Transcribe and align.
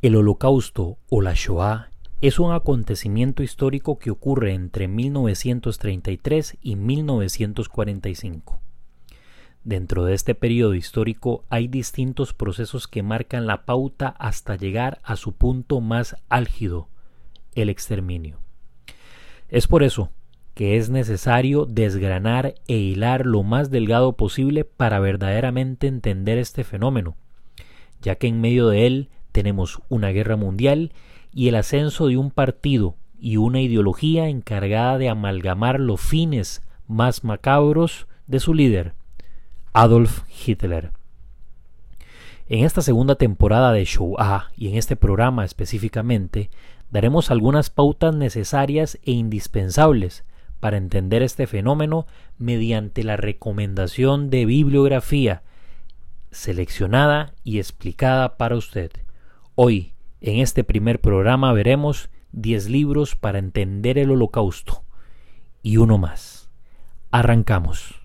El 0.00 0.14
Holocausto 0.14 0.96
o 1.10 1.20
la 1.22 1.34
Shoah 1.34 1.90
es 2.20 2.38
un 2.38 2.52
acontecimiento 2.52 3.42
histórico 3.42 3.98
que 3.98 4.12
ocurre 4.12 4.54
entre 4.54 4.86
1933 4.86 6.56
y 6.62 6.76
1945. 6.76 8.60
Dentro 9.64 10.04
de 10.04 10.14
este 10.14 10.36
periodo 10.36 10.76
histórico 10.76 11.42
hay 11.48 11.66
distintos 11.66 12.32
procesos 12.32 12.86
que 12.86 13.02
marcan 13.02 13.48
la 13.48 13.64
pauta 13.64 14.06
hasta 14.20 14.54
llegar 14.54 15.00
a 15.02 15.16
su 15.16 15.32
punto 15.32 15.80
más 15.80 16.14
álgido, 16.28 16.86
el 17.56 17.68
exterminio. 17.68 18.38
Es 19.48 19.66
por 19.66 19.82
eso 19.82 20.12
que 20.54 20.76
es 20.76 20.90
necesario 20.90 21.66
desgranar 21.66 22.54
e 22.68 22.76
hilar 22.76 23.26
lo 23.26 23.42
más 23.42 23.68
delgado 23.68 24.12
posible 24.12 24.64
para 24.64 25.00
verdaderamente 25.00 25.88
entender 25.88 26.38
este 26.38 26.62
fenómeno, 26.62 27.16
ya 28.00 28.14
que 28.14 28.28
en 28.28 28.40
medio 28.40 28.68
de 28.68 28.86
él 28.86 29.08
tenemos 29.32 29.80
una 29.88 30.08
guerra 30.08 30.36
mundial 30.36 30.92
y 31.32 31.48
el 31.48 31.54
ascenso 31.54 32.06
de 32.08 32.16
un 32.16 32.30
partido 32.30 32.96
y 33.20 33.36
una 33.36 33.60
ideología 33.60 34.28
encargada 34.28 34.98
de 34.98 35.08
amalgamar 35.08 35.80
los 35.80 36.00
fines 36.00 36.62
más 36.86 37.24
macabros 37.24 38.06
de 38.26 38.40
su 38.40 38.54
líder, 38.54 38.94
Adolf 39.72 40.22
Hitler. 40.46 40.92
En 42.48 42.64
esta 42.64 42.80
segunda 42.80 43.16
temporada 43.16 43.72
de 43.72 43.84
Show 43.84 44.16
A 44.18 44.48
y 44.56 44.68
en 44.68 44.76
este 44.76 44.96
programa 44.96 45.44
específicamente, 45.44 46.50
daremos 46.90 47.30
algunas 47.30 47.68
pautas 47.68 48.14
necesarias 48.14 48.98
e 49.02 49.12
indispensables 49.12 50.24
para 50.60 50.76
entender 50.76 51.22
este 51.22 51.46
fenómeno 51.46 52.06
mediante 52.38 53.04
la 53.04 53.16
recomendación 53.16 54.30
de 54.30 54.46
bibliografía 54.46 55.42
seleccionada 56.30 57.34
y 57.44 57.58
explicada 57.58 58.36
para 58.36 58.56
usted. 58.56 58.90
Hoy, 59.60 59.92
en 60.20 60.38
este 60.38 60.62
primer 60.62 61.00
programa, 61.00 61.52
veremos 61.52 62.10
10 62.30 62.68
libros 62.68 63.16
para 63.16 63.40
entender 63.40 63.98
el 63.98 64.12
holocausto 64.12 64.84
y 65.64 65.78
uno 65.78 65.98
más. 65.98 66.48
Arrancamos. 67.10 68.00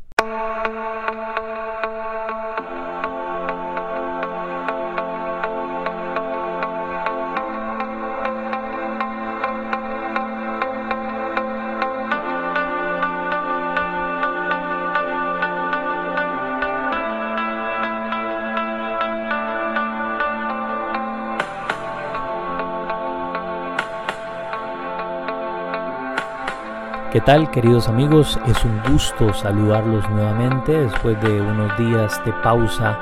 ¿Qué 27.13 27.21
tal 27.21 27.51
queridos 27.51 27.89
amigos? 27.89 28.39
Es 28.47 28.65
un 28.65 28.81
gusto 28.91 29.35
saludarlos 29.35 30.09
nuevamente 30.09 30.71
después 30.71 31.21
de 31.21 31.41
unos 31.41 31.77
días 31.77 32.19
de 32.25 32.33
pausa 32.41 32.97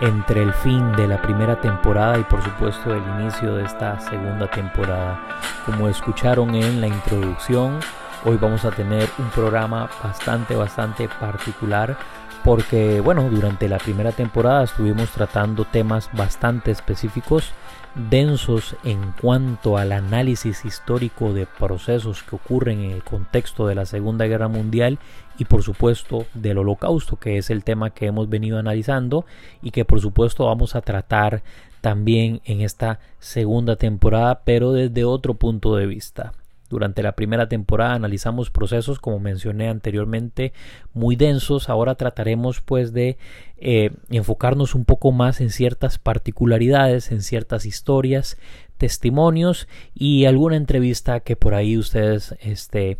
entre 0.00 0.42
el 0.42 0.52
fin 0.52 0.90
de 0.96 1.06
la 1.06 1.22
primera 1.22 1.60
temporada 1.60 2.18
y 2.18 2.24
por 2.24 2.42
supuesto 2.42 2.92
el 2.92 3.04
inicio 3.20 3.54
de 3.54 3.62
esta 3.62 4.00
segunda 4.00 4.50
temporada. 4.50 5.20
Como 5.64 5.86
escucharon 5.86 6.52
en 6.56 6.80
la 6.80 6.88
introducción, 6.88 7.78
hoy 8.24 8.38
vamos 8.38 8.64
a 8.64 8.72
tener 8.72 9.08
un 9.20 9.30
programa 9.30 9.88
bastante, 10.02 10.56
bastante 10.56 11.08
particular 11.08 11.96
porque, 12.44 13.00
bueno, 13.00 13.30
durante 13.30 13.68
la 13.68 13.78
primera 13.78 14.12
temporada 14.12 14.64
estuvimos 14.64 15.10
tratando 15.10 15.64
temas 15.64 16.10
bastante 16.12 16.70
específicos 16.70 17.52
densos 17.94 18.76
en 18.84 19.14
cuanto 19.20 19.78
al 19.78 19.92
análisis 19.92 20.64
histórico 20.64 21.32
de 21.32 21.46
procesos 21.46 22.22
que 22.22 22.36
ocurren 22.36 22.80
en 22.80 22.90
el 22.90 23.02
contexto 23.02 23.66
de 23.66 23.76
la 23.76 23.86
Segunda 23.86 24.26
Guerra 24.26 24.48
Mundial 24.48 24.98
y 25.38 25.46
por 25.46 25.62
supuesto 25.62 26.26
del 26.34 26.58
Holocausto, 26.58 27.16
que 27.16 27.38
es 27.38 27.50
el 27.50 27.64
tema 27.64 27.90
que 27.90 28.06
hemos 28.06 28.28
venido 28.28 28.58
analizando 28.58 29.24
y 29.62 29.70
que 29.70 29.84
por 29.84 30.00
supuesto 30.00 30.46
vamos 30.46 30.74
a 30.74 30.82
tratar 30.82 31.42
también 31.80 32.40
en 32.44 32.60
esta 32.60 32.98
segunda 33.20 33.76
temporada, 33.76 34.42
pero 34.44 34.72
desde 34.72 35.04
otro 35.04 35.34
punto 35.34 35.76
de 35.76 35.86
vista. 35.86 36.32
Durante 36.70 37.02
la 37.02 37.12
primera 37.12 37.48
temporada 37.48 37.94
analizamos 37.94 38.50
procesos, 38.50 38.98
como 38.98 39.20
mencioné 39.20 39.68
anteriormente, 39.68 40.52
muy 40.92 41.14
densos. 41.14 41.68
Ahora 41.68 41.94
trataremos 41.94 42.60
pues 42.60 42.92
de 42.92 43.18
eh, 43.58 43.90
enfocarnos 44.10 44.74
un 44.74 44.84
poco 44.84 45.12
más 45.12 45.40
en 45.40 45.50
ciertas 45.50 45.98
particularidades, 45.98 47.12
en 47.12 47.22
ciertas 47.22 47.66
historias, 47.66 48.38
testimonios 48.78 49.68
y 49.94 50.24
alguna 50.24 50.56
entrevista 50.56 51.20
que 51.20 51.36
por 51.36 51.54
ahí 51.54 51.78
ustedes 51.78 52.34
este, 52.40 52.98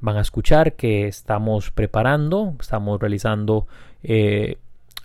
van 0.00 0.16
a 0.16 0.20
escuchar, 0.20 0.74
que 0.74 1.08
estamos 1.08 1.70
preparando, 1.70 2.54
estamos 2.60 3.00
realizando 3.00 3.66
eh, 4.02 4.58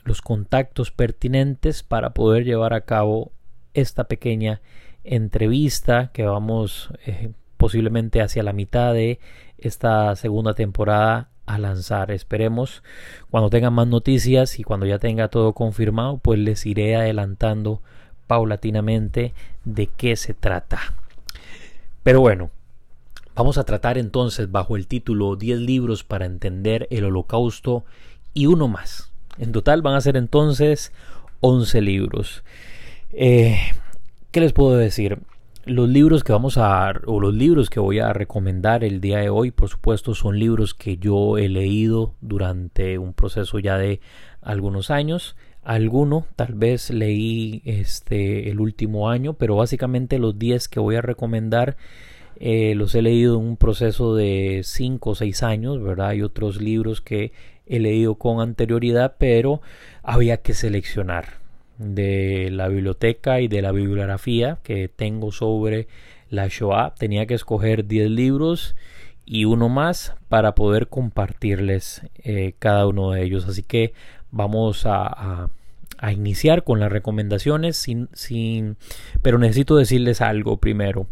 los 0.04 0.22
contactos 0.22 0.92
pertinentes 0.92 1.84
para 1.84 2.12
poder 2.12 2.44
llevar 2.44 2.74
a 2.74 2.82
cabo 2.82 3.32
esta 3.74 4.06
pequeña 4.06 4.62
entrevista 5.04 6.12
que 6.14 6.24
vamos 6.24 6.92
eh, 7.06 7.32
posiblemente 7.62 8.24
hacia 8.24 8.42
la 8.42 8.54
mitad 8.54 8.92
de 8.92 9.20
esta 9.60 10.16
segunda 10.16 10.56
temporada 10.56 11.30
a 11.46 11.60
lanzar. 11.60 12.10
Esperemos 12.10 12.82
cuando 13.30 13.52
tengan 13.52 13.74
más 13.74 13.86
noticias 13.86 14.58
y 14.58 14.64
cuando 14.64 14.88
ya 14.88 14.98
tenga 14.98 15.28
todo 15.28 15.54
confirmado, 15.54 16.18
pues 16.18 16.40
les 16.40 16.66
iré 16.66 16.96
adelantando 16.96 17.80
paulatinamente 18.26 19.36
de 19.64 19.86
qué 19.86 20.16
se 20.16 20.34
trata. 20.34 20.80
Pero 22.02 22.20
bueno, 22.20 22.50
vamos 23.36 23.60
a 23.60 23.64
tratar 23.64 24.00
entonces 24.00 24.52
bajo 24.52 24.76
el 24.76 24.88
título 24.88 25.36
10 25.36 25.60
libros 25.60 26.04
para 26.04 26.26
entender 26.26 26.88
el 26.90 27.06
holocausto 27.06 27.86
y 28.34 28.48
uno 28.48 28.70
más. 28.70 29.12
En 29.38 29.52
total 29.52 29.84
van 29.84 29.94
a 29.94 30.02
ser 30.02 30.18
entonces 30.18 30.92
11 31.42 31.80
libros. 31.82 32.44
Eh, 33.12 33.60
¿Qué 34.32 34.40
les 34.40 34.52
puedo 34.52 34.78
decir? 34.78 35.20
Los 35.66 35.88
libros 35.90 36.24
que 36.24 36.32
vamos 36.32 36.58
a, 36.58 36.92
o 37.06 37.20
los 37.20 37.36
libros 37.36 37.70
que 37.70 37.80
voy 37.80 38.00
a 38.00 38.14
recomendar 38.14 38.84
el 38.84 39.00
día 39.00 39.20
de 39.20 39.30
hoy, 39.30 39.52
por 39.52 39.70
supuesto, 39.70 40.16
son 40.16 40.40
libros 40.40 40.74
que 40.74 40.98
yo 40.98 41.38
he 41.38 41.50
leído 41.50 42.16
durante 42.20 42.98
un 42.98 43.14
proceso 43.14 43.60
ya 43.60 43.78
de 43.78 44.00
algunos 44.42 44.90
años. 44.90 45.36
Alguno 45.62 46.26
tal 46.36 46.56
vez 46.56 46.90
leí 46.90 47.62
este 47.66 48.50
el 48.50 48.60
último 48.60 49.12
año, 49.12 49.34
pero 49.34 49.56
básicamente 49.56 50.18
los 50.18 50.40
10 50.40 50.68
que 50.68 50.80
voy 50.80 50.96
a 50.96 51.02
recomendar 51.04 51.78
eh, 52.38 52.74
los 52.74 52.96
he 52.96 53.04
leído 53.04 53.40
en 53.40 53.46
un 53.46 53.58
proceso 53.58 54.16
de 54.16 54.62
5 54.64 55.12
o 55.12 55.16
6 55.16 55.44
años, 55.44 55.80
¿verdad? 55.80 56.08
Hay 56.08 56.24
otros 56.24 56.60
libros 56.60 57.02
que 57.02 57.34
he 57.68 57.80
leído 57.80 58.16
con 58.16 58.42
anterioridad, 58.42 59.16
pero 59.20 59.62
había 60.02 60.38
que 60.38 60.56
seleccionar 60.56 61.41
de 61.82 62.50
la 62.52 62.68
biblioteca 62.68 63.42
y 63.42 63.48
de 63.48 63.62
la 63.62 63.72
bibliografía 63.72 64.60
que 64.64 64.88
tengo 64.88 65.32
sobre 65.32 65.88
la 66.30 66.48
Shoah. 66.48 66.94
Tenía 66.98 67.26
que 67.26 67.34
escoger 67.34 67.88
10 67.88 68.10
libros 68.12 68.76
y 69.26 69.46
uno 69.46 69.70
más 69.70 70.16
para 70.30 70.56
poder 70.56 70.88
compartirles 70.88 72.02
eh, 72.24 72.54
cada 72.60 72.88
uno 72.88 73.12
de 73.12 73.24
ellos. 73.24 73.48
Así 73.48 73.64
que 73.64 73.94
vamos 74.32 74.86
a, 74.86 75.50
a, 75.98 76.12
iniciar 76.12 76.64
con 76.64 76.80
las 76.80 76.92
recomendaciones, 76.92 77.78
sin, 77.78 78.10
sin, 78.14 78.78
pero 79.22 79.38
necesito 79.38 79.76
decirles 79.76 80.22
algo 80.22 80.58
primero. 80.58 81.08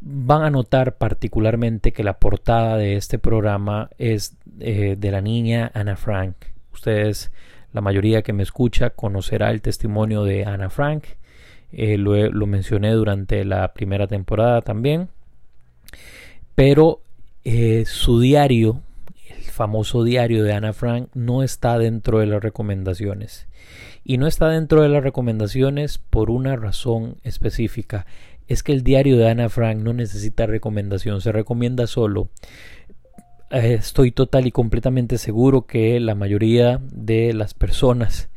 Van 0.00 0.42
a 0.42 0.50
notar 0.50 0.96
particularmente 0.96 1.92
que 1.92 2.04
la 2.04 2.18
portada 2.18 2.76
de 2.76 2.96
este 2.96 3.18
programa 3.18 3.90
es 3.98 4.36
eh, 4.60 4.96
de 4.98 5.10
la 5.10 5.20
niña 5.20 5.70
Anna 5.74 5.96
Frank. 5.96 6.36
Ustedes 6.72 7.32
la 7.76 7.82
mayoría 7.82 8.22
que 8.22 8.32
me 8.32 8.42
escucha 8.42 8.88
conocerá 8.88 9.50
el 9.50 9.60
testimonio 9.60 10.24
de 10.24 10.46
Ana 10.46 10.70
Frank. 10.70 11.04
Eh, 11.72 11.98
lo, 11.98 12.46
mencioné 12.46 12.92
durante 12.92 13.44
la 13.44 13.74
primera 13.74 14.06
temporada 14.06 14.62
también. 14.62 15.10
Pero 16.54 17.02
eh, 17.44 17.84
su 17.84 18.18
diario, 18.18 18.80
el 19.28 19.42
famoso 19.42 20.04
diario 20.04 20.42
de 20.42 20.54
Ana 20.54 20.72
Frank, 20.72 21.10
no 21.12 21.42
está 21.42 21.76
dentro 21.76 22.20
de 22.20 22.26
las 22.28 22.42
recomendaciones. 22.42 23.46
Y 24.04 24.16
no 24.16 24.26
está 24.26 24.48
dentro 24.48 24.80
de 24.80 24.88
las 24.88 25.02
recomendaciones 25.02 25.98
por 25.98 26.30
una 26.30 26.56
razón 26.56 27.16
específica. 27.24 28.06
Es 28.48 28.62
que 28.62 28.72
el 28.72 28.84
diario 28.84 29.18
de 29.18 29.28
Ana 29.28 29.50
Frank 29.50 29.80
no 29.80 29.92
necesita 29.92 30.46
recomendación, 30.46 31.20
se 31.20 31.30
recomienda 31.30 31.86
solo 31.86 32.30
estoy 33.50 34.10
total 34.10 34.46
y 34.46 34.52
completamente 34.52 35.18
seguro 35.18 35.66
que 35.66 36.00
la 36.00 36.14
mayoría 36.14 36.80
de 36.90 37.32
las 37.32 37.54
personas, 37.54 38.28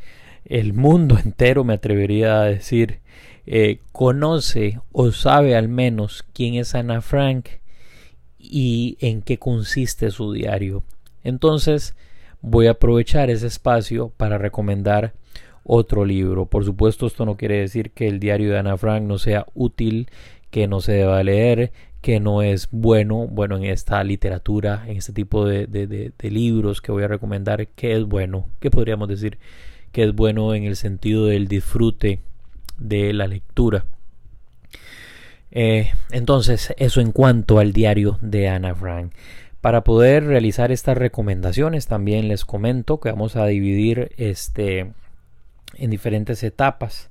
el 0.46 0.74
mundo 0.74 1.18
entero 1.24 1.64
me 1.64 1.74
atrevería 1.74 2.42
a 2.42 2.46
decir, 2.46 3.00
eh, 3.46 3.80
conoce 3.92 4.80
o 4.92 5.12
sabe 5.12 5.56
al 5.56 5.70
menos 5.70 6.24
quién 6.34 6.56
es 6.56 6.76
Ana 6.76 7.02
Frank 7.02 7.48
y 8.38 8.98
en 9.00 9.22
qué 9.22 9.40
consiste 9.40 10.12
su 10.12 10.34
diario. 10.34 10.84
Entonces 11.24 11.96
voy 12.42 12.68
a 12.68 12.72
aprovechar 12.72 13.30
ese 13.30 13.48
espacio 13.48 14.14
para 14.16 14.38
recomendar 14.38 15.14
otro 15.64 16.06
libro. 16.06 16.46
Por 16.46 16.64
supuesto, 16.64 17.08
esto 17.08 17.26
no 17.26 17.38
quiere 17.38 17.60
decir 17.60 17.92
que 17.92 18.08
el 18.08 18.20
diario 18.20 18.52
de 18.52 18.60
Ana 18.60 18.78
Frank 18.78 19.04
no 19.04 19.18
sea 19.18 19.46
útil, 19.54 20.10
que 20.50 20.68
no 20.68 20.82
se 20.82 20.94
deba 20.94 21.22
leer, 21.22 21.72
que 22.02 22.20
no 22.20 22.42
es 22.42 22.70
bueno, 22.72 23.28
bueno, 23.28 23.58
en 23.58 23.66
esta 23.66 24.04
literatura, 24.04 24.86
en 24.88 24.98
este 24.98 25.14
tipo 25.14 25.46
de, 25.46 25.68
de, 25.68 26.32
libros 26.32 26.82
que 26.82 26.92
voy 26.92 27.04
a 27.04 27.08
recomendar, 27.08 27.68
que 27.68 27.96
es 27.96 28.06
bueno, 28.06 28.48
que 28.60 28.72
podríamos 28.72 29.10
decir 29.10 29.38
que 29.92 30.04
es 30.04 30.14
bueno 30.14 30.54
en 30.54 30.64
el 30.64 30.76
sentido 30.76 31.26
del 31.26 31.48
disfrute 31.48 32.20
de 32.78 33.12
la 33.14 33.28
lectura. 33.28 33.86
Eh, 35.52 35.92
entonces, 36.12 36.74
eso 36.78 37.02
en 37.02 37.12
cuanto 37.12 37.60
al 37.60 37.74
diario 37.74 38.18
de 38.22 38.48
Ana 38.48 38.76
Frank. 38.76 39.14
Para 39.62 39.84
poder 39.84 40.24
realizar 40.24 40.72
estas 40.72 40.98
recomendaciones, 40.98 41.88
también 41.88 42.30
les 42.30 42.46
comento 42.46 43.00
que 43.00 43.10
vamos 43.10 43.36
a 43.36 43.46
dividir 43.46 44.12
este 44.18 44.94
en 45.76 45.90
diferentes 45.90 46.44
etapas. 46.44 47.10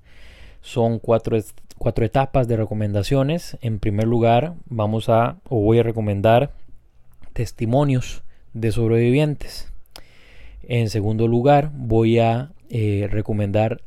Son 0.62 0.98
cuatro 0.98 1.38
cuatro 1.78 2.04
etapas 2.04 2.48
de 2.48 2.56
recomendaciones. 2.56 3.56
En 3.60 3.78
primer 3.78 4.06
lugar, 4.06 4.54
vamos 4.66 5.08
a 5.08 5.38
o 5.48 5.60
voy 5.60 5.78
a 5.78 5.82
recomendar 5.82 6.52
testimonios 7.32 8.22
de 8.52 8.72
sobrevivientes. 8.72 9.72
En 10.62 10.90
segundo 10.90 11.28
lugar, 11.28 11.70
voy 11.74 12.18
a 12.18 12.52
eh, 12.68 13.08
recomendar 13.10 13.80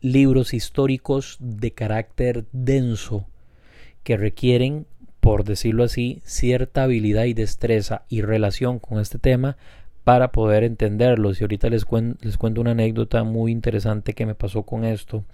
libros 0.00 0.52
históricos 0.52 1.36
de 1.40 1.70
carácter 1.70 2.44
denso 2.52 3.26
que 4.02 4.16
requieren, 4.16 4.86
por 5.20 5.44
decirlo 5.44 5.84
así, 5.84 6.20
cierta 6.24 6.82
habilidad 6.82 7.24
y 7.24 7.34
destreza 7.34 8.02
y 8.08 8.22
relación 8.22 8.78
con 8.78 9.00
este 9.00 9.18
tema 9.18 9.56
para 10.04 10.32
poder 10.32 10.64
entenderlos. 10.64 11.40
Y 11.40 11.44
ahorita 11.44 11.70
les, 11.70 11.86
les 12.20 12.36
cuento 12.36 12.60
una 12.60 12.72
anécdota 12.72 13.24
muy 13.24 13.50
interesante 13.52 14.12
que 14.12 14.26
me 14.26 14.34
pasó 14.34 14.64
con 14.64 14.84
esto. 14.84 15.24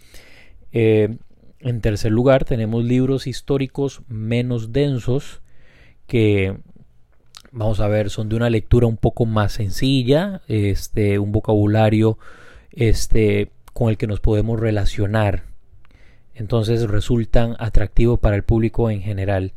Eh, 0.72 1.16
en 1.60 1.80
tercer 1.80 2.12
lugar, 2.12 2.44
tenemos 2.44 2.84
libros 2.84 3.26
históricos 3.26 4.02
menos 4.08 4.72
densos 4.72 5.42
que 6.06 6.56
vamos 7.52 7.80
a 7.80 7.88
ver 7.88 8.10
son 8.10 8.28
de 8.28 8.36
una 8.36 8.50
lectura 8.50 8.86
un 8.86 8.96
poco 8.96 9.26
más 9.26 9.52
sencilla, 9.52 10.42
este 10.48 11.18
un 11.18 11.32
vocabulario 11.32 12.18
este 12.72 13.50
con 13.72 13.90
el 13.90 13.96
que 13.96 14.06
nos 14.06 14.20
podemos 14.20 14.58
relacionar. 14.58 15.44
Entonces 16.34 16.88
resultan 16.88 17.56
atractivos 17.58 18.18
para 18.18 18.36
el 18.36 18.44
público 18.44 18.90
en 18.90 19.02
general. 19.02 19.52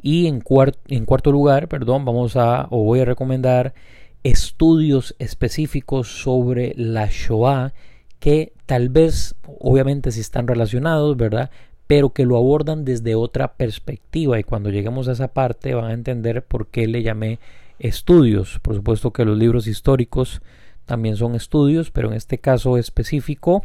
Y 0.00 0.26
en, 0.26 0.42
en 0.88 1.04
cuarto 1.04 1.32
lugar, 1.32 1.68
perdón, 1.68 2.04
vamos 2.04 2.36
a 2.36 2.68
o 2.70 2.84
voy 2.84 3.00
a 3.00 3.04
recomendar 3.04 3.74
estudios 4.22 5.14
específicos 5.18 6.22
sobre 6.22 6.74
la 6.76 7.08
Shoah 7.10 7.72
que 8.18 8.52
tal 8.70 8.88
vez, 8.88 9.34
obviamente, 9.58 10.12
si 10.12 10.20
están 10.20 10.46
relacionados, 10.46 11.16
¿verdad? 11.16 11.50
Pero 11.88 12.10
que 12.10 12.24
lo 12.24 12.36
abordan 12.36 12.84
desde 12.84 13.16
otra 13.16 13.54
perspectiva 13.54 14.38
y 14.38 14.44
cuando 14.44 14.70
lleguemos 14.70 15.08
a 15.08 15.12
esa 15.12 15.26
parte 15.26 15.74
van 15.74 15.86
a 15.86 15.92
entender 15.92 16.44
por 16.44 16.68
qué 16.68 16.86
le 16.86 17.02
llamé 17.02 17.40
estudios. 17.80 18.60
Por 18.62 18.76
supuesto 18.76 19.12
que 19.12 19.24
los 19.24 19.36
libros 19.36 19.66
históricos 19.66 20.40
también 20.86 21.16
son 21.16 21.34
estudios, 21.34 21.90
pero 21.90 22.10
en 22.10 22.14
este 22.14 22.38
caso 22.38 22.76
específico 22.76 23.64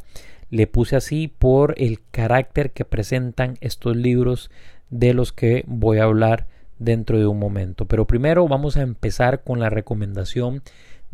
le 0.50 0.66
puse 0.66 0.96
así 0.96 1.28
por 1.28 1.76
el 1.78 2.00
carácter 2.10 2.72
que 2.72 2.84
presentan 2.84 3.60
estos 3.62 3.96
libros 3.96 4.50
de 4.90 5.14
los 5.14 5.32
que 5.32 5.66
voy 5.68 6.00
a 6.00 6.06
hablar 6.06 6.48
dentro 6.80 7.20
de 7.20 7.28
un 7.28 7.38
momento. 7.38 7.86
Pero 7.86 8.08
primero 8.08 8.48
vamos 8.48 8.76
a 8.76 8.82
empezar 8.82 9.44
con 9.44 9.60
la 9.60 9.70
recomendación 9.70 10.64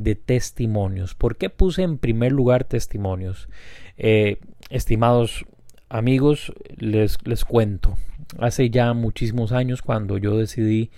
de 0.03 0.15
testimonios. 0.15 1.15
¿Por 1.15 1.37
qué 1.37 1.49
puse 1.49 1.83
en 1.83 1.97
primer 1.97 2.31
lugar 2.31 2.63
testimonios? 2.63 3.49
Eh, 3.97 4.37
estimados 4.69 5.45
amigos, 5.89 6.53
les, 6.77 7.17
les 7.25 7.45
cuento. 7.45 7.97
Hace 8.39 8.69
ya 8.69 8.93
muchísimos 8.93 9.51
años 9.51 9.81
cuando 9.81 10.17
yo 10.17 10.37
decidí, 10.37 10.89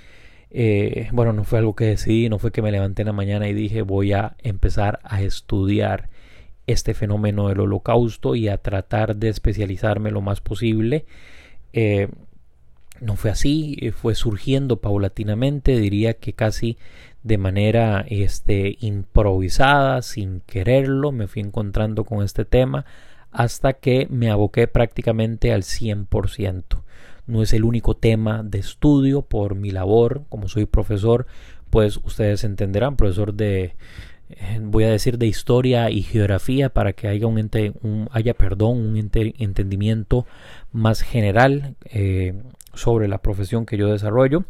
eh, 0.52 1.10
bueno, 1.12 1.34
no 1.34 1.44
fue 1.44 1.60
algo 1.60 1.76
que 1.76 1.86
decidí, 1.86 2.30
no 2.30 2.38
fue 2.40 2.52
que 2.52 2.62
me 2.62 2.72
levanté 2.72 3.02
en 3.02 3.08
la 3.08 3.14
mañana 3.14 3.48
y 3.48 3.54
dije 3.54 3.82
voy 3.82 4.14
a 4.14 4.36
empezar 4.40 5.00
a 5.04 5.22
estudiar 5.22 6.10
este 6.68 6.94
fenómeno 6.94 7.50
del 7.50 7.60
holocausto 7.60 8.36
y 8.36 8.48
a 8.48 8.58
tratar 8.58 9.16
de 9.16 9.30
especializarme 9.30 10.12
lo 10.12 10.22
más 10.22 10.42
posible. 10.42 11.06
Eh, 11.74 12.08
no 13.04 13.16
fue 13.16 13.32
así, 13.32 13.78
fue 13.96 14.16
surgiendo 14.16 14.78
paulatinamente, 14.78 15.78
diría 15.78 16.14
que 16.14 16.34
casi 16.34 16.78
de 17.24 17.38
manera 17.38 18.06
este, 18.08 18.78
improvisada, 18.82 20.02
sin 20.02 20.42
quererlo, 20.42 21.12
me 21.12 21.28
fui 21.28 21.42
encontrando 21.42 22.04
con 22.04 22.24
este 22.24 22.46
tema 22.46 22.86
hasta 23.32 23.74
que 23.74 24.08
me 24.10 24.30
aboqué 24.30 24.68
prácticamente 24.68 25.54
al 25.54 25.64
100%. 25.64 26.64
No 27.26 27.42
es 27.42 27.54
el 27.54 27.64
único 27.64 27.96
tema 27.96 28.44
de 28.44 28.60
estudio 28.60 29.22
por 29.22 29.56
mi 29.56 29.72
labor, 29.72 30.24
como 30.30 30.50
soy 30.50 30.66
profesor, 30.66 31.26
pues 31.70 31.98
ustedes 32.04 32.44
entenderán, 32.44 32.98
profesor 32.98 33.34
de, 33.34 33.76
eh, 34.30 34.60
voy 34.62 34.84
a 34.84 34.90
decir, 34.90 35.18
de 35.18 35.28
historia 35.28 35.90
y 35.90 36.04
geografía 36.04 36.70
para 36.70 36.94
que 36.94 37.08
haya 37.08 37.26
un, 37.26 37.50
un 37.82 38.10
haya, 38.12 38.34
perdón, 38.34 38.78
un 38.78 38.98
entendimiento 38.98 40.28
más 40.72 41.02
general 41.02 41.76
eh, 41.86 42.34
sobre 42.74 43.08
la 43.08 43.20
profesión 43.20 43.66
que 43.66 43.78
yo 43.78 43.92
desarrollo. 43.92 44.46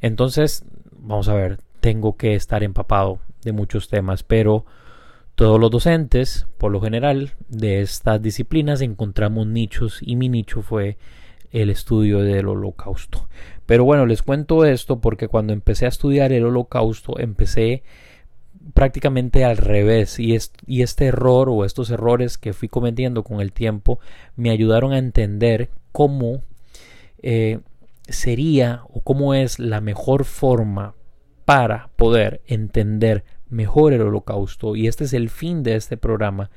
Entonces, 0.00 0.64
vamos 0.92 1.28
a 1.28 1.34
ver, 1.34 1.58
tengo 1.80 2.16
que 2.16 2.34
estar 2.34 2.62
empapado 2.62 3.20
de 3.42 3.52
muchos 3.52 3.88
temas, 3.88 4.22
pero 4.22 4.64
todos 5.34 5.60
los 5.60 5.70
docentes, 5.70 6.46
por 6.58 6.72
lo 6.72 6.80
general, 6.80 7.34
de 7.48 7.80
estas 7.80 8.20
disciplinas 8.20 8.80
encontramos 8.80 9.46
nichos 9.46 10.00
y 10.02 10.16
mi 10.16 10.28
nicho 10.28 10.62
fue 10.62 10.98
el 11.52 11.70
estudio 11.70 12.20
del 12.20 12.48
holocausto. 12.48 13.28
Pero 13.64 13.84
bueno, 13.84 14.06
les 14.06 14.22
cuento 14.22 14.64
esto 14.64 15.00
porque 15.00 15.28
cuando 15.28 15.52
empecé 15.52 15.86
a 15.86 15.90
estudiar 15.90 16.32
el 16.32 16.44
holocausto 16.44 17.18
empecé 17.18 17.82
prácticamente 18.74 19.44
al 19.44 19.56
revés 19.56 20.18
y, 20.18 20.36
y 20.66 20.82
este 20.82 21.06
error 21.06 21.48
o 21.48 21.64
estos 21.64 21.90
errores 21.90 22.36
que 22.36 22.52
fui 22.52 22.68
cometiendo 22.68 23.22
con 23.22 23.40
el 23.40 23.52
tiempo 23.52 23.98
me 24.36 24.50
ayudaron 24.50 24.92
a 24.92 24.98
entender 24.98 25.70
cómo 25.92 26.42
eh, 27.22 27.60
sería 28.08 28.82
o 28.88 29.00
cómo 29.00 29.34
es 29.34 29.58
la 29.58 29.80
mejor 29.80 30.24
forma 30.24 30.94
para 31.44 31.90
poder 31.96 32.42
entender 32.46 33.24
mejor 33.48 33.92
el 33.92 34.02
holocausto. 34.02 34.76
Y 34.76 34.86
este 34.86 35.04
es 35.04 35.12
el 35.12 35.30
fin 35.30 35.62
de 35.62 35.76
este 35.76 35.96
programa. 35.96 36.50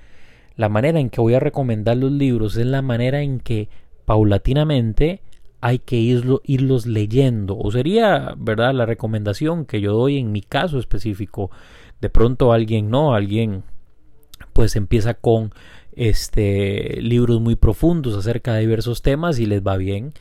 La 0.55 0.69
manera 0.69 0.99
en 0.99 1.09
que 1.09 1.21
voy 1.21 1.33
a 1.33 1.39
recomendar 1.39 1.97
los 1.97 2.11
libros 2.11 2.57
es 2.57 2.65
la 2.65 2.81
manera 2.81 3.21
en 3.21 3.39
que 3.39 3.69
paulatinamente 4.05 5.21
hay 5.61 5.79
que 5.79 5.95
irlo, 5.95 6.41
irlos 6.43 6.85
leyendo. 6.85 7.57
O 7.57 7.71
sería 7.71 8.33
verdad 8.37 8.73
la 8.73 8.85
recomendación 8.85 9.65
que 9.65 9.79
yo 9.79 9.93
doy 9.93 10.17
en 10.17 10.31
mi 10.31 10.41
caso 10.41 10.79
específico. 10.79 11.51
De 12.01 12.09
pronto 12.09 12.51
alguien 12.51 12.89
no 12.89 13.13
alguien 13.13 13.63
pues 14.53 14.75
empieza 14.75 15.13
con 15.13 15.53
este 15.93 16.99
libros 17.01 17.39
muy 17.41 17.55
profundos 17.55 18.15
acerca 18.17 18.53
de 18.53 18.61
diversos 18.61 19.01
temas 19.01 19.39
y 19.39 19.45
les 19.45 19.61
va 19.61 19.77
bien 19.77 20.13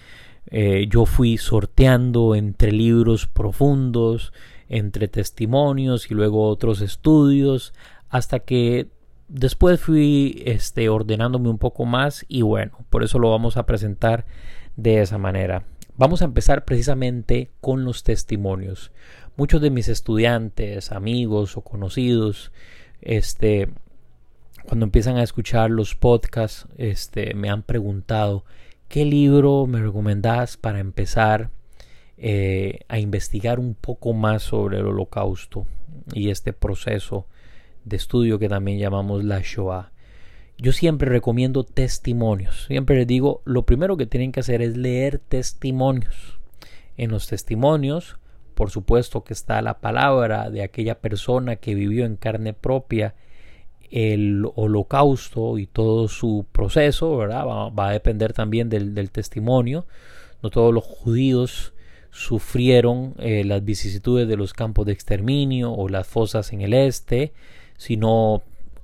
eh, 0.47 0.87
yo 0.89 1.07
fui 1.07 1.39
sorteando 1.39 2.35
entre 2.35 2.73
libros 2.73 3.27
profundos 3.27 4.33
entre 4.69 5.09
testimonios 5.09 6.11
y 6.11 6.15
luego 6.15 6.49
otros 6.49 6.81
estudios 6.81 7.75
hasta 8.09 8.39
que 8.39 8.89
después 9.29 9.81
fui 9.81 10.43
este, 10.47 10.89
ordenándome 10.89 11.49
un 11.51 11.59
poco 11.59 11.85
más 11.85 12.25
y 12.29 12.43
bueno, 12.43 12.79
por 12.89 13.03
eso 13.03 13.19
lo 13.19 13.31
vamos 13.31 13.57
a 13.57 13.67
presentar 13.67 14.27
de 14.77 15.01
esa 15.01 15.19
manera. 15.19 15.65
Vamos 15.97 16.23
a 16.23 16.25
empezar 16.25 16.65
precisamente 16.65 17.51
con 17.61 17.85
los 17.85 18.05
testimonios. 18.05 18.93
Muchos 19.37 19.61
de 19.61 19.71
mis 19.71 19.89
estudiantes, 19.89 20.93
amigos 20.93 21.57
o 21.57 21.63
conocidos, 21.63 22.53
este, 23.01 23.69
cuando 24.67 24.85
empiezan 24.85 25.17
a 25.17 25.23
escuchar 25.23 25.71
los 25.71 25.95
podcasts, 25.95 26.67
este, 26.79 27.35
me 27.35 27.51
han 27.51 27.63
preguntado 27.63 28.45
qué 28.91 29.05
libro 29.05 29.67
me 29.69 29.81
recomendás 29.81 30.57
para 30.57 30.81
empezar 30.81 31.51
eh, 32.19 32.81
a 32.89 32.99
investigar 32.99 33.61
un 33.61 33.75
poco 33.75 34.13
más 34.13 34.43
sobre 34.43 34.79
el 34.79 34.87
holocausto 34.87 35.65
y 36.13 36.31
este 36.31 36.53
proceso 36.53 37.27
de 37.85 37.97
estudio 37.97 38.41
que 38.41 38.49
también 38.49 38.79
llamamos 38.79 39.25
la 39.25 39.41
Shoah. 39.43 39.93
Yo 40.59 40.73
siempre 40.73 41.09
recomiendo 41.09 41.63
testimonios. 41.63 42.65
Siempre 42.67 42.97
les 42.97 43.07
digo, 43.07 43.43
lo 43.45 43.65
primero 43.65 43.97
que 43.97 44.07
tienen 44.07 44.33
que 44.33 44.41
hacer 44.41 44.61
es 44.61 44.77
leer 44.77 45.21
testimonios. 45.21 46.41
En 46.97 47.13
los 47.13 47.29
testimonios, 47.29 48.19
por 48.57 48.71
supuesto 48.71 49.23
que 49.23 49.35
está 49.35 49.63
la 49.63 49.79
palabra 49.79 50.51
de 50.51 50.65
aquella 50.65 50.99
persona 50.99 51.57
que 51.57 51.77
vivió 51.77 52.05
en 52.05 52.17
carne 52.17 52.55
propia 52.55 53.15
el 53.91 54.45
holocausto 54.55 55.59
y 55.59 55.67
todo 55.67 56.09
su 56.09 56.47
proceso, 56.53 57.17
¿verdad? 57.17 57.45
Va, 57.47 57.89
a 57.89 57.93
depender 57.93 58.33
también 58.33 58.69
del, 58.69 59.11
testimonio. 59.11 59.87
No 60.43 60.51
todos 60.51 60.73
los 60.73 60.85
judíos 60.85 61.73
sufrieron 62.11 63.15
eh, 63.19 63.45
las 63.45 63.65
vicisitudes 63.65 64.27
de 64.29 64.37
los 64.37 64.53
campos 64.53 64.87
de 64.87 64.93
exterminio 64.93 65.73
o 65.73 65.89
las 65.89 66.07
fosas 66.07 66.53
en 66.53 66.61
el 66.61 66.75
este, 66.75 67.33
sino 67.77 68.43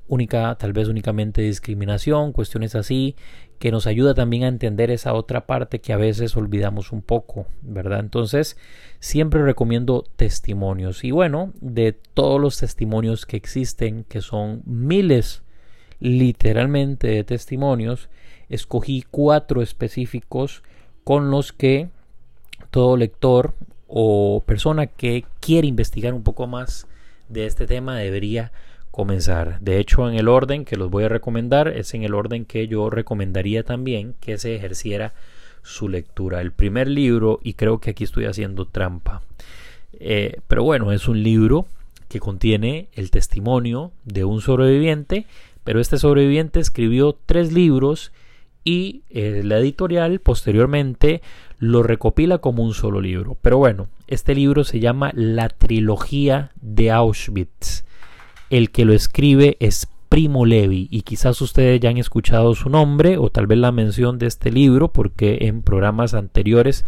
única, 0.09 0.55
tal 0.57 0.73
vez 0.73 0.89
únicamente 0.89 1.43
discriminación, 1.43 2.33
cuestiones 2.33 2.75
así, 2.75 3.17
que 3.59 3.71
nos 3.71 3.87
ayuda 3.87 4.15
también 4.15 4.45
a 4.45 4.49
entender 4.49 4.91
esa 4.91 5.15
otra 5.15 5.47
parte 5.47 5.81
que 5.81 5.93
a 5.93 5.97
veces 5.97 6.37
olvidamos 6.37 6.93
un 6.93 7.03
poco, 7.03 7.47
¿verdad? 7.63 8.01
Entonces, 8.01 8.57
siempre 9.01 9.43
recomiendo 9.43 10.05
testimonios. 10.17 11.05
Y 11.05 11.11
bueno, 11.11 11.53
de 11.61 11.93
todos 11.93 12.41
los 12.41 12.59
testimonios 12.59 13.27
que 13.27 13.37
existen, 13.37 14.05
que 14.05 14.21
son 14.21 14.63
miles 14.65 15.43
literalmente 16.01 17.09
de 17.09 17.25
testimonios, 17.25 18.11
escogí 18.49 19.05
cuatro 19.11 19.63
específicos 19.63 20.63
con 21.05 21.31
los 21.31 21.53
que 21.53 21.89
todo 22.71 22.97
lector 22.97 23.55
o 23.89 24.43
persona 24.47 24.87
que 24.87 25.25
quiere 25.41 25.67
investigar 25.69 26.13
un 26.13 26.23
poco 26.23 26.47
más 26.47 26.87
de 27.29 27.47
este 27.47 27.67
tema 27.67 27.97
debería 27.97 28.53
comenzar. 28.97 29.61
De 29.61 29.79
hecho, 29.79 30.09
en 30.09 30.17
el 30.17 30.27
orden 30.27 30.65
que 30.65 30.79
los 30.79 30.91
voy 30.91 31.05
a 31.05 31.11
recomendar 31.11 31.69
es 31.69 31.93
en 31.93 32.03
el 32.03 32.15
orden 32.15 32.47
que 32.47 32.67
yo 32.67 32.89
recomendaría 32.89 33.63
también 33.63 34.15
que 34.21 34.39
se 34.39 34.57
ejerciera 34.57 35.13
su 35.63 35.91
lectura. 35.91 36.41
El 36.41 36.51
primer 36.51 36.89
libro, 36.89 37.39
y 37.43 37.53
creo 37.53 37.79
que 37.79 37.91
aquí 37.91 38.05
estoy 38.05 38.25
haciendo 38.25 38.65
trampa, 38.65 39.21
eh, 40.01 40.41
pero 40.49 40.65
bueno, 40.65 40.93
es 40.93 41.09
un 41.09 41.23
libro 41.23 41.67
que 42.09 42.21
contiene 42.21 42.89
el 42.95 43.11
testimonio 43.11 43.93
de 44.05 44.25
un 44.25 44.41
sobreviviente, 44.41 45.27
pero 45.63 45.79
este 45.79 45.99
sobreviviente 45.99 46.59
escribió 46.59 47.19
tres 47.27 47.53
libros 47.53 48.13
y 48.65 49.03
eh, 49.11 49.43
la 49.45 49.59
editorial 49.59 50.21
posteriormente 50.21 51.21
lo 51.59 51.83
recopila 51.83 52.39
como 52.39 52.63
un 52.63 52.73
solo 52.73 53.03
libro. 53.03 53.37
Pero 53.43 53.59
bueno, 53.59 53.89
este 54.07 54.35
libro 54.35 54.65
se 54.65 54.81
llama 54.81 55.11
La 55.15 55.51
trilogía 55.51 56.51
de 56.63 56.91
Auschwitz. 56.93 57.85
El 58.51 58.71
que 58.71 58.85
lo 58.85 58.93
escribe 58.93 59.57
es 59.61 59.89
Primo 60.09 60.47
Levi 60.47 60.89
y 60.91 61.03
quizás 61.03 61.41
ustedes 61.41 61.81
ya 61.81 61.91
han 61.91 61.99
escuchado 61.99 62.55
su 62.55 62.71
nombre 62.71 63.19
o 63.19 63.29
tal 63.31 63.47
vez 63.47 63.59
la 63.59 63.73
mención 63.73 64.19
de 64.19 64.27
este 64.27 64.53
libro 64.53 64.93
porque 64.93 65.39
en 65.43 65.63
programas 65.63 66.15
anteriores 66.15 66.85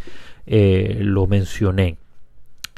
eh, 0.46 0.98
lo 1.00 1.26
mencioné. 1.26 1.98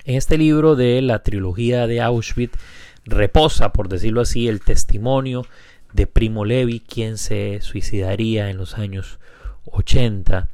En 0.04 0.16
este 0.16 0.38
libro 0.38 0.76
de 0.76 1.02
la 1.02 1.22
trilogía 1.22 1.86
de 1.86 2.00
Auschwitz 2.00 2.58
reposa, 3.04 3.72
por 3.72 3.88
decirlo 3.88 4.22
así, 4.22 4.48
el 4.48 4.60
testimonio 4.60 5.44
de 5.92 6.06
Primo 6.06 6.44
Levi, 6.46 6.80
quien 6.80 7.18
se 7.18 7.60
suicidaría 7.60 8.48
en 8.48 8.56
los 8.56 8.78
años 8.78 9.18
80 9.66 10.48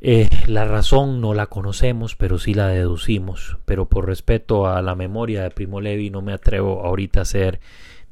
eh, 0.00 0.28
la 0.46 0.64
razón 0.64 1.20
no 1.20 1.34
la 1.34 1.46
conocemos, 1.46 2.16
pero 2.16 2.38
sí 2.38 2.54
la 2.54 2.68
deducimos. 2.68 3.58
Pero 3.64 3.86
por 3.86 4.06
respeto 4.06 4.66
a 4.66 4.82
la 4.82 4.94
memoria 4.94 5.42
de 5.42 5.50
Primo 5.50 5.80
Levi 5.80 6.10
no 6.10 6.22
me 6.22 6.32
atrevo 6.32 6.84
ahorita 6.84 7.20
a 7.20 7.22
hacer 7.22 7.60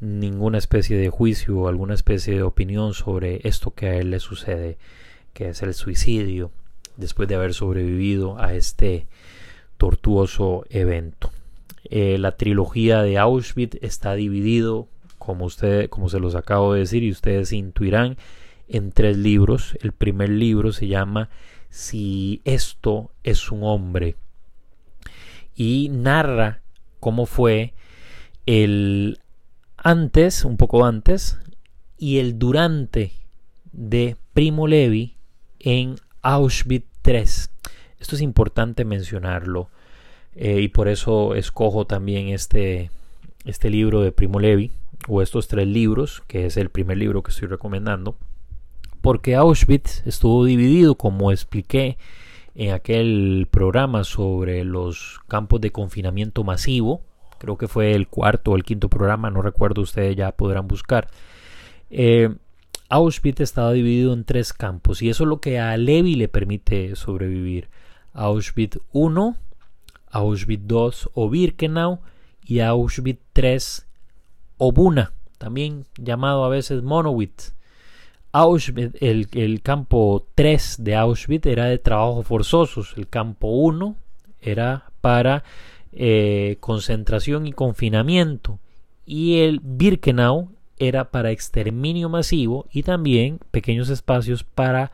ninguna 0.01 0.59
especie 0.59 0.97
de 0.97 1.11
juicio 1.11 1.59
o 1.59 1.69
alguna 1.69 1.95
especie 1.95 2.35
de 2.35 2.43
opinión 2.43 2.95
sobre 2.95 3.41
esto 3.47 3.73
que 3.73 3.87
a 3.87 3.97
él 3.97 4.11
le 4.11 4.21
sucede, 4.21 4.77
que 5.33 5.49
es 5.49 5.63
el 5.63 5.75
suicidio, 5.75 6.51
después 6.97 7.29
de 7.29 7.37
haber 7.37 7.55
sobrevivido 7.55 8.41
a 8.41 8.55
este 8.55 9.07
tortuoso 9.77 10.65
evento. 10.71 11.31
Eh, 11.85 12.17
la 12.19 12.37
trilogía 12.37 13.03
de 13.03 13.19
Auschwitz 13.19 13.77
está 13.83 14.15
dividido, 14.15 14.89
como, 15.19 15.45
usted, 15.45 15.89
como 15.89 16.09
se 16.09 16.21
los 16.21 16.35
acabo 16.35 16.75
de 16.75 16.81
decir, 16.81 17.03
y 17.03 17.11
ustedes 17.11 17.53
intuirán, 17.53 18.17
en 18.69 18.93
tres 18.93 19.17
libros. 19.17 19.77
El 19.83 19.93
primer 19.93 20.31
libro 20.31 20.73
se 20.73 20.89
llama 20.89 21.29
si 21.73 22.43
esto 22.45 23.13
es 23.25 23.51
un 23.51 23.65
hombre. 23.65 24.17
Y 25.57 25.89
narra 25.91 26.61
cómo 27.01 27.25
fue 27.25 27.73
el 28.45 29.19
antes, 29.79 30.45
un 30.45 30.59
poco 30.59 30.85
antes, 30.85 31.39
y 31.97 32.19
el 32.19 32.39
durante 32.39 33.13
de 33.73 34.17
Primo 34.35 34.69
Levi 34.69 35.17
en 35.61 35.97
Auschwitz 36.21 36.87
III. 37.05 37.25
Esto 37.99 38.17
es 38.17 38.21
importante 38.21 38.85
mencionarlo 38.85 39.71
eh, 40.35 40.61
y 40.61 40.69
por 40.69 40.89
eso 40.89 41.35
escojo 41.35 41.87
también 41.87 42.29
este, 42.29 42.91
este 43.47 43.71
libro 43.71 44.03
de 44.03 44.13
Primo 44.13 44.41
Levi 44.41 44.71
o 45.09 45.23
estos 45.23 45.49
tres 45.49 45.67
libros, 45.67 46.23
que 46.27 46.45
es 46.47 46.59
el 46.59 46.69
primer 46.69 46.99
libro 46.99 47.23
que 47.23 47.31
estoy 47.31 47.49
recomendando 47.49 48.19
porque 49.03 49.35
Auschwitz 49.35 50.07
estuvo 50.07 50.45
dividido, 50.45 50.95
como 50.95 51.33
expliqué 51.33 51.99
en 52.55 52.73
aquel 52.73 53.49
programa 53.51 54.05
sobre 54.05 54.65
los 54.65 55.21
campos 55.29 55.61
de 55.61 55.73
confinamiento 55.73 56.45
masivo, 56.45 57.03
creo 57.39 57.59
que 57.59 57.67
fue 57.67 57.93
el 57.93 58.07
cuarto 58.07 58.53
o 58.53 58.57
el 58.57 58.63
quinto 58.63 58.89
programa, 58.89 59.31
no 59.31 59.43
recuerdo, 59.43 59.83
ustedes 59.83 60.15
ya 60.15 60.33
podrán 60.33 60.69
buscar. 60.69 61.09
Eh, 61.91 62.35
Auschwitz 62.89 63.41
estaba 63.41 63.73
dividido 63.73 64.13
en 64.13 64.25
tres 64.25 64.53
campos 64.53 65.03
y 65.03 65.09
eso 65.09 65.25
es 65.25 65.29
lo 65.29 65.41
que 65.41 65.59
a 65.59 65.77
Levi 65.77 66.15
le 66.15 66.29
permite 66.29 66.95
sobrevivir. 66.95 67.69
Auschwitz 68.13 68.79
I, 68.93 69.35
Auschwitz 70.11 70.71
II 70.71 71.11
o 71.15 71.31
Birkenau 71.31 72.01
y 72.45 72.61
Auschwitz 72.61 73.21
III 73.35 73.59
o 74.59 74.71
Buna, 74.71 75.13
también 75.39 75.87
llamado 75.99 76.45
a 76.45 76.49
veces 76.49 76.83
Monowitz. 76.83 77.55
Auschwitz, 78.33 78.97
el, 79.01 79.61
campo 79.63 80.27
3 80.35 80.77
de 80.81 80.97
Auschwitz 80.97 81.47
era 81.47 81.67
de 81.67 81.79
trabajos 81.79 82.27
forzosos, 82.27 82.95
el 82.97 83.09
campo 83.09 83.49
1 83.49 83.95
era 84.41 84.91
para 85.03 85.45
eh, 85.93 86.57
concentración 86.61 87.47
y 87.47 87.53
confinamiento 87.53 88.59
y 89.05 89.41
el 89.41 89.61
Birkenau 89.63 90.51
era 90.79 91.11
para 91.11 91.31
exterminio 91.31 92.09
masivo 92.09 92.67
y 92.73 92.83
también 92.83 93.39
pequeños 93.51 93.91
espacios 93.91 94.45
para 94.45 94.93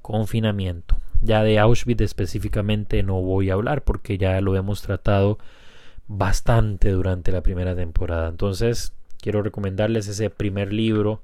confinamiento. 0.00 0.96
Ya 1.20 1.42
de 1.42 1.58
Auschwitz 1.58 2.00
específicamente 2.00 3.02
no 3.02 3.20
voy 3.20 3.50
a 3.50 3.54
hablar 3.54 3.82
porque 3.82 4.16
ya 4.16 4.40
lo 4.40 4.56
hemos 4.56 4.80
tratado 4.80 5.38
bastante 6.06 6.90
durante 6.90 7.32
la 7.32 7.42
primera 7.42 7.76
temporada. 7.76 8.28
Entonces 8.28 8.94
quiero 9.20 9.42
recomendarles 9.42 10.08
ese 10.08 10.30
primer 10.30 10.72
libro 10.72 11.20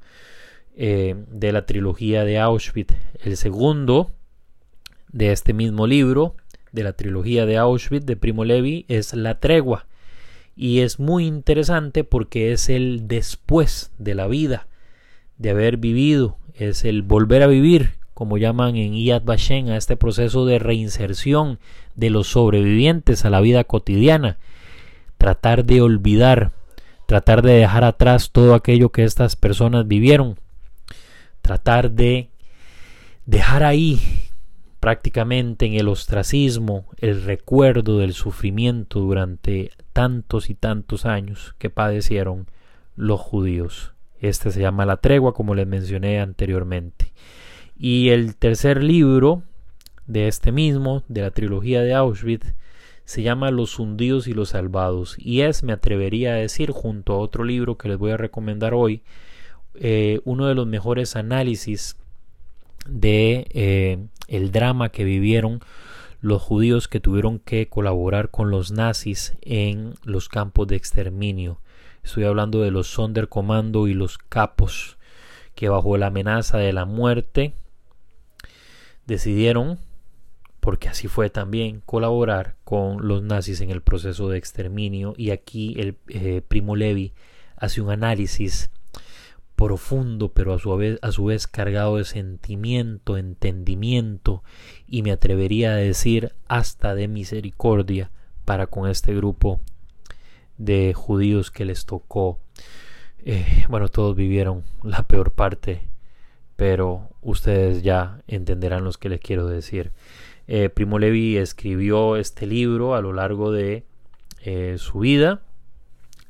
eh, 0.76 1.14
de 1.28 1.52
la 1.52 1.66
trilogía 1.66 2.24
de 2.24 2.38
Auschwitz. 2.40 2.94
El 3.22 3.36
segundo 3.36 4.10
de 5.12 5.30
este 5.30 5.52
mismo 5.52 5.86
libro, 5.86 6.34
de 6.72 6.82
la 6.82 6.94
trilogía 6.94 7.46
de 7.46 7.56
Auschwitz 7.58 8.04
de 8.04 8.16
Primo 8.16 8.44
Levi, 8.44 8.84
es 8.88 9.14
La 9.14 9.38
Tregua. 9.38 9.86
Y 10.56 10.80
es 10.80 10.98
muy 10.98 11.26
interesante 11.26 12.02
porque 12.02 12.52
es 12.52 12.68
el 12.68 13.06
después 13.06 13.92
de 13.98 14.16
la 14.16 14.26
vida, 14.26 14.66
de 15.38 15.50
haber 15.50 15.76
vivido, 15.76 16.38
es 16.54 16.84
el 16.84 17.02
volver 17.02 17.42
a 17.42 17.46
vivir, 17.46 17.92
como 18.12 18.36
llaman 18.36 18.74
en 18.74 18.94
Yad 18.94 19.22
Vashem, 19.22 19.68
a 19.68 19.76
este 19.76 19.96
proceso 19.96 20.44
de 20.46 20.58
reinserción 20.58 21.60
de 21.94 22.10
los 22.10 22.28
sobrevivientes 22.28 23.24
a 23.24 23.30
la 23.30 23.40
vida 23.40 23.62
cotidiana. 23.62 24.38
Tratar 25.18 25.64
de 25.64 25.80
olvidar, 25.80 26.52
tratar 27.06 27.42
de 27.42 27.52
dejar 27.52 27.84
atrás 27.84 28.30
todo 28.32 28.54
aquello 28.54 28.90
que 28.90 29.04
estas 29.04 29.36
personas 29.36 29.86
vivieron 29.86 30.36
tratar 31.44 31.90
de 31.90 32.30
dejar 33.26 33.64
ahí 33.64 34.00
prácticamente 34.80 35.66
en 35.66 35.74
el 35.74 35.88
ostracismo 35.88 36.86
el 36.96 37.22
recuerdo 37.22 37.98
del 37.98 38.14
sufrimiento 38.14 39.00
durante 39.00 39.70
tantos 39.92 40.48
y 40.48 40.54
tantos 40.54 41.04
años 41.04 41.54
que 41.58 41.68
padecieron 41.68 42.46
los 42.96 43.20
judíos. 43.20 43.92
Este 44.20 44.50
se 44.50 44.62
llama 44.62 44.86
La 44.86 44.96
Tregua, 44.96 45.34
como 45.34 45.54
les 45.54 45.66
mencioné 45.66 46.18
anteriormente. 46.18 47.12
Y 47.76 48.08
el 48.08 48.36
tercer 48.36 48.82
libro 48.82 49.42
de 50.06 50.28
este 50.28 50.50
mismo, 50.50 51.02
de 51.08 51.20
la 51.20 51.30
trilogía 51.30 51.82
de 51.82 51.92
Auschwitz, 51.92 52.54
se 53.04 53.20
llama 53.20 53.50
Los 53.50 53.78
hundidos 53.78 54.28
y 54.28 54.32
los 54.32 54.50
salvados. 54.50 55.14
Y 55.18 55.42
es, 55.42 55.62
me 55.62 55.74
atrevería 55.74 56.32
a 56.32 56.36
decir, 56.36 56.70
junto 56.70 57.12
a 57.12 57.18
otro 57.18 57.44
libro 57.44 57.76
que 57.76 57.88
les 57.88 57.98
voy 57.98 58.12
a 58.12 58.16
recomendar 58.16 58.72
hoy, 58.72 59.02
eh, 59.74 60.20
uno 60.24 60.46
de 60.46 60.54
los 60.54 60.66
mejores 60.66 61.16
análisis 61.16 61.96
de 62.86 63.46
eh, 63.50 63.98
el 64.28 64.52
drama 64.52 64.90
que 64.90 65.04
vivieron 65.04 65.60
los 66.20 66.40
judíos 66.40 66.88
que 66.88 67.00
tuvieron 67.00 67.38
que 67.38 67.68
colaborar 67.68 68.30
con 68.30 68.50
los 68.50 68.70
nazis 68.70 69.34
en 69.42 69.94
los 70.04 70.30
campos 70.30 70.66
de 70.68 70.76
exterminio. 70.76 71.60
Estoy 72.02 72.24
hablando 72.24 72.62
de 72.62 72.70
los 72.70 72.86
Sonderkommando 72.86 73.88
y 73.88 73.94
los 73.94 74.16
capos 74.16 74.96
que 75.54 75.68
bajo 75.68 75.96
la 75.98 76.06
amenaza 76.06 76.56
de 76.58 76.72
la 76.72 76.86
muerte 76.86 77.54
decidieron, 79.06 79.78
porque 80.60 80.88
así 80.88 81.08
fue 81.08 81.28
también, 81.28 81.82
colaborar 81.84 82.56
con 82.64 83.06
los 83.06 83.22
nazis 83.22 83.60
en 83.60 83.70
el 83.70 83.82
proceso 83.82 84.30
de 84.30 84.38
exterminio. 84.38 85.12
Y 85.18 85.30
aquí 85.30 85.74
el 85.78 85.98
eh, 86.08 86.40
primo 86.46 86.74
Levi 86.74 87.12
hace 87.56 87.82
un 87.82 87.90
análisis 87.90 88.70
profundo, 89.56 90.32
pero 90.32 90.52
a 90.54 90.58
su, 90.58 90.76
vez, 90.76 90.98
a 91.02 91.12
su 91.12 91.26
vez 91.26 91.46
cargado 91.46 91.96
de 91.96 92.04
sentimiento, 92.04 93.16
entendimiento 93.16 94.42
y 94.86 95.02
me 95.02 95.12
atrevería 95.12 95.72
a 95.72 95.76
decir 95.76 96.32
hasta 96.48 96.94
de 96.94 97.08
misericordia 97.08 98.10
para 98.44 98.66
con 98.66 98.88
este 98.88 99.14
grupo 99.14 99.60
de 100.58 100.92
judíos 100.94 101.50
que 101.50 101.64
les 101.64 101.84
tocó 101.86 102.38
Eh, 103.26 103.64
bueno, 103.70 103.88
todos 103.88 104.14
vivieron 104.14 104.64
la 104.82 105.02
peor 105.02 105.32
parte, 105.32 105.88
pero 106.56 107.08
ustedes 107.22 107.82
ya 107.82 108.20
entenderán 108.26 108.84
lo 108.84 108.92
que 108.92 109.08
les 109.08 109.20
quiero 109.20 109.46
decir. 109.46 109.92
Eh, 110.46 110.68
Primo 110.68 110.98
Levi 110.98 111.38
escribió 111.38 112.16
este 112.16 112.46
libro 112.46 112.94
a 112.94 113.00
lo 113.00 113.14
largo 113.14 113.50
de 113.50 113.84
eh, 114.42 114.76
su 114.78 114.98
vida, 114.98 115.40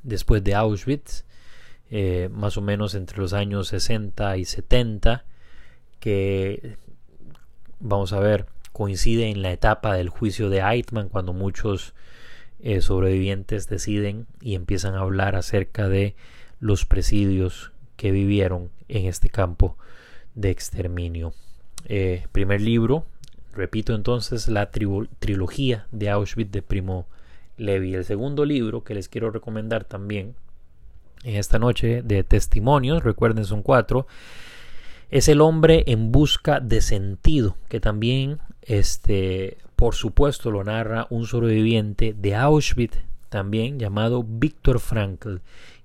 después 0.04 0.45
de 0.45 0.54
Auschwitz, 0.54 1.24
más 2.33 2.57
o 2.57 2.61
menos 2.61 2.95
entre 2.95 3.19
los 3.19 3.33
años 3.33 3.69
60 3.69 4.37
y 4.37 4.45
70, 4.45 5.25
que 6.01 6.77
vamos 7.79 8.13
a 8.13 8.21
ver, 8.21 8.47
coincide 8.73 9.31
en 9.31 9.43
la 9.43 9.53
etapa 9.53 9.95
del 9.95 10.09
juicio 10.09 10.51
de 10.51 10.59
Eichmann, 10.61 11.09
cuando 11.09 11.33
muchos 11.33 11.95
sobrevivientes 12.81 13.69
deciden 13.69 14.27
y 14.41 14.55
empiezan 14.55 14.95
a 14.95 15.01
hablar 15.01 15.37
acerca 15.37 15.89
de 15.89 16.17
los 16.61 16.85
presidios 16.87 17.73
que 17.97 18.11
vivieron 18.11 18.71
en 18.89 19.07
este 19.07 19.29
campo 19.29 19.77
de 20.35 20.51
exterminio. 20.51 21.33
Eh, 21.87 22.27
primer 22.33 22.61
libro, 22.61 23.05
repito 23.53 23.95
entonces, 23.95 24.49
la 24.49 24.71
trilogía 24.71 25.87
de 25.93 26.11
Auschwitz 26.11 26.51
de 26.51 26.63
Primo 26.63 27.07
Levi. 27.57 27.95
El 27.95 28.05
segundo 28.05 28.45
libro 28.45 28.85
que 28.85 28.95
les 28.95 29.09
quiero 29.09 29.31
recomendar 29.31 29.85
también 29.85 30.35
en 31.25 31.37
esta 31.37 31.59
noche 31.59 32.02
de 32.02 32.23
testimonios, 32.23 33.02
recuerden 33.02 33.45
son 33.45 33.62
cuatro, 33.62 34.07
es 35.11 35.28
El 35.28 35.40
hombre 35.40 35.85
en 35.87 36.12
busca 36.12 36.61
de 36.61 36.81
sentido, 36.81 37.57
que 37.69 37.81
también, 37.81 38.38
este, 38.62 39.59
por 39.76 39.95
supuesto, 39.95 40.50
lo 40.50 40.64
narra 40.64 41.07
un 41.11 41.26
sobreviviente 41.26 42.14
de 42.16 42.35
Auschwitz, 42.35 42.99
también 43.28 43.78
llamado 43.78 44.25
Víctor 44.26 44.81
Frankl. 44.81 45.37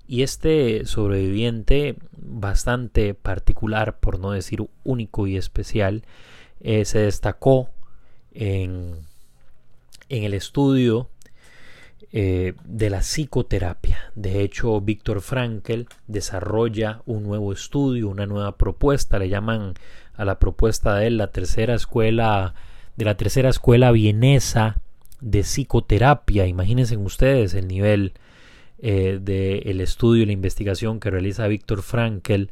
Y 0.06 0.22
este 0.22 0.84
sobreviviente, 0.86 1.96
bastante 2.16 3.14
particular, 3.14 4.00
por 4.00 4.18
no 4.18 4.32
decir 4.32 4.66
único 4.82 5.26
y 5.26 5.36
especial, 5.36 6.02
eh, 6.60 6.84
se 6.84 6.98
destacó 6.98 7.70
en, 8.32 8.96
en 10.08 10.24
el 10.24 10.34
estudio 10.34 11.08
eh, 12.12 12.54
de 12.64 12.90
la 12.90 13.00
psicoterapia. 13.00 14.10
De 14.14 14.42
hecho, 14.42 14.80
Víctor 14.80 15.20
Frankl 15.20 15.82
desarrolla 16.08 17.02
un 17.06 17.22
nuevo 17.22 17.52
estudio, 17.52 18.08
una 18.08 18.26
nueva 18.26 18.56
propuesta, 18.56 19.18
le 19.18 19.28
llaman 19.28 19.74
a 20.14 20.24
la 20.24 20.38
propuesta 20.38 20.96
de 20.96 21.06
él 21.06 21.18
la 21.18 21.28
tercera 21.28 21.74
escuela, 21.74 22.54
de 22.96 23.04
la 23.04 23.16
tercera 23.16 23.48
escuela 23.48 23.92
vienesa 23.92 24.76
de 25.20 25.42
psicoterapia. 25.42 26.46
Imagínense 26.46 26.96
ustedes 26.96 27.54
el 27.54 27.68
nivel 27.68 28.12
eh, 28.82 29.18
del 29.20 29.80
estudio 29.80 30.22
y 30.22 30.26
la 30.26 30.32
investigación 30.32 31.00
que 31.00 31.10
realiza 31.10 31.46
Víctor 31.46 31.82
Frankl 31.82 32.44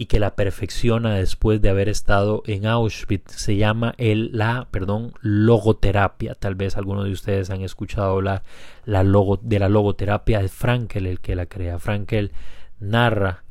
y 0.00 0.06
que 0.06 0.20
la 0.20 0.36
perfecciona 0.36 1.16
después 1.16 1.60
de 1.60 1.70
haber 1.70 1.88
estado 1.88 2.44
en 2.46 2.66
Auschwitz 2.66 3.32
se 3.32 3.56
llama 3.56 3.96
el, 3.98 4.30
la 4.32 4.68
perdón, 4.70 5.12
logoterapia. 5.22 6.36
Tal 6.36 6.54
vez 6.54 6.76
algunos 6.76 7.04
de 7.06 7.10
ustedes 7.10 7.50
han 7.50 7.62
escuchado 7.62 8.12
hablar 8.12 8.44
la 8.84 9.02
logo, 9.02 9.40
de 9.42 9.58
la 9.58 9.68
logoterapia 9.68 10.38
de 10.40 10.48
Frankl, 10.48 11.04
el 11.04 11.18
que 11.18 11.34
la 11.34 11.46
crea. 11.46 11.80
Frankl 11.80 12.26
narra, 12.78 13.42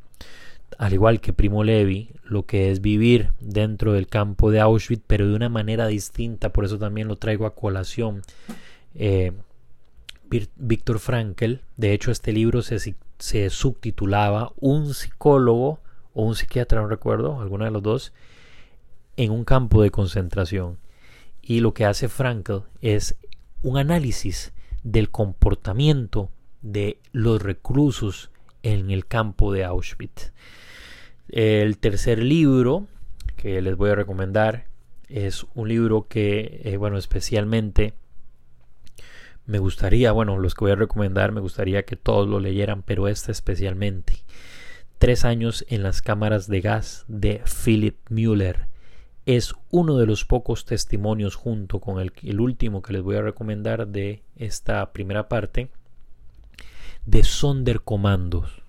al 0.77 0.93
igual 0.93 1.19
que 1.19 1.33
Primo 1.33 1.65
Levi, 1.65 2.11
lo 2.23 2.45
que 2.45 2.71
es 2.71 2.79
vivir 2.79 3.31
dentro 3.41 3.91
del 3.91 4.07
campo 4.07 4.49
de 4.49 4.61
Auschwitz, 4.61 5.03
pero 5.05 5.27
de 5.27 5.35
una 5.35 5.49
manera 5.49 5.85
distinta. 5.87 6.53
Por 6.53 6.63
eso 6.63 6.79
también 6.79 7.09
lo 7.09 7.17
traigo 7.17 7.45
a 7.45 7.55
colación. 7.55 8.21
Eh, 8.95 9.33
Víctor 10.55 10.99
Frankl. 10.99 11.55
De 11.75 11.91
hecho, 11.91 12.09
este 12.09 12.31
libro 12.31 12.61
se, 12.61 12.95
se, 13.19 13.49
subtitulaba 13.49 14.53
Un 14.55 14.93
psicólogo 14.93 15.81
o 16.17 16.23
un 16.23 16.35
psiquiatra, 16.35 16.81
no 16.81 16.87
recuerdo, 16.87 17.41
alguno 17.41 17.65
de 17.65 17.69
los 17.69 17.83
dos, 17.83 18.11
en 19.17 19.29
un 19.29 19.45
campo 19.45 19.83
de 19.83 19.91
concentración. 19.91 20.79
Y 21.43 21.59
lo 21.59 21.75
que 21.75 21.85
hace 21.85 22.09
Frankl 22.09 22.61
es 22.81 23.15
un 23.61 23.77
análisis 23.77 24.51
del 24.81 25.11
comportamiento 25.11 26.31
de 26.63 26.97
los 27.11 27.39
reclusos 27.39 28.31
en 28.63 28.89
el 28.89 29.05
campo 29.05 29.53
de 29.53 29.63
Auschwitz. 29.63 30.33
El 31.29 31.77
tercer 31.77 32.17
libro 32.17 32.87
que 33.35 33.61
les 33.61 33.77
voy 33.77 33.91
a 33.91 33.95
recomendar 33.95 34.65
es 35.09 35.45
un 35.53 35.69
libro 35.69 36.07
que, 36.07 36.61
eh, 36.63 36.77
bueno, 36.77 36.97
especialmente 36.97 37.93
me 39.45 39.59
gustaría, 39.59 40.11
bueno, 40.13 40.39
los 40.39 40.55
que 40.55 40.65
voy 40.65 40.71
a 40.71 40.75
recomendar, 40.75 41.31
me 41.31 41.41
gustaría 41.41 41.83
que 41.83 41.95
todos 41.95 42.27
lo 42.27 42.39
leyeran, 42.39 42.81
pero 42.81 43.07
este 43.07 43.31
especialmente. 43.31 44.23
Tres 44.97 45.25
años 45.25 45.63
en 45.69 45.83
las 45.83 46.01
cámaras 46.01 46.47
de 46.47 46.59
gas 46.59 47.05
de 47.07 47.43
Philip 47.45 47.97
Mueller 48.09 48.67
es 49.27 49.53
uno 49.69 49.95
de 49.97 50.07
los 50.07 50.25
pocos 50.25 50.65
testimonios 50.65 51.35
junto 51.35 51.79
con 51.79 51.99
el, 51.99 52.39
último 52.39 52.81
que 52.81 52.93
les 52.93 53.03
voy 53.03 53.17
a 53.17 53.21
recomendar 53.21 53.87
de 53.87 54.23
esta 54.37 54.91
primera 54.93 55.29
parte 55.29 55.69
de 57.05 57.23
Sonderkommandos. 57.23 58.63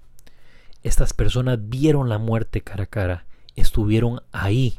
Estas 0.83 1.15
personas 1.15 1.61
vieron 1.63 2.11
la 2.11 2.19
muerte 2.19 2.61
cara 2.61 2.85
a 2.85 2.89
cara, 2.89 3.25
estuvieron 3.57 4.21
ahí, 4.31 4.77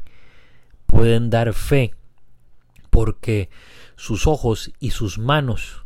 pueden 0.86 1.30
dar 1.30 1.52
fe 1.52 1.96
porque 2.90 3.50
sus 3.96 4.28
ojos 4.28 4.70
y 4.78 4.90
sus 4.92 5.18
manos 5.18 5.84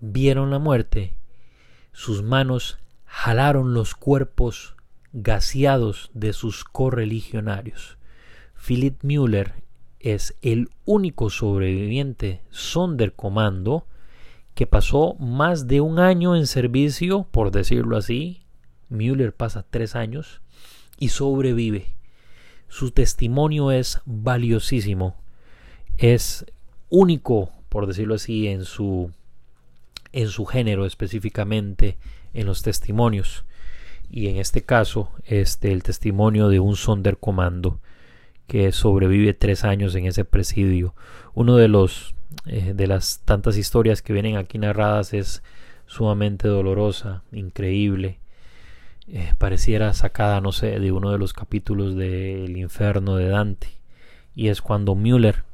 vieron 0.00 0.50
la 0.50 0.58
muerte, 0.58 1.14
sus 1.92 2.22
manos 2.22 2.78
jalaron 3.06 3.72
los 3.72 3.94
cuerpos 3.94 4.76
gaseados 5.12 6.10
de 6.14 6.32
sus 6.32 6.64
correligionarios. 6.64 7.98
Philip 8.54 9.02
Müller 9.02 9.54
es 9.98 10.36
el 10.42 10.70
único 10.84 11.30
sobreviviente 11.30 12.42
Sonderkommando 12.50 13.86
que 14.54 14.66
pasó 14.66 15.14
más 15.14 15.66
de 15.66 15.80
un 15.80 15.98
año 15.98 16.36
en 16.36 16.46
servicio, 16.46 17.26
por 17.30 17.50
decirlo 17.50 17.96
así. 17.96 18.42
Müller 18.88 19.34
pasa 19.34 19.64
tres 19.68 19.94
años 19.94 20.42
y 20.98 21.08
sobrevive. 21.08 21.94
Su 22.68 22.90
testimonio 22.90 23.72
es 23.72 24.00
valiosísimo. 24.04 25.16
Es 25.96 26.44
único, 26.88 27.52
por 27.68 27.86
decirlo 27.86 28.14
así, 28.14 28.48
en 28.48 28.64
su 28.64 29.12
en 30.12 30.28
su 30.28 30.44
género 30.44 30.86
específicamente 30.86 31.96
en 32.34 32.46
los 32.46 32.62
testimonios 32.62 33.44
y 34.10 34.28
en 34.28 34.36
este 34.36 34.62
caso 34.62 35.10
este 35.24 35.72
el 35.72 35.82
testimonio 35.82 36.48
de 36.48 36.60
un 36.60 36.76
Sonderkommando 36.76 37.80
que 38.46 38.72
sobrevive 38.72 39.32
tres 39.32 39.64
años 39.64 39.94
en 39.94 40.06
ese 40.06 40.24
presidio. 40.24 40.94
Uno 41.34 41.56
de 41.56 41.68
los 41.68 42.14
eh, 42.46 42.72
de 42.74 42.86
las 42.86 43.20
tantas 43.24 43.56
historias 43.56 44.02
que 44.02 44.12
vienen 44.12 44.36
aquí 44.36 44.58
narradas 44.58 45.14
es 45.14 45.42
sumamente 45.86 46.48
dolorosa 46.48 47.22
increíble. 47.32 48.18
Eh, 49.08 49.34
pareciera 49.38 49.92
sacada 49.92 50.40
no 50.40 50.52
sé 50.52 50.78
de 50.80 50.92
uno 50.92 51.10
de 51.10 51.18
los 51.18 51.32
capítulos 51.32 51.96
del 51.96 52.56
infierno 52.56 53.16
de 53.16 53.28
Dante. 53.28 53.68
Y 54.34 54.48
es 54.48 54.62
cuando 54.62 54.94
Müller 54.94 55.44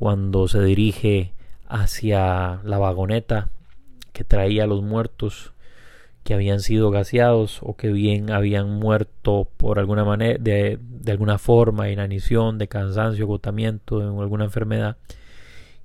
cuando 0.00 0.48
se 0.48 0.62
dirige 0.62 1.34
hacia 1.68 2.60
la 2.64 2.78
vagoneta 2.78 3.50
que 4.14 4.24
traía 4.24 4.64
a 4.64 4.66
los 4.66 4.82
muertos 4.82 5.52
que 6.24 6.34
habían 6.34 6.60
sido 6.60 6.90
gaseados 6.90 7.60
o 7.62 7.76
que 7.76 7.90
bien 7.90 8.30
habían 8.30 8.70
muerto 8.70 9.48
por 9.56 9.78
alguna 9.78 10.04
manera, 10.04 10.38
de, 10.38 10.78
de 10.80 11.12
alguna 11.12 11.38
forma, 11.38 11.90
inanición, 11.90 12.58
de 12.58 12.68
cansancio, 12.68 13.24
agotamiento, 13.24 14.00
en 14.02 14.18
alguna 14.20 14.44
enfermedad, 14.44 14.96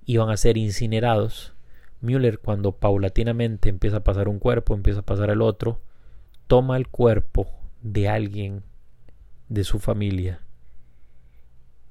iban 0.05 0.29
a 0.29 0.37
ser 0.37 0.57
incinerados. 0.57 1.53
Müller, 2.01 2.39
cuando 2.39 2.73
paulatinamente 2.73 3.69
empieza 3.69 3.97
a 3.97 4.03
pasar 4.03 4.27
un 4.27 4.39
cuerpo, 4.39 4.75
empieza 4.75 4.99
a 4.99 5.05
pasar 5.05 5.29
el 5.29 5.41
otro, 5.41 5.79
toma 6.47 6.77
el 6.77 6.87
cuerpo 6.87 7.47
de 7.81 8.09
alguien 8.09 8.63
de 9.49 9.63
su 9.63 9.79
familia 9.79 10.41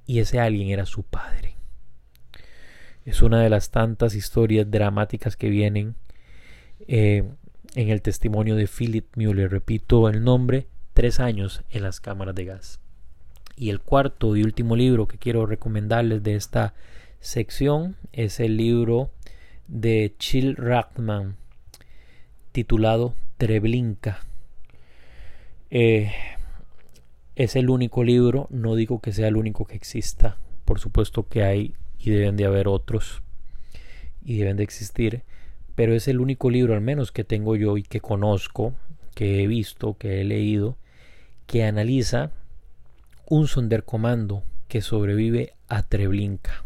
y 0.07 0.18
ese 0.18 0.40
alguien 0.40 0.68
era 0.68 0.87
su 0.87 1.02
padre. 1.02 1.57
Es 3.04 3.22
una 3.22 3.40
de 3.40 3.50
las 3.50 3.70
tantas 3.70 4.14
historias 4.14 4.70
dramáticas 4.70 5.37
que 5.37 5.48
vienen 5.48 5.94
eh, 6.88 7.24
en 7.74 7.90
el 7.90 8.02
testimonio 8.02 8.56
de 8.56 8.66
Philip 8.66 9.06
Mueller. 9.16 9.50
Repito 9.50 10.08
el 10.08 10.22
nombre, 10.24 10.66
tres 10.92 11.20
años 11.20 11.62
en 11.70 11.82
las 11.82 12.00
cámaras 12.00 12.34
de 12.34 12.44
gas. 12.44 12.80
Y 13.56 13.70
el 13.70 13.80
cuarto 13.80 14.37
y 14.37 14.42
último 14.42 14.76
libro 14.76 15.06
que 15.06 15.18
quiero 15.18 15.46
recomendarles 15.46 16.22
de 16.22 16.34
esta 16.34 16.74
sección 17.20 17.96
es 18.12 18.40
el 18.40 18.56
libro 18.56 19.10
de 19.68 20.14
Chill 20.18 20.56
Rackman 20.56 21.37
titulado 22.52 23.14
Treblinka. 23.37 24.20
Eh, 25.70 26.12
es 27.34 27.56
el 27.56 27.68
único 27.68 28.04
libro, 28.04 28.46
no 28.50 28.76
digo 28.76 29.00
que 29.00 29.12
sea 29.12 29.28
el 29.28 29.37
único 29.37 29.64
que 29.64 29.74
exista, 29.74 30.38
por 30.64 30.78
supuesto 30.78 31.28
que 31.28 31.42
hay 31.42 31.74
y 31.98 32.10
deben 32.10 32.37
de 32.37 32.44
haber 32.44 32.68
otros 32.68 33.22
y 34.22 34.38
deben 34.38 34.56
de 34.56 34.62
existir, 34.62 35.24
pero 35.74 35.94
es 35.94 36.08
el 36.08 36.20
único 36.20 36.50
libro 36.50 36.74
al 36.74 36.80
menos 36.80 37.12
que 37.12 37.24
tengo 37.24 37.56
yo 37.56 37.76
y 37.76 37.82
que 37.82 38.00
conozco 38.00 38.74
que 39.14 39.42
he 39.42 39.46
visto, 39.46 39.96
que 39.98 40.20
he 40.20 40.24
leído, 40.24 40.76
que 41.46 41.64
analiza 41.64 42.30
un 43.28 43.48
sonderkommando 43.48 44.42
que 44.68 44.80
sobrevive 44.80 45.54
a 45.68 45.82
Treblinka. 45.82 46.64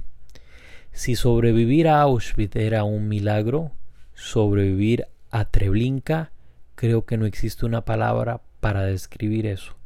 Si 0.92 1.14
sobrevivir 1.14 1.88
a 1.88 2.00
Auschwitz 2.02 2.56
era 2.56 2.84
un 2.84 3.08
milagro, 3.08 3.72
sobrevivir 4.14 5.06
a 5.30 5.44
Treblinka 5.44 6.32
creo 6.74 7.04
que 7.04 7.16
no 7.16 7.26
existe 7.26 7.66
una 7.66 7.84
palabra 7.84 8.40
para 8.60 8.82
describir 8.84 9.46
eso. 9.46 9.76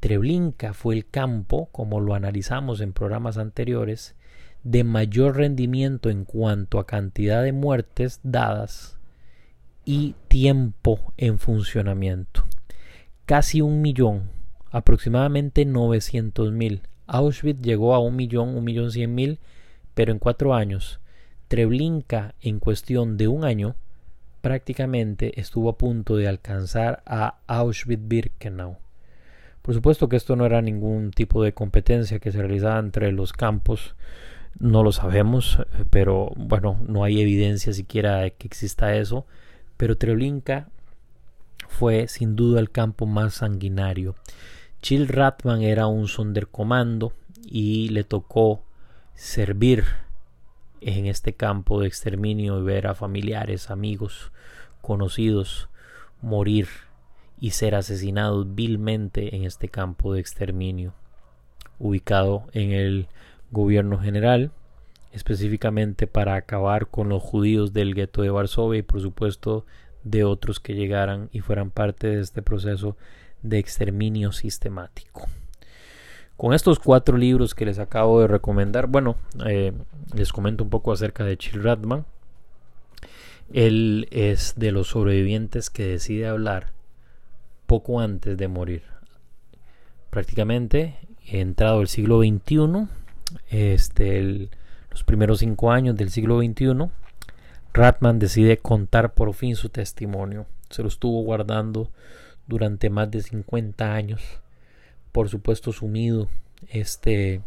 Treblinka 0.00 0.74
fue 0.74 0.96
el 0.96 1.08
campo, 1.08 1.68
como 1.72 2.00
lo 2.00 2.14
analizamos 2.14 2.80
en 2.80 2.92
programas 2.92 3.38
anteriores, 3.38 4.14
de 4.64 4.82
mayor 4.82 5.36
rendimiento 5.36 6.10
en 6.10 6.24
cuanto 6.24 6.78
a 6.78 6.86
cantidad 6.86 7.42
de 7.42 7.52
muertes 7.52 8.20
dadas 8.22 8.98
y 9.84 10.14
tiempo 10.28 11.12
en 11.16 11.38
funcionamiento. 11.38 12.44
Casi 13.26 13.60
un 13.60 13.82
millón, 13.82 14.30
aproximadamente 14.70 15.64
900 15.64 16.52
mil. 16.52 16.82
Auschwitz 17.06 17.60
llegó 17.60 17.94
a 17.94 17.98
un 18.00 18.16
millón, 18.16 18.56
un 18.56 18.64
millón 18.64 18.90
cien 18.90 19.14
mil, 19.14 19.38
pero 19.94 20.10
en 20.10 20.18
cuatro 20.18 20.54
años. 20.54 21.00
Treblinka, 21.48 22.34
en 22.40 22.58
cuestión 22.58 23.18
de 23.18 23.28
un 23.28 23.44
año, 23.44 23.76
prácticamente 24.40 25.38
estuvo 25.40 25.68
a 25.68 25.78
punto 25.78 26.16
de 26.16 26.28
alcanzar 26.28 27.02
a 27.06 27.36
Auschwitz-Birkenau. 27.46 28.78
Por 29.62 29.74
supuesto 29.74 30.08
que 30.08 30.16
esto 30.16 30.36
no 30.36 30.44
era 30.44 30.60
ningún 30.60 31.10
tipo 31.10 31.42
de 31.42 31.54
competencia 31.54 32.18
que 32.18 32.32
se 32.32 32.38
realizaba 32.40 32.78
entre 32.78 33.12
los 33.12 33.32
campos, 33.32 33.94
no 34.58 34.82
lo 34.82 34.92
sabemos, 34.92 35.58
pero 35.90 36.32
bueno, 36.36 36.78
no 36.86 37.04
hay 37.04 37.20
evidencia 37.20 37.72
siquiera 37.72 38.18
de 38.18 38.32
que 38.32 38.46
exista 38.46 38.94
eso 38.96 39.26
pero 39.76 39.96
Treblinka 39.96 40.68
fue 41.68 42.08
sin 42.08 42.36
duda 42.36 42.60
el 42.60 42.70
campo 42.70 43.06
más 43.06 43.34
sanguinario. 43.34 44.14
Chill 44.82 45.08
Ratman 45.08 45.62
era 45.62 45.86
un 45.86 46.08
sonderkommando 46.08 47.12
y 47.44 47.88
le 47.88 48.04
tocó 48.04 48.62
servir 49.14 49.84
en 50.80 51.06
este 51.06 51.34
campo 51.34 51.80
de 51.80 51.88
exterminio 51.88 52.58
y 52.58 52.62
ver 52.62 52.86
a 52.86 52.94
familiares, 52.94 53.70
amigos, 53.70 54.32
conocidos 54.80 55.68
morir 56.20 56.68
y 57.40 57.50
ser 57.50 57.74
asesinados 57.74 58.54
vilmente 58.54 59.34
en 59.34 59.44
este 59.44 59.68
campo 59.68 60.12
de 60.14 60.20
exterminio, 60.20 60.94
ubicado 61.78 62.46
en 62.52 62.72
el 62.72 63.08
gobierno 63.54 63.98
general 63.98 64.52
específicamente 65.14 66.08
para 66.08 66.34
acabar 66.34 66.88
con 66.88 67.08
los 67.08 67.22
judíos 67.22 67.72
del 67.72 67.94
gueto 67.94 68.22
de 68.22 68.30
Varsovia 68.30 68.80
y 68.80 68.82
por 68.82 69.00
supuesto 69.00 69.64
de 70.02 70.24
otros 70.24 70.58
que 70.58 70.74
llegaran 70.74 71.28
y 71.32 71.40
fueran 71.40 71.70
parte 71.70 72.08
de 72.08 72.20
este 72.20 72.42
proceso 72.42 72.96
de 73.42 73.58
exterminio 73.58 74.32
sistemático. 74.32 75.28
Con 76.36 76.52
estos 76.52 76.80
cuatro 76.80 77.16
libros 77.16 77.54
que 77.54 77.64
les 77.64 77.78
acabo 77.78 78.20
de 78.20 78.26
recomendar, 78.26 78.88
bueno, 78.88 79.16
eh, 79.46 79.72
les 80.12 80.32
comento 80.32 80.64
un 80.64 80.70
poco 80.70 80.90
acerca 80.90 81.24
de 81.24 81.36
Chill 81.36 81.62
Radman. 81.62 82.04
Él 83.52 84.08
es 84.10 84.54
de 84.56 84.72
los 84.72 84.88
sobrevivientes 84.88 85.70
que 85.70 85.86
decide 85.86 86.26
hablar 86.26 86.72
poco 87.66 88.00
antes 88.00 88.36
de 88.36 88.48
morir. 88.48 88.82
Prácticamente, 90.10 90.96
entrado 91.24 91.80
el 91.80 91.88
siglo 91.88 92.18
XXI, 92.18 92.88
este, 93.48 94.48
los 94.90 95.04
primeros 95.04 95.40
cinco 95.40 95.72
años 95.72 95.96
del 95.96 96.10
siglo 96.10 96.40
XXI, 96.40 96.90
Ratman 97.72 98.18
decide 98.18 98.58
contar 98.58 99.14
por 99.14 99.34
fin 99.34 99.56
su 99.56 99.68
testimonio. 99.68 100.46
Se 100.70 100.82
lo 100.82 100.88
estuvo 100.88 101.22
guardando 101.22 101.90
durante 102.46 102.90
más 102.90 103.10
de 103.10 103.22
50 103.22 103.94
años, 103.94 104.22
por 105.12 105.28
supuesto 105.28 105.72
sumido 105.72 106.28
este 106.68 107.42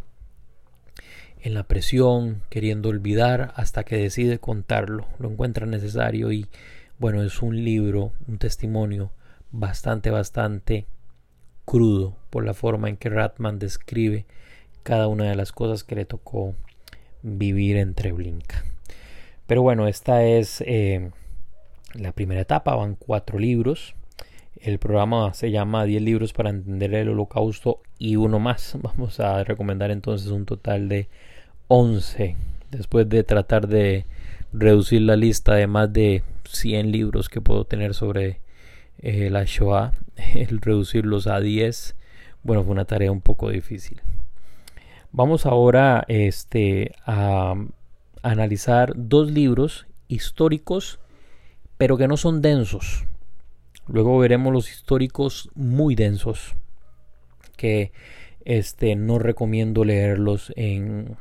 en 1.40 1.54
la 1.54 1.64
presión, 1.64 2.42
queriendo 2.50 2.90
olvidar 2.90 3.54
hasta 3.56 3.84
que 3.84 3.96
decide 3.96 4.40
contarlo. 4.40 5.08
Lo 5.20 5.30
encuentra 5.30 5.66
necesario 5.66 6.32
y 6.32 6.48
bueno, 7.00 7.24
es 7.24 7.42
un 7.42 7.64
libro, 7.64 8.12
un 8.28 8.38
testimonio 8.38 9.12
bastante 9.52 10.10
bastante 10.10 10.88
crudo 11.64 12.18
por 12.30 12.44
la 12.44 12.54
forma 12.54 12.90
en 12.90 12.98
que 12.98 13.10
Ratman 13.10 13.60
describe 13.60 14.26
cada 14.88 15.10
una 15.10 15.26
de 15.26 15.36
las 15.36 15.52
cosas 15.52 15.84
que 15.84 15.96
le 15.96 16.06
tocó 16.06 16.56
vivir 17.22 17.76
en 17.76 17.94
Treblinka. 17.94 18.64
Pero 19.46 19.62
bueno, 19.62 19.86
esta 19.86 20.24
es 20.24 20.64
eh, 20.66 21.12
la 21.94 22.14
primera 22.14 22.40
etapa, 22.40 22.74
van 22.74 22.96
cuatro 22.96 23.38
libros. 23.38 23.96
El 24.62 24.80
programa 24.80 25.34
se 25.34 25.52
llama 25.52 25.84
10 25.84 26.02
libros 26.02 26.32
para 26.32 26.52
entender 26.52 26.94
el 26.94 27.10
holocausto 27.10 27.82
y 28.00 28.16
uno 28.16 28.40
más. 28.40 28.78
Vamos 28.82 29.20
a 29.20 29.44
recomendar 29.44 29.92
entonces 29.92 30.30
un 30.30 30.46
total 30.46 30.88
de 30.88 31.10
11. 31.68 32.38
Después 32.72 33.10
de 33.10 33.26
tratar 33.26 33.68
de 33.68 34.06
reducir 34.54 35.02
la 35.02 35.18
lista 35.18 35.56
de 35.56 35.68
más 35.68 35.92
de 35.92 36.24
100 36.46 36.94
libros 36.94 37.28
que 37.28 37.42
puedo 37.42 37.66
tener 37.66 37.94
sobre 37.94 38.40
eh, 39.00 39.30
la 39.32 39.44
Shoah, 39.44 39.92
el 40.34 40.62
reducirlos 40.62 41.28
a 41.28 41.42
10, 41.42 41.94
bueno, 42.42 42.64
fue 42.64 42.72
una 42.72 42.86
tarea 42.86 43.12
un 43.12 43.20
poco 43.20 43.50
difícil. 43.50 44.02
Vamos 45.12 45.46
ahora 45.46 46.06
este, 46.08 46.94
a, 47.06 47.56
analizar 48.24 48.94
dos 48.96 49.32
libros 49.32 49.88
históricos, 50.08 51.00
pero 51.78 51.98
que 51.98 52.08
no 52.08 52.18
son 52.18 52.42
densos. 52.42 53.06
Luego 53.88 54.18
veremos 54.20 54.52
los 54.52 54.70
históricos 54.70 55.50
muy 55.56 55.96
densos, 55.96 56.56
que 57.56 57.92
este, 58.44 58.96
no 58.96 59.18
recomiendo 59.18 59.86
leerlos 59.86 60.52
en, 60.56 61.16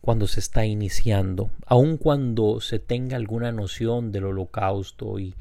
cuando 0.00 0.26
se 0.26 0.40
está 0.40 0.64
iniciando, 0.64 1.50
aun 1.66 1.98
cuando 1.98 2.60
se 2.60 2.78
tenga 2.78 3.16
alguna 3.16 3.52
noción 3.52 4.12
del 4.12 4.24
holocausto 4.24 5.18
y, 5.18 5.34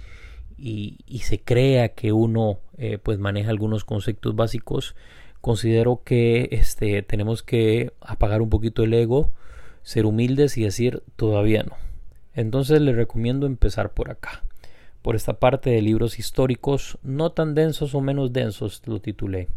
y, 0.58 1.20
se 1.20 1.40
crea 1.40 1.90
que 1.90 2.12
uno 2.12 2.60
eh, 2.78 2.98
pues 2.98 3.20
maneja 3.20 3.50
algunos 3.50 3.86
conceptos 3.86 4.36
básicos, 4.36 4.96
considero 5.42 6.02
que 6.04 6.50
este, 6.52 7.02
tenemos 7.04 7.44
que 7.44 7.94
apagar 8.02 8.42
un 8.42 8.50
poquito 8.50 8.84
el 8.84 8.94
ego, 8.94 9.32
ser 9.84 10.06
humildes 10.06 10.58
y 10.58 10.64
decir 10.64 11.04
todavía 11.16 11.64
no. 11.64 11.76
Entonces 12.34 12.82
les 12.82 12.96
recomiendo 12.96 13.48
empezar 13.48 13.94
por 13.94 14.12
acá, 14.12 14.44
por 15.02 15.16
esta 15.16 15.34
parte 15.40 15.70
de 15.70 15.82
libros 15.82 16.20
históricos, 16.20 16.98
no 17.02 17.32
tan 17.32 17.56
densos 17.56 17.96
o 17.96 18.02
menos 18.02 18.34
densos, 18.34 18.82
lo 18.86 19.00
titulé. 19.00 19.48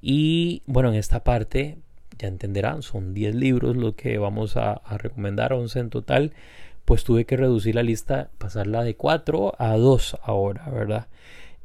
Y 0.00 0.62
bueno, 0.66 0.90
en 0.90 0.96
esta 0.96 1.24
parte, 1.24 1.78
ya 2.18 2.28
entenderán, 2.28 2.82
son 2.82 3.14
10 3.14 3.34
libros 3.34 3.76
lo 3.76 3.96
que 3.96 4.18
vamos 4.18 4.56
a, 4.56 4.82
recomendar, 4.98 5.52
11 5.52 5.78
en 5.78 5.90
total, 5.90 6.32
pues 6.84 7.04
tuve 7.04 7.24
que 7.24 7.36
reducir 7.36 7.76
la 7.76 7.82
lista, 7.82 8.30
pasarla 8.38 8.84
de 8.84 8.96
4 8.96 9.54
a 9.58 9.76
2 9.76 10.16
ahora, 10.22 10.68
¿verdad? 10.70 11.06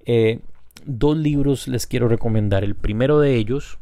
Eh, 0.05 0.39
dos 0.85 1.17
libros 1.17 1.67
les 1.67 1.87
quiero 1.87 2.07
recomendar. 2.07 2.63
El 2.63 2.75
primero 2.75 3.19
de 3.19 3.35
ellos 3.35 3.77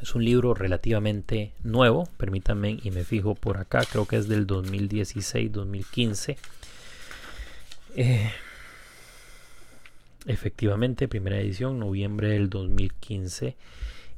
es 0.00 0.14
un 0.14 0.24
libro 0.24 0.54
relativamente 0.54 1.52
nuevo, 1.62 2.08
permítanme 2.16 2.78
y 2.82 2.90
me 2.90 3.04
fijo 3.04 3.34
por 3.34 3.56
acá, 3.58 3.84
creo 3.90 4.06
que 4.06 4.16
es 4.16 4.28
del 4.28 4.46
2016-2015. 4.46 6.36
Eh, 7.96 8.30
efectivamente, 10.26 11.08
primera 11.08 11.38
edición, 11.38 11.78
noviembre 11.78 12.28
del 12.28 12.50
2015, 12.50 13.56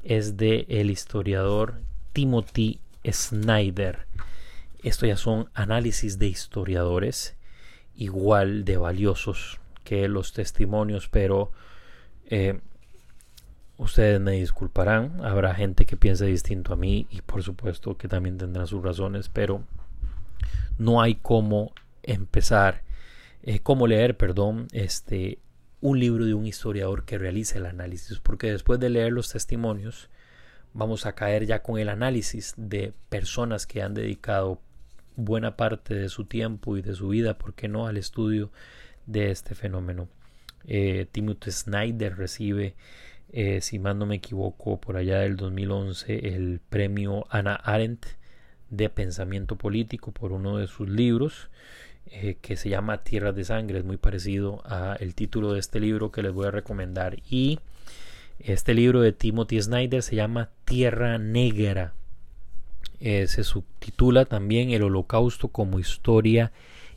es 0.03 0.37
de 0.37 0.67
el 0.69 0.91
historiador 0.91 1.81
Timothy 2.13 2.81
Snyder. 3.09 4.07
Esto 4.83 5.07
ya 5.07 5.17
son 5.17 5.49
análisis 5.55 6.19
de 6.19 6.27
historiadores 6.27 7.37
igual 7.97 8.65
de 8.65 8.77
valiosos 8.77 9.61
que 9.85 10.09
los 10.09 10.33
testimonios, 10.33 11.09
pero 11.09 11.53
eh, 12.27 12.61
ustedes 13.79 14.21
me 14.21 14.33
disculparán, 14.33 15.25
habrá 15.25 15.55
gente 15.55 15.87
que 15.87 15.97
piense 15.97 16.27
distinto 16.27 16.73
a 16.73 16.77
mí 16.77 17.07
y 17.11 17.21
por 17.21 17.43
supuesto 17.43 17.97
que 17.97 18.09
también 18.09 18.39
tendrá 18.39 18.67
sus 18.67 18.83
razones, 18.83 19.29
pero 19.29 19.63
no 20.79 21.01
hay 21.01 21.17
cómo 21.17 21.73
empezar, 22.03 22.83
eh, 23.43 23.61
cómo 23.61 23.87
leer, 23.87 24.17
perdón, 24.17 24.69
este, 24.73 25.39
un 25.81 25.99
libro 25.99 26.25
de 26.25 26.35
un 26.35 26.47
historiador 26.47 27.05
que 27.05 27.19
realice 27.19 27.59
el 27.59 27.67
análisis, 27.67 28.19
porque 28.19 28.51
después 28.51 28.81
de 28.81 28.91
leer 28.91 29.13
los 29.13 29.31
testimonios 29.31 30.11
vamos 30.73 31.07
a 31.07 31.15
caer 31.15 31.47
ya 31.47 31.63
con 31.63 31.79
el 31.79 31.89
análisis 31.89 32.55
de 32.57 32.93
personas 33.09 33.67
que 33.67 33.83
han 33.83 33.95
dedicado 33.95 34.61
buena 35.17 35.57
parte 35.57 35.95
de 35.95 36.09
su 36.09 36.25
tiempo 36.25 36.77
y 36.77 36.83
de 36.83 36.95
su 36.95 37.09
vida, 37.09 37.39
¿por 37.39 37.55
qué 37.55 37.69
no?, 37.69 37.87
al 37.87 37.97
estudio 37.97 38.51
de 39.07 39.31
este 39.31 39.55
fenómeno. 39.55 40.09
Eh, 40.67 41.07
Timothy 41.11 41.51
Snyder 41.51 42.17
recibe, 42.17 42.75
eh, 43.33 43.61
si 43.61 43.79
mal 43.79 43.99
no 43.99 44.07
me 44.07 44.17
equivoco, 44.17 44.81
por 44.81 44.97
allá 44.97 45.21
del 45.21 45.37
2011 45.37 46.35
el 46.35 46.61
premio 46.69 47.27
Anna 47.31 47.55
Arendt 47.55 48.07
de 48.71 48.89
pensamiento 48.89 49.57
político 49.57 50.11
por 50.11 50.33
uno 50.33 50.59
de 50.59 50.67
sus 50.67 50.89
libros 50.89 51.51
eh, 52.07 52.37
que 52.41 52.57
se 52.57 52.69
llama 52.69 53.05
Tierra 53.05 53.33
de 53.33 53.45
Sangre, 53.45 53.79
es 53.79 53.85
muy 53.85 53.97
parecido 53.97 54.63
a 54.65 54.97
el 54.99 55.15
título 55.15 55.53
de 55.53 55.61
este 55.61 55.79
libro 55.81 56.11
que 56.11 56.23
les 56.23 56.33
voy 56.33 56.47
a 56.47 56.51
recomendar. 56.51 57.19
Y 57.31 57.61
este 58.41 58.75
libro 58.75 59.01
de 59.01 59.13
Timothy 59.13 59.63
Snyder 59.63 60.03
se 60.03 60.17
llama 60.17 60.51
Tierra 60.65 61.19
Negra. 61.19 61.95
Se 63.01 63.45
subtitula 63.45 64.25
también 64.25 64.71
El 64.71 64.83
Holocausto 64.83 65.49
como 65.49 65.79
historia 65.79 66.51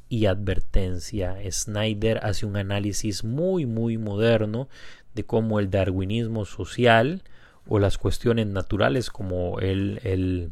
y 0.10 0.26
advertencia. 0.26 1.38
Snyder 1.50 2.19
hace 2.24 2.45
un 2.45 2.58
análisis 2.58 3.24
muy 3.24 3.65
muy 3.65 3.98
moderno 3.98 4.67
de 5.13 5.24
cómo 5.24 5.60
el 5.60 5.69
darwinismo 5.69 6.45
social 6.45 7.24
o 7.67 7.80
las 7.80 7.98
cuestiones 7.98 8.48
naturales 8.48 9.10
como 9.12 9.60
él, 9.60 10.00
él, 10.04 10.52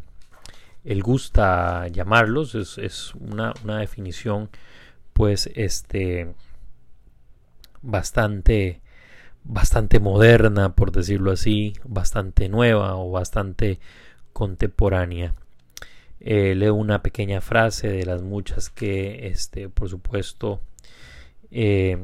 gusta 1.03 1.87
llamarlos 1.87 2.55
es, 2.55 3.15
una, 3.15 3.53
una, 3.63 3.79
definición 3.79 4.49
pues 5.13 5.49
este 5.55 6.33
bastante 7.81 8.81
bastante 9.43 9.99
moderna 9.99 10.75
por 10.75 10.91
decirlo 10.91 11.31
así 11.31 11.73
bastante 11.83 12.49
nueva 12.49 12.95
o 12.95 13.11
bastante 13.11 13.79
contemporánea 14.33 15.33
eh, 16.19 16.55
leo 16.55 16.73
una 16.73 17.03
pequeña 17.03 17.41
frase 17.41 17.89
de 17.89 18.05
las 18.05 18.21
muchas 18.23 18.69
que 18.69 19.27
este 19.27 19.69
por 19.69 19.89
supuesto 19.89 20.61
eh, 21.51 21.97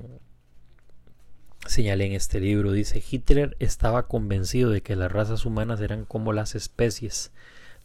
señalé 1.66 2.06
en 2.06 2.14
este 2.14 2.40
libro. 2.40 2.72
Dice, 2.72 3.04
Hitler 3.10 3.56
estaba 3.60 4.08
convencido 4.08 4.70
de 4.70 4.82
que 4.82 4.96
las 4.96 5.12
razas 5.12 5.46
humanas 5.46 5.82
eran 5.82 6.06
como 6.06 6.34
las 6.34 6.56
especies. 6.56 7.32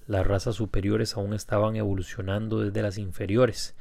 Las 0.06 0.26
razas 0.26 0.56
superiores 0.56 1.14
aún 1.14 1.34
estaban 1.34 1.76
evolucionando 1.76 2.60
desde 2.60 2.82
las 2.82 2.96
inferiores, 2.98 3.74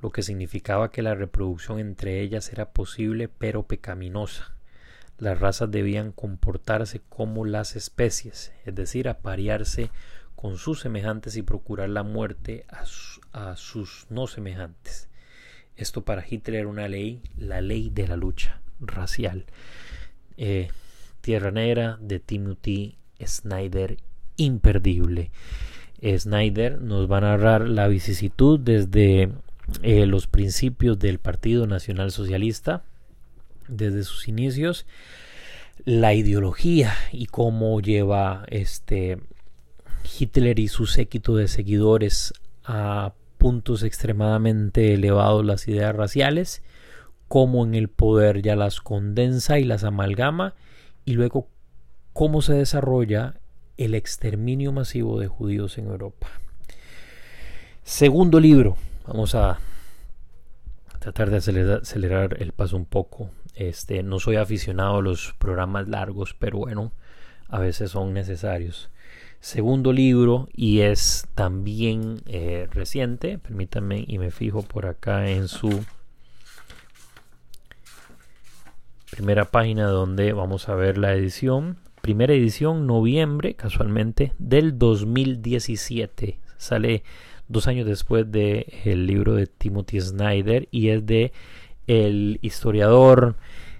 lo 0.00 0.10
que 0.10 0.22
significaba 0.22 0.90
que 0.90 1.02
la 1.02 1.14
reproducción 1.14 1.80
entre 1.80 2.20
ellas 2.20 2.52
era 2.52 2.70
posible 2.70 3.28
pero 3.28 3.64
pecaminosa. 3.64 4.52
Las 5.18 5.40
razas 5.40 5.70
debían 5.70 6.12
comportarse 6.12 7.00
como 7.08 7.44
las 7.44 7.76
especies, 7.76 8.52
es 8.64 8.74
decir, 8.74 9.08
aparearse 9.08 9.90
con 10.42 10.58
sus 10.58 10.80
semejantes 10.80 11.36
y 11.36 11.42
procurar 11.42 11.88
la 11.88 12.02
muerte 12.02 12.66
a, 13.32 13.54
sus 13.54 14.06
no 14.10 14.26
semejantes. 14.26 15.08
Esto 15.76 16.02
para 16.04 16.26
Hitler 16.28 16.62
era 16.62 16.68
una 16.68 16.88
ley, 16.88 17.22
la 17.38 17.60
ley 17.60 17.90
de 17.90 18.08
la 18.08 18.16
lucha 18.16 18.60
racial. 18.80 19.46
Eh, 20.36 20.68
Tierra 21.20 21.52
Negra 21.52 21.96
de 22.00 22.18
Timothy 22.18 22.96
Snyder, 23.24 23.98
imperdible. 24.36 25.30
Snyder 26.02 26.82
nos 26.82 27.08
va 27.08 27.18
a 27.18 27.20
narrar 27.20 27.68
la 27.68 27.86
vicisitud 27.86 28.58
desde 28.58 29.30
eh, 29.82 30.06
los 30.06 30.26
principios 30.26 30.98
del 30.98 31.20
Partido 31.20 31.68
Nacional 31.68 32.10
Socialista, 32.10 32.82
desde 33.68 34.02
sus 34.02 34.26
inicios, 34.26 34.86
la 35.84 36.14
ideología 36.14 36.92
y 37.12 37.26
cómo 37.26 37.80
lleva 37.80 38.44
este 38.48 39.20
Hitler 40.04 40.58
y 40.58 40.68
su 40.68 40.86
séquito 40.86 41.36
de 41.36 41.48
seguidores 41.48 42.32
a 42.64 43.12
puntos 43.38 43.82
extremadamente 43.82 44.94
elevados 44.94 45.44
las 45.44 45.66
ideas 45.68 45.94
raciales 45.94 46.62
cómo 47.32 47.64
en 47.64 47.74
el 47.74 47.88
poder 47.88 48.42
ya 48.42 48.56
las 48.56 48.82
condensa 48.82 49.58
y 49.58 49.64
las 49.64 49.84
amalgama 49.84 50.52
y 51.06 51.14
luego 51.14 51.48
cómo 52.12 52.42
se 52.42 52.52
desarrolla 52.52 53.40
el 53.78 53.94
exterminio 53.94 54.70
masivo 54.70 55.18
de 55.18 55.28
judíos 55.28 55.78
en 55.78 55.86
Europa. 55.86 56.26
Segundo 57.84 58.38
libro, 58.38 58.76
vamos 59.06 59.34
a 59.34 59.60
tratar 60.98 61.30
de 61.30 61.38
acelerar, 61.38 62.36
el 62.38 62.52
paso 62.52 62.76
un 62.76 62.84
poco. 62.84 63.30
Este, 63.54 64.02
no 64.02 64.20
soy 64.20 64.36
aficionado 64.36 64.98
a 64.98 65.02
los 65.02 65.34
programas 65.38 65.88
largos, 65.88 66.36
pero 66.38 66.58
bueno, 66.58 66.92
a 67.48 67.58
veces 67.60 67.92
son 67.92 68.12
necesarios. 68.12 68.90
Segundo 69.42 69.92
libro 69.92 70.48
y 70.54 70.82
es 70.82 71.26
también 71.34 72.20
eh, 72.26 72.68
reciente, 72.70 73.38
permítanme 73.38 74.04
y 74.06 74.18
me 74.18 74.30
fijo 74.30 74.62
por 74.62 74.86
acá 74.86 75.28
en 75.28 75.48
su 75.48 75.84
primera 79.10 79.46
página 79.46 79.88
donde 79.88 80.32
vamos 80.32 80.68
a 80.68 80.76
ver 80.76 80.96
la 80.96 81.12
edición. 81.14 81.76
Primera 82.02 82.34
edición, 82.34 82.86
noviembre, 82.86 83.54
casualmente, 83.54 84.32
del 84.38 84.78
2017. 84.78 86.38
Sale 86.56 87.02
dos 87.48 87.66
años 87.66 87.86
después 87.86 88.30
del 88.30 88.66
el 88.84 89.08
libro 89.08 89.34
de 89.34 89.48
Timothy 89.48 90.00
Snyder 90.00 90.68
y 90.70 90.90
es 90.90 91.04
de 91.04 91.32
el 91.88 92.38
historiador, 92.42 93.34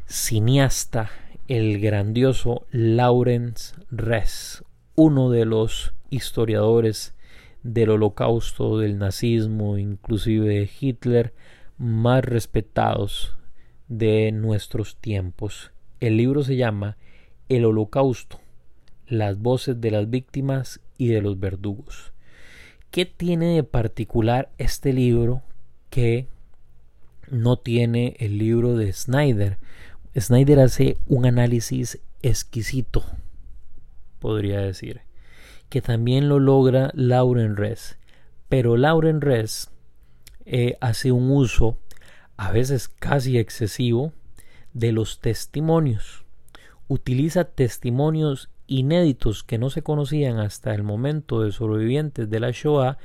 cineasta, 0.07 1.13
el 1.47 1.81
grandioso 1.81 2.67
Lawrence 2.73 3.77
Ress, 3.93 4.65
uno 4.95 5.31
de 5.31 5.45
los 5.45 5.95
historiadores 6.11 7.15
del 7.63 7.91
holocausto, 7.91 8.79
del 8.79 8.99
nazismo, 8.99 9.79
inclusive 9.79 10.49
de 10.49 10.71
Hitler, 10.81 11.33
más 11.79 12.25
respetados 12.25 13.37
de 13.89 14.33
nuestros 14.33 14.97
tiempos. 14.97 15.73
El 16.01 16.17
libro 16.17 16.43
se 16.43 16.57
llama 16.57 16.97
El 17.49 17.65
Holocausto, 17.65 18.41
las 19.07 19.39
voces 19.39 19.81
de 19.81 19.91
las 19.91 20.11
víctimas 20.11 20.81
y 20.99 21.09
de 21.09 21.23
los 21.23 21.39
verdugos. 21.39 22.13
¿Qué 22.91 23.07
tiene 23.07 23.55
de 23.55 23.65
particular 23.65 24.51
este 24.59 24.93
libro 24.93 25.43
que 25.91 26.29
no 27.31 27.59
tiene 27.59 28.17
el 28.19 28.39
libro 28.39 28.77
de 28.77 28.93
Snyder? 28.93 29.59
Snyder 30.19 30.61
hace 30.61 30.99
un 31.07 31.25
análisis 31.25 32.01
exquisito, 32.23 33.05
podría 34.23 34.61
decir, 34.61 35.03
que 35.69 35.83
también 35.83 36.31
lo 36.31 36.39
logra 36.39 36.91
Lauren 36.95 37.57
Res, 37.57 37.99
pero 38.49 38.79
Lauren 38.79 39.21
Res 39.21 39.71
eh, 40.47 40.77
hace 40.81 41.13
un 41.13 41.31
uso 41.31 41.79
a 42.37 42.51
veces 42.51 42.89
casi 42.89 43.39
excesivo, 43.39 44.13
de 44.73 44.93
los 44.93 45.21
testimonios. 45.21 46.25
Utiliza 46.89 47.45
testimonios 47.45 48.51
inéditos 48.67 49.45
que 49.45 49.59
no 49.59 49.71
se 49.71 49.83
conocían 49.83 50.39
hasta 50.39 50.75
el 50.75 50.83
momento 50.83 51.43
de 51.43 51.53
sobrevivientes 51.53 52.31
de 52.31 52.41
la 52.41 52.51
Shoah 52.51 52.99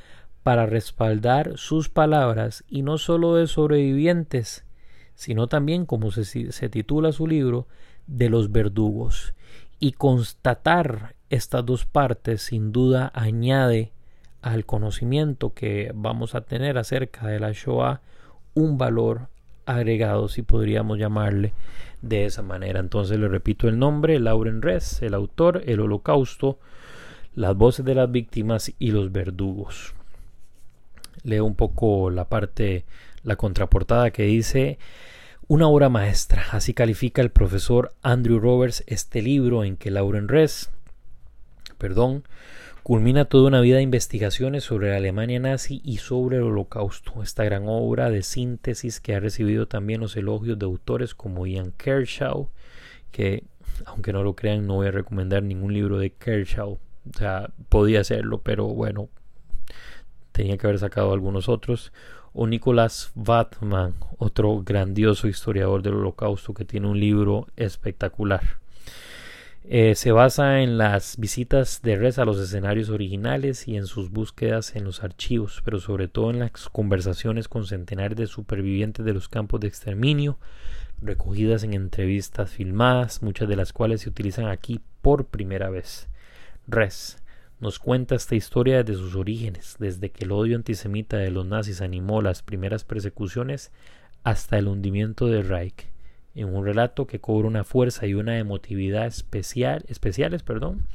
para 0.44 0.66
respaldar 0.66 1.58
sus 1.58 1.90
palabras 1.90 2.64
y 2.70 2.82
no 2.84 2.98
solo 2.98 3.36
de 3.36 3.48
sobrevivientes, 3.48 4.66
sino 5.14 5.48
también, 5.48 5.86
como 5.86 6.12
se, 6.12 6.52
se, 6.52 6.70
titula 6.70 7.12
su 7.12 7.28
libro, 7.28 7.68
de 8.06 8.30
los 8.30 8.52
verdugos. 8.52 9.34
Y 9.80 9.92
constatar 9.94 11.16
estas 11.30 11.66
dos 11.66 11.86
partes 11.86 12.42
sin 12.42 12.72
duda 12.72 13.12
añade 13.14 13.92
al 14.42 14.66
conocimiento 14.66 15.54
que 15.54 15.92
vamos 15.94 16.36
a 16.36 16.42
tener 16.42 16.78
acerca 16.78 17.28
de 17.28 17.40
la 17.40 17.52
Shoah 17.52 18.02
un 18.54 18.78
valor 18.78 19.28
agregado, 19.66 20.30
si 20.30 20.42
podríamos 20.42 20.98
llamarle 20.98 21.54
de 22.02 22.26
esa 22.26 22.42
manera. 22.42 22.80
Entonces 22.80 23.20
le 23.20 23.28
repito 23.28 23.68
el 23.68 23.78
nombre, 23.78 24.20
Lauren 24.20 24.62
Res, 24.62 25.02
el 25.02 25.14
autor, 25.14 25.62
el 25.66 25.80
holocausto, 25.80 26.60
las 27.36 27.56
voces 27.56 27.86
de 27.86 27.96
las 27.96 28.12
víctimas 28.12 28.74
y 28.80 28.92
los 28.92 29.12
verdugos. 29.12 29.94
Leo 31.24 31.46
un 31.46 31.56
poco 31.56 32.10
la 32.10 32.26
parte, 32.26 32.86
la 33.24 33.36
contraportada 33.36 34.12
que 34.12 34.24
dice 34.24 34.80
una 35.48 35.68
obra 35.68 35.90
maestra. 35.90 36.46
Así 36.52 36.74
califica 36.74 37.22
el 37.22 37.32
profesor 37.32 37.94
Andrew 38.02 38.40
Roberts 38.40 38.84
este 38.88 39.22
libro 39.22 39.64
en 39.64 39.78
que 39.78 39.92
Lauren 39.92 40.28
Res, 40.28 40.70
perdón, 41.78 42.24
culmina 42.84 43.26
toda 43.26 43.48
una 43.48 43.62
vida 43.62 43.78
de 43.78 43.84
investigaciones 43.84 44.66
sobre 44.66 44.92
la 44.92 44.98
Alemania 44.98 45.40
nazi 45.40 45.82
y 45.84 45.98
sobre 45.98 46.38
el 46.38 46.44
holocausto, 46.44 47.24
esta 47.24 47.44
gran 47.44 47.64
obra 47.68 48.10
de 48.10 48.24
síntesis 48.24 49.00
que 49.00 49.16
ha 49.16 49.20
recibido 49.20 49.68
también 49.68 50.02
los 50.02 50.16
elogios 50.16 50.60
de 50.60 50.66
autores 50.66 51.16
como 51.16 51.46
Ian 51.46 51.72
Kershaw, 51.72 52.50
que 53.12 53.44
aunque 53.86 54.14
no 54.14 54.24
lo 54.24 54.36
crean 54.36 54.68
no 54.68 54.76
voy 54.76 54.88
a 54.88 54.92
recomendar 54.92 55.44
ningún 55.44 55.74
libro 55.74 55.98
de 55.98 56.12
Kershaw, 56.12 56.72
o 56.72 57.18
sea, 57.18 57.52
podía 57.70 58.02
hacerlo, 58.02 58.42
pero 58.42 58.66
bueno, 58.68 59.10
tenía 60.32 60.58
que 60.58 60.68
haber 60.68 60.80
sacado 60.80 61.14
algunos 61.14 61.50
otros, 61.50 61.92
o 62.40 62.46
Nicholas 62.46 63.12
Watman, 63.16 63.96
otro 64.20 64.62
grandioso 64.62 65.28
historiador 65.28 65.82
del 65.82 65.96
holocausto 65.96 66.54
que 66.54 66.66
tiene 66.66 66.88
un 66.88 67.00
libro 67.00 67.48
espectacular. 67.56 68.60
Eh, 69.64 69.96
se 69.96 70.12
basa 70.12 70.62
en 70.62 70.78
las 70.78 71.18
visitas 71.18 71.82
de 71.82 71.96
Res 71.96 72.20
a 72.20 72.26
los 72.26 72.38
escenarios 72.38 72.90
originales 72.90 73.68
y 73.68 73.76
en 73.76 73.88
sus 73.88 74.12
búsquedas 74.12 74.76
en 74.76 74.84
los 74.84 75.04
archivos, 75.04 75.64
pero 75.66 75.80
sobre 75.80 76.08
todo 76.08 76.30
en 76.30 76.38
las 76.38 76.70
conversaciones 76.72 77.48
con 77.48 77.66
centenares 77.66 78.16
de 78.16 78.28
supervivientes 78.28 79.04
de 79.04 79.16
los 79.16 79.30
campos 79.30 79.60
de 79.60 79.70
exterminio, 79.70 80.38
recogidas 81.02 81.64
en 81.64 81.74
entrevistas 81.74 82.52
filmadas, 82.52 83.24
muchas 83.24 83.50
de 83.50 83.56
las 83.56 83.74
cuales 83.74 84.02
se 84.02 84.10
utilizan 84.10 84.46
aquí 84.46 84.80
por 85.02 85.26
primera 85.26 85.72
vez. 85.72 86.08
Res 86.68 87.18
nos 87.60 87.80
cuenta 87.80 88.16
esta 88.16 88.36
historia 88.36 88.84
desde 88.84 89.02
sus 89.02 89.16
orígenes, 89.16 89.78
desde 89.80 90.12
que 90.12 90.26
el 90.26 90.32
odio 90.32 90.56
antisemita 90.56 91.18
de 91.18 91.32
los 91.32 91.46
nazis 91.46 91.82
animó 91.82 92.22
las 92.22 92.44
primeras 92.44 92.84
persecuciones 92.84 93.72
hasta 94.24 94.58
el 94.58 94.68
hundimiento 94.68 95.28
del 95.28 95.48
Reich, 95.48 95.88
en 96.36 96.54
un 96.54 96.66
relato 96.66 97.08
que 97.08 97.20
cobra 97.20 97.48
una 97.48 97.64
fuerza 97.64 98.06
y 98.06 98.14
una 98.14 98.38
emotividad 98.38 99.08
especial, 99.08 99.84
especiales 99.88 100.44
perdón, 100.44 100.86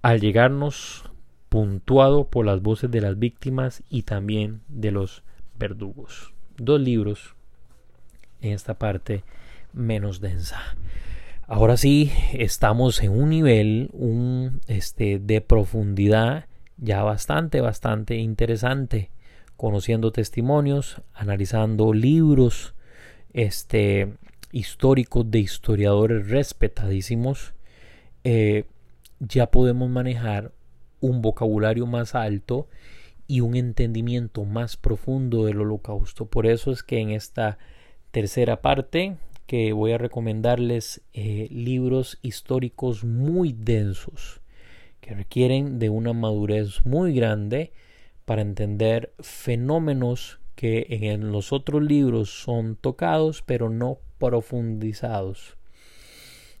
al 0.00 0.20
llegarnos 0.20 1.04
puntuado 1.48 2.28
por 2.28 2.46
las 2.46 2.62
voces 2.62 2.90
de 2.90 3.00
las 3.00 3.18
víctimas 3.18 3.82
y 3.90 4.02
también 4.02 4.60
de 4.68 4.90
los 4.90 5.22
verdugos. 5.58 6.32
Dos 6.56 6.80
libros 6.80 7.34
en 8.40 8.52
esta 8.52 8.78
parte 8.78 9.24
menos 9.72 10.20
densa. 10.20 10.60
Ahora 11.50 11.78
sí, 11.78 12.12
estamos 12.34 13.02
en 13.02 13.10
un 13.10 13.30
nivel 13.30 13.88
un, 13.94 14.60
este, 14.66 15.18
de 15.18 15.40
profundidad 15.40 16.44
ya 16.76 17.02
bastante, 17.02 17.62
bastante 17.62 18.16
interesante, 18.16 19.08
conociendo 19.56 20.12
testimonios, 20.12 21.00
analizando 21.14 21.94
libros 21.94 22.74
este, 23.32 24.12
históricos 24.52 25.30
de 25.30 25.38
historiadores 25.38 26.28
respetadísimos, 26.28 27.54
eh, 28.24 28.66
ya 29.18 29.50
podemos 29.50 29.88
manejar 29.88 30.52
un 31.00 31.22
vocabulario 31.22 31.86
más 31.86 32.14
alto 32.14 32.68
y 33.26 33.40
un 33.40 33.56
entendimiento 33.56 34.44
más 34.44 34.76
profundo 34.76 35.46
del 35.46 35.62
holocausto. 35.62 36.26
Por 36.26 36.44
eso 36.44 36.72
es 36.72 36.82
que 36.82 36.98
en 36.98 37.08
esta 37.08 37.56
tercera 38.10 38.60
parte 38.60 39.16
que 39.48 39.72
voy 39.72 39.92
a 39.92 39.98
recomendarles 39.98 41.00
eh, 41.14 41.48
libros 41.50 42.18
históricos 42.20 43.02
muy 43.02 43.54
densos 43.54 44.42
que 45.00 45.14
requieren 45.14 45.78
de 45.78 45.88
una 45.88 46.12
madurez 46.12 46.84
muy 46.84 47.14
grande 47.14 47.72
para 48.26 48.42
entender 48.42 49.10
fenómenos 49.20 50.38
que 50.54 50.86
en 50.90 51.32
los 51.32 51.54
otros 51.54 51.82
libros 51.82 52.28
son 52.28 52.76
tocados 52.76 53.40
pero 53.40 53.70
no 53.70 53.96
profundizados. 54.18 55.56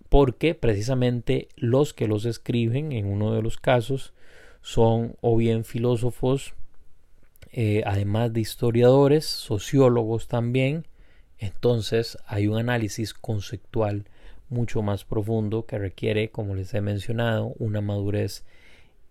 Porque 0.08 0.54
precisamente 0.54 1.48
los 1.56 1.92
que 1.92 2.08
los 2.08 2.24
escriben 2.24 2.92
en 2.92 3.04
uno 3.04 3.34
de 3.34 3.42
los 3.42 3.58
casos 3.58 4.14
son 4.62 5.14
o 5.20 5.36
bien 5.36 5.66
filósofos 5.66 6.54
eh, 7.52 7.82
además 7.84 8.32
de 8.32 8.40
historiadores 8.40 9.26
sociólogos 9.26 10.26
también 10.26 10.86
entonces 11.38 12.18
hay 12.26 12.48
un 12.48 12.58
análisis 12.58 13.14
conceptual 13.14 14.04
mucho 14.50 14.82
más 14.82 15.04
profundo 15.04 15.66
que 15.66 15.78
requiere, 15.78 16.30
como 16.30 16.54
les 16.54 16.72
he 16.74 16.80
mencionado, 16.80 17.54
una 17.58 17.80
madurez 17.80 18.44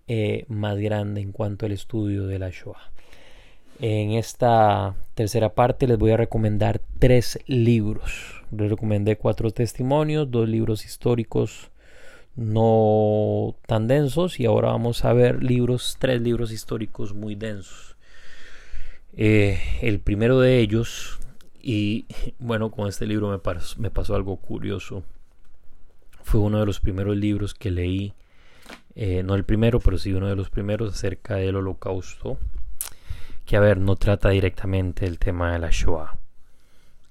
eh, 0.08 0.46
más 0.48 0.78
grande 0.78 1.22
en 1.22 1.32
cuanto 1.32 1.66
al 1.66 1.72
estudio 1.72 2.28
de 2.28 2.40
la 2.40 2.50
Shoah. 2.50 2.92
En 3.80 4.12
esta 4.12 4.96
tercera 5.14 5.54
parte 5.54 5.86
les 5.86 6.00
voy 6.00 6.12
a 6.12 6.18
recomendar 6.18 6.82
tres 6.98 7.40
libros. 7.46 8.42
Les 8.52 8.70
recomendé 8.70 9.18
cuatro 9.18 9.52
testimonios, 9.52 10.32
dos 10.32 10.50
libros 10.50 10.86
históricos 10.86 11.70
no 12.36 13.56
tan 13.66 13.88
densos 13.88 14.40
y 14.40 14.46
ahora 14.46 14.70
vamos 14.70 15.04
a 15.04 15.12
ver 15.12 15.44
libros, 15.44 15.98
tres 16.00 16.22
libros 16.22 16.52
históricos 16.52 17.14
muy 17.14 17.36
densos. 17.36 17.98
Eh, 19.16 19.60
el 19.82 20.00
primero 20.00 20.40
de 20.40 20.60
ellos 20.60 21.20
y 21.68 22.06
bueno, 22.40 22.72
con 22.72 22.88
este 22.88 23.06
libro 23.06 23.30
me 23.78 23.90
pasó, 23.90 24.16
algo 24.16 24.38
curioso. 24.38 25.04
Fue 26.24 26.40
uno 26.40 26.62
de 26.62 26.66
los 26.66 26.80
primeros 26.80 27.18
libros 27.18 27.54
que 27.54 27.72
leí, 27.72 28.14
eh, 28.96 29.22
no 29.22 29.36
el 29.36 29.44
primero, 29.44 29.82
pero 29.82 29.98
sí 29.98 30.14
uno 30.14 30.28
de 30.28 30.36
los 30.38 30.50
primeros 30.50 30.94
acerca 30.94 31.36
del 31.36 31.58
holocausto, 31.58 32.40
que 33.46 33.58
a 33.58 33.60
ver, 33.60 33.80
no 33.80 33.98
trata 33.98 34.30
directamente 34.30 35.06
el 35.06 35.20
tema 35.20 35.52
de 35.52 35.60
la 35.60 35.68
Shoah. 35.70 36.18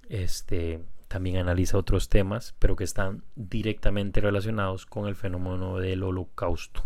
Este 0.08 0.80
también 1.06 1.36
analiza 1.36 1.76
otros 1.76 2.08
temas, 2.08 2.54
pero 2.58 2.76
que 2.76 2.84
están 2.84 3.24
directamente 3.34 4.22
relacionados 4.22 4.86
con 4.86 5.06
el 5.06 5.16
fenómeno 5.16 5.76
del 5.76 6.02
holocausto. 6.02 6.82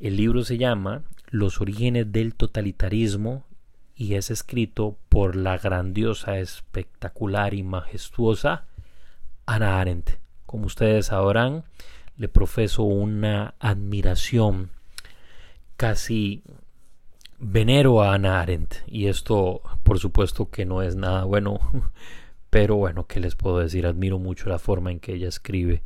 El 0.00 0.16
libro 0.16 0.42
se 0.42 0.56
llama 0.56 1.02
Los 1.28 1.60
orígenes 1.60 2.10
del 2.12 2.34
totalitarismo 2.34 3.44
y 3.98 4.14
es 4.14 4.30
escrito 4.30 4.96
por 5.08 5.34
la 5.34 5.58
grandiosa, 5.58 6.38
espectacular 6.38 7.52
y 7.52 7.64
majestuosa 7.64 8.64
Ana 9.44 9.80
Arendt. 9.80 10.20
Como 10.46 10.66
ustedes 10.66 11.06
sabrán, 11.06 11.64
le 12.16 12.28
profeso 12.28 12.84
una 12.84 13.54
admiración, 13.58 14.70
casi 15.76 16.44
venero 17.40 18.00
a 18.00 18.14
Ana 18.14 18.40
Arendt. 18.40 18.76
Y 18.86 19.08
esto, 19.08 19.62
por 19.82 19.98
supuesto, 19.98 20.48
que 20.48 20.64
no 20.64 20.80
es 20.82 20.94
nada 20.94 21.24
bueno, 21.24 21.58
pero 22.50 22.76
bueno, 22.76 23.08
¿qué 23.08 23.18
les 23.18 23.34
puedo 23.34 23.58
decir? 23.58 23.84
Admiro 23.84 24.20
mucho 24.20 24.48
la 24.48 24.60
forma 24.60 24.92
en 24.92 25.00
que 25.00 25.14
ella 25.14 25.28
escribe 25.28 25.82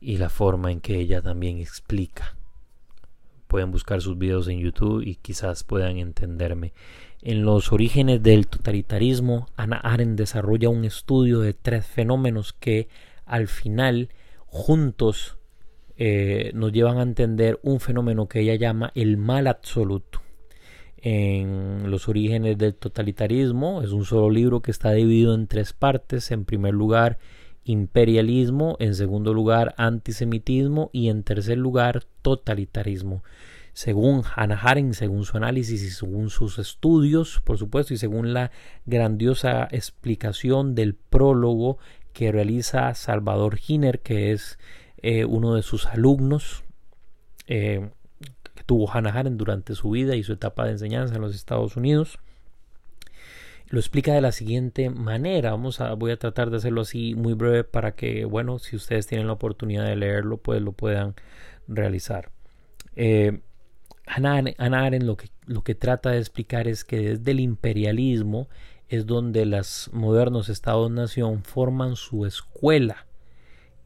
y 0.00 0.16
la 0.16 0.30
forma 0.30 0.72
en 0.72 0.80
que 0.80 0.96
ella 0.96 1.20
también 1.20 1.58
explica 1.58 2.36
pueden 3.52 3.70
buscar 3.70 4.00
sus 4.00 4.16
videos 4.16 4.48
en 4.48 4.60
YouTube 4.60 5.02
y 5.06 5.16
quizás 5.16 5.62
puedan 5.62 5.98
entenderme. 5.98 6.72
En 7.20 7.44
los 7.44 7.70
orígenes 7.70 8.22
del 8.22 8.46
totalitarismo, 8.46 9.46
Ana 9.56 9.76
Arendt 9.76 10.18
desarrolla 10.18 10.70
un 10.70 10.86
estudio 10.86 11.40
de 11.40 11.52
tres 11.52 11.84
fenómenos 11.84 12.54
que 12.54 12.88
al 13.26 13.48
final 13.48 14.08
juntos 14.46 15.36
eh, 15.98 16.50
nos 16.54 16.72
llevan 16.72 16.96
a 16.96 17.02
entender 17.02 17.60
un 17.62 17.78
fenómeno 17.78 18.26
que 18.26 18.40
ella 18.40 18.54
llama 18.54 18.90
el 18.94 19.18
mal 19.18 19.46
absoluto. 19.46 20.22
En 20.96 21.90
los 21.90 22.08
orígenes 22.08 22.56
del 22.56 22.74
totalitarismo 22.74 23.82
es 23.82 23.90
un 23.90 24.06
solo 24.06 24.30
libro 24.30 24.62
que 24.62 24.70
está 24.70 24.92
dividido 24.92 25.34
en 25.34 25.46
tres 25.46 25.74
partes. 25.74 26.30
En 26.30 26.46
primer 26.46 26.72
lugar, 26.72 27.18
imperialismo, 27.64 28.76
en 28.80 28.94
segundo 28.94 29.34
lugar 29.34 29.74
antisemitismo 29.76 30.90
y 30.92 31.08
en 31.08 31.22
tercer 31.22 31.58
lugar 31.58 32.04
totalitarismo. 32.22 33.22
Según 33.72 34.22
Hannah 34.36 34.60
Arendt, 34.60 34.94
según 34.94 35.24
su 35.24 35.36
análisis 35.36 35.82
y 35.82 35.90
según 35.90 36.28
sus 36.28 36.58
estudios, 36.58 37.40
por 37.44 37.56
supuesto, 37.56 37.94
y 37.94 37.96
según 37.96 38.34
la 38.34 38.50
grandiosa 38.84 39.66
explicación 39.70 40.74
del 40.74 40.94
prólogo 40.94 41.78
que 42.12 42.32
realiza 42.32 42.92
Salvador 42.94 43.56
Giner, 43.56 44.00
que 44.00 44.32
es 44.32 44.58
eh, 44.98 45.24
uno 45.24 45.54
de 45.54 45.62
sus 45.62 45.86
alumnos, 45.86 46.64
eh, 47.46 47.90
que 48.54 48.64
tuvo 48.64 48.90
Hannah 48.90 49.18
Arendt 49.18 49.38
durante 49.38 49.74
su 49.74 49.90
vida 49.90 50.16
y 50.16 50.22
su 50.22 50.34
etapa 50.34 50.66
de 50.66 50.72
enseñanza 50.72 51.14
en 51.14 51.22
los 51.22 51.34
Estados 51.34 51.76
Unidos 51.76 52.18
lo 53.72 53.80
explica 53.80 54.12
de 54.12 54.20
la 54.20 54.32
siguiente 54.32 54.90
manera. 54.90 55.52
Vamos 55.52 55.80
a, 55.80 55.94
voy 55.94 56.10
a 56.10 56.18
tratar 56.18 56.50
de 56.50 56.58
hacerlo 56.58 56.82
así 56.82 57.14
muy 57.14 57.32
breve 57.32 57.64
para 57.64 57.94
que, 57.94 58.26
bueno, 58.26 58.58
si 58.58 58.76
ustedes 58.76 59.06
tienen 59.06 59.26
la 59.28 59.32
oportunidad 59.32 59.86
de 59.86 59.96
leerlo, 59.96 60.36
pues 60.36 60.60
lo 60.60 60.72
puedan 60.72 61.14
realizar. 61.66 62.30
Eh, 62.96 63.40
lo 64.18 65.16
que, 65.16 65.30
lo 65.46 65.64
que 65.64 65.74
trata 65.74 66.10
de 66.10 66.18
explicar 66.18 66.68
es 66.68 66.84
que 66.84 66.98
desde 66.98 67.30
el 67.30 67.40
imperialismo 67.40 68.50
es 68.90 69.06
donde 69.06 69.46
los 69.46 69.88
modernos 69.94 70.50
estados-nación 70.50 71.42
forman 71.42 71.96
su 71.96 72.26
escuela 72.26 73.06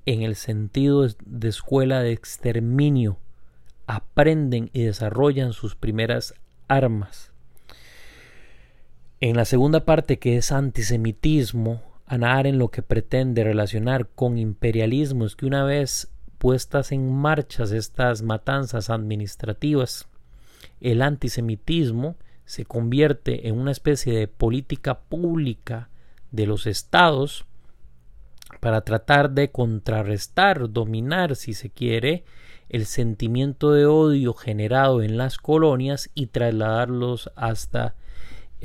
en 0.04 0.22
el 0.22 0.34
sentido 0.34 1.06
de 1.24 1.48
escuela 1.48 2.00
de 2.00 2.10
exterminio, 2.10 3.18
aprenden 3.86 4.68
y 4.72 4.82
desarrollan 4.82 5.52
sus 5.52 5.76
primeras 5.76 6.34
armas 6.66 7.35
en 9.20 9.36
la 9.36 9.44
segunda 9.44 9.84
parte, 9.84 10.18
que 10.18 10.36
es 10.36 10.52
antisemitismo, 10.52 11.82
Ana 12.06 12.40
en 12.40 12.58
lo 12.58 12.68
que 12.68 12.82
pretende 12.82 13.42
relacionar 13.42 14.08
con 14.08 14.38
imperialismo 14.38 15.26
es 15.26 15.34
que 15.34 15.46
una 15.46 15.64
vez 15.64 16.08
puestas 16.38 16.92
en 16.92 17.12
marcha 17.12 17.64
estas 17.64 18.22
matanzas 18.22 18.90
administrativas, 18.90 20.06
el 20.80 21.02
antisemitismo 21.02 22.16
se 22.44 22.64
convierte 22.64 23.48
en 23.48 23.58
una 23.58 23.72
especie 23.72 24.16
de 24.16 24.28
política 24.28 25.00
pública 25.00 25.88
de 26.30 26.46
los 26.46 26.66
estados 26.66 27.44
para 28.60 28.82
tratar 28.82 29.32
de 29.32 29.50
contrarrestar, 29.50 30.70
dominar, 30.70 31.34
si 31.34 31.54
se 31.54 31.70
quiere, 31.70 32.24
el 32.68 32.86
sentimiento 32.86 33.72
de 33.72 33.86
odio 33.86 34.34
generado 34.34 35.02
en 35.02 35.16
las 35.16 35.38
colonias 35.38 36.10
y 36.14 36.26
trasladarlos 36.26 37.32
hasta 37.34 37.96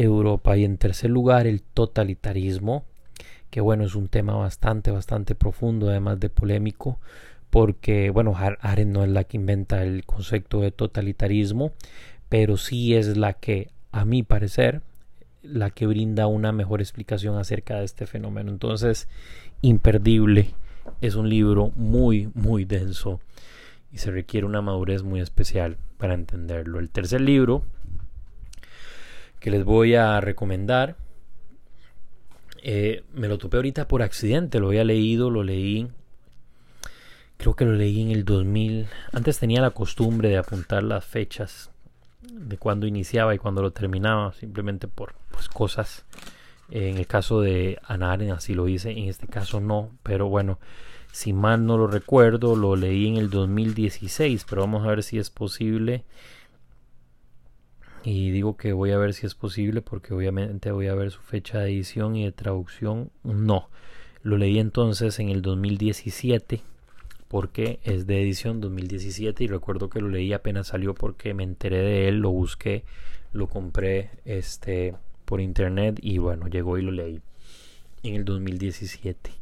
Europa 0.04 0.58
y 0.58 0.66
en 0.66 0.78
tercer 0.78 1.10
lugar 1.10 1.48
el 1.48 1.62
totalitarismo 1.62 2.86
que 3.50 3.62
bueno 3.62 3.84
es 3.84 3.96
un 3.96 4.08
tema 4.08 4.36
bastante 4.36 4.92
bastante 4.92 5.36
profundo 5.36 5.90
además 5.90 6.20
de 6.20 6.30
polémico 6.30 7.00
porque 7.50 8.10
bueno 8.10 8.34
Arendt 8.36 8.94
no 8.94 9.04
es 9.04 9.10
la 9.10 9.24
que 9.26 9.38
inventa 9.38 9.84
el 9.84 10.06
concepto 10.06 10.62
de 10.62 10.72
totalitarismo 10.72 11.74
pero 12.30 12.58
sí 12.58 12.96
es 12.96 13.18
la 13.18 13.34
que 13.34 13.70
a 13.92 14.06
mi 14.06 14.24
parecer 14.24 14.82
la 15.44 15.70
que 15.72 15.88
brinda 15.88 16.28
una 16.28 16.52
mejor 16.52 16.82
explicación 16.82 17.38
acerca 17.38 17.80
de 17.80 17.86
este 17.86 18.06
fenómeno 18.06 18.52
entonces 18.52 19.08
imperdible 19.62 20.54
es 21.02 21.16
un 21.16 21.30
libro 21.30 21.72
muy 21.76 22.30
muy 22.34 22.66
denso 22.66 23.20
y 23.92 23.98
se 23.98 24.12
requiere 24.12 24.46
una 24.46 24.62
madurez 24.62 25.04
muy 25.04 25.20
especial 25.20 25.78
para 25.98 26.14
entenderlo. 26.14 26.80
El 26.80 26.90
tercer 26.90 27.22
libro 27.22 27.64
que 29.42 29.52
les 29.52 29.66
voy 29.66 29.96
a 29.96 30.22
recomendar, 30.22 30.96
eh, 32.64 33.04
me 33.14 33.28
lo 33.28 33.40
topé 33.40 33.58
ahorita 33.58 33.88
por 33.88 34.04
accidente, 34.04 34.60
lo 34.60 34.68
había 34.68 34.84
leído, 34.84 35.32
lo 35.32 35.44
leí, 35.44 35.90
creo 37.38 37.56
que 37.56 37.66
lo 37.66 37.74
leí 37.74 38.02
en 38.02 38.12
el 38.12 38.24
2000, 38.24 38.88
antes 39.12 39.40
tenía 39.40 39.60
la 39.60 39.72
costumbre 39.72 40.30
de 40.30 40.38
apuntar 40.38 40.84
las 40.84 41.04
fechas 41.04 41.72
de 42.22 42.58
cuando 42.58 42.86
iniciaba 42.86 43.34
y 43.34 43.40
cuando 43.40 43.64
lo 43.64 43.72
terminaba, 43.72 44.32
simplemente 44.34 44.88
por 44.88 45.16
pues, 45.32 45.50
cosas. 45.50 46.06
En 46.70 46.98
el 46.98 47.08
caso 47.08 47.42
de 47.42 47.80
Anaren 47.84 48.32
así 48.32 48.54
lo 48.54 48.68
hice, 48.68 48.92
en 48.92 49.10
este 49.10 49.28
caso 49.28 49.60
no, 49.60 49.90
pero 50.04 50.30
bueno, 50.30 50.60
si 51.12 51.34
mal 51.34 51.66
no 51.66 51.78
lo 51.78 51.88
recuerdo, 51.88 52.56
lo 52.56 52.76
leí 52.76 53.08
en 53.08 53.18
el 53.18 53.32
2016, 53.32 54.46
pero 54.48 54.62
vamos 54.62 54.86
a 54.86 54.90
ver 54.90 55.04
si 55.04 55.18
es 55.18 55.32
posible. 55.32 56.06
Y 58.04 58.32
digo 58.32 58.58
que 58.58 58.74
voy 58.74 58.92
a 58.92 58.98
ver 58.98 59.14
si 59.14 59.26
es 59.26 59.36
posible 59.36 59.82
porque 59.82 60.14
obviamente 60.14 60.72
voy 60.72 60.88
a 60.88 60.96
ver 60.96 61.12
su 61.12 61.22
fecha 61.22 61.60
de 61.60 61.72
edición 61.72 62.16
y 62.16 62.26
de 62.26 62.32
traducción. 62.32 63.12
No, 63.24 63.70
lo 64.24 64.38
leí 64.38 64.60
entonces 64.60 65.20
en 65.20 65.30
el 65.30 65.42
2017 65.42 66.62
porque 67.28 67.80
es 67.84 68.08
de 68.08 68.22
edición 68.22 68.60
2017 68.60 69.44
y 69.44 69.48
recuerdo 69.48 69.90
que 69.90 70.02
lo 70.02 70.10
leí 70.10 70.34
apenas 70.34 70.68
salió 70.68 70.94
porque 70.94 71.34
me 71.34 71.44
enteré 71.44 71.78
de 71.78 72.08
él, 72.10 72.18
lo 72.18 72.32
busqué, 72.32 72.84
lo 73.32 73.48
compré 73.48 74.10
este 74.26 74.96
por 75.24 75.40
internet 75.40 75.98
y 76.02 76.18
bueno, 76.18 76.48
llegó 76.48 76.78
y 76.78 76.82
lo 76.82 76.92
leí 76.92 77.22
en 78.04 78.16
el 78.16 78.26
2017. 78.26 79.41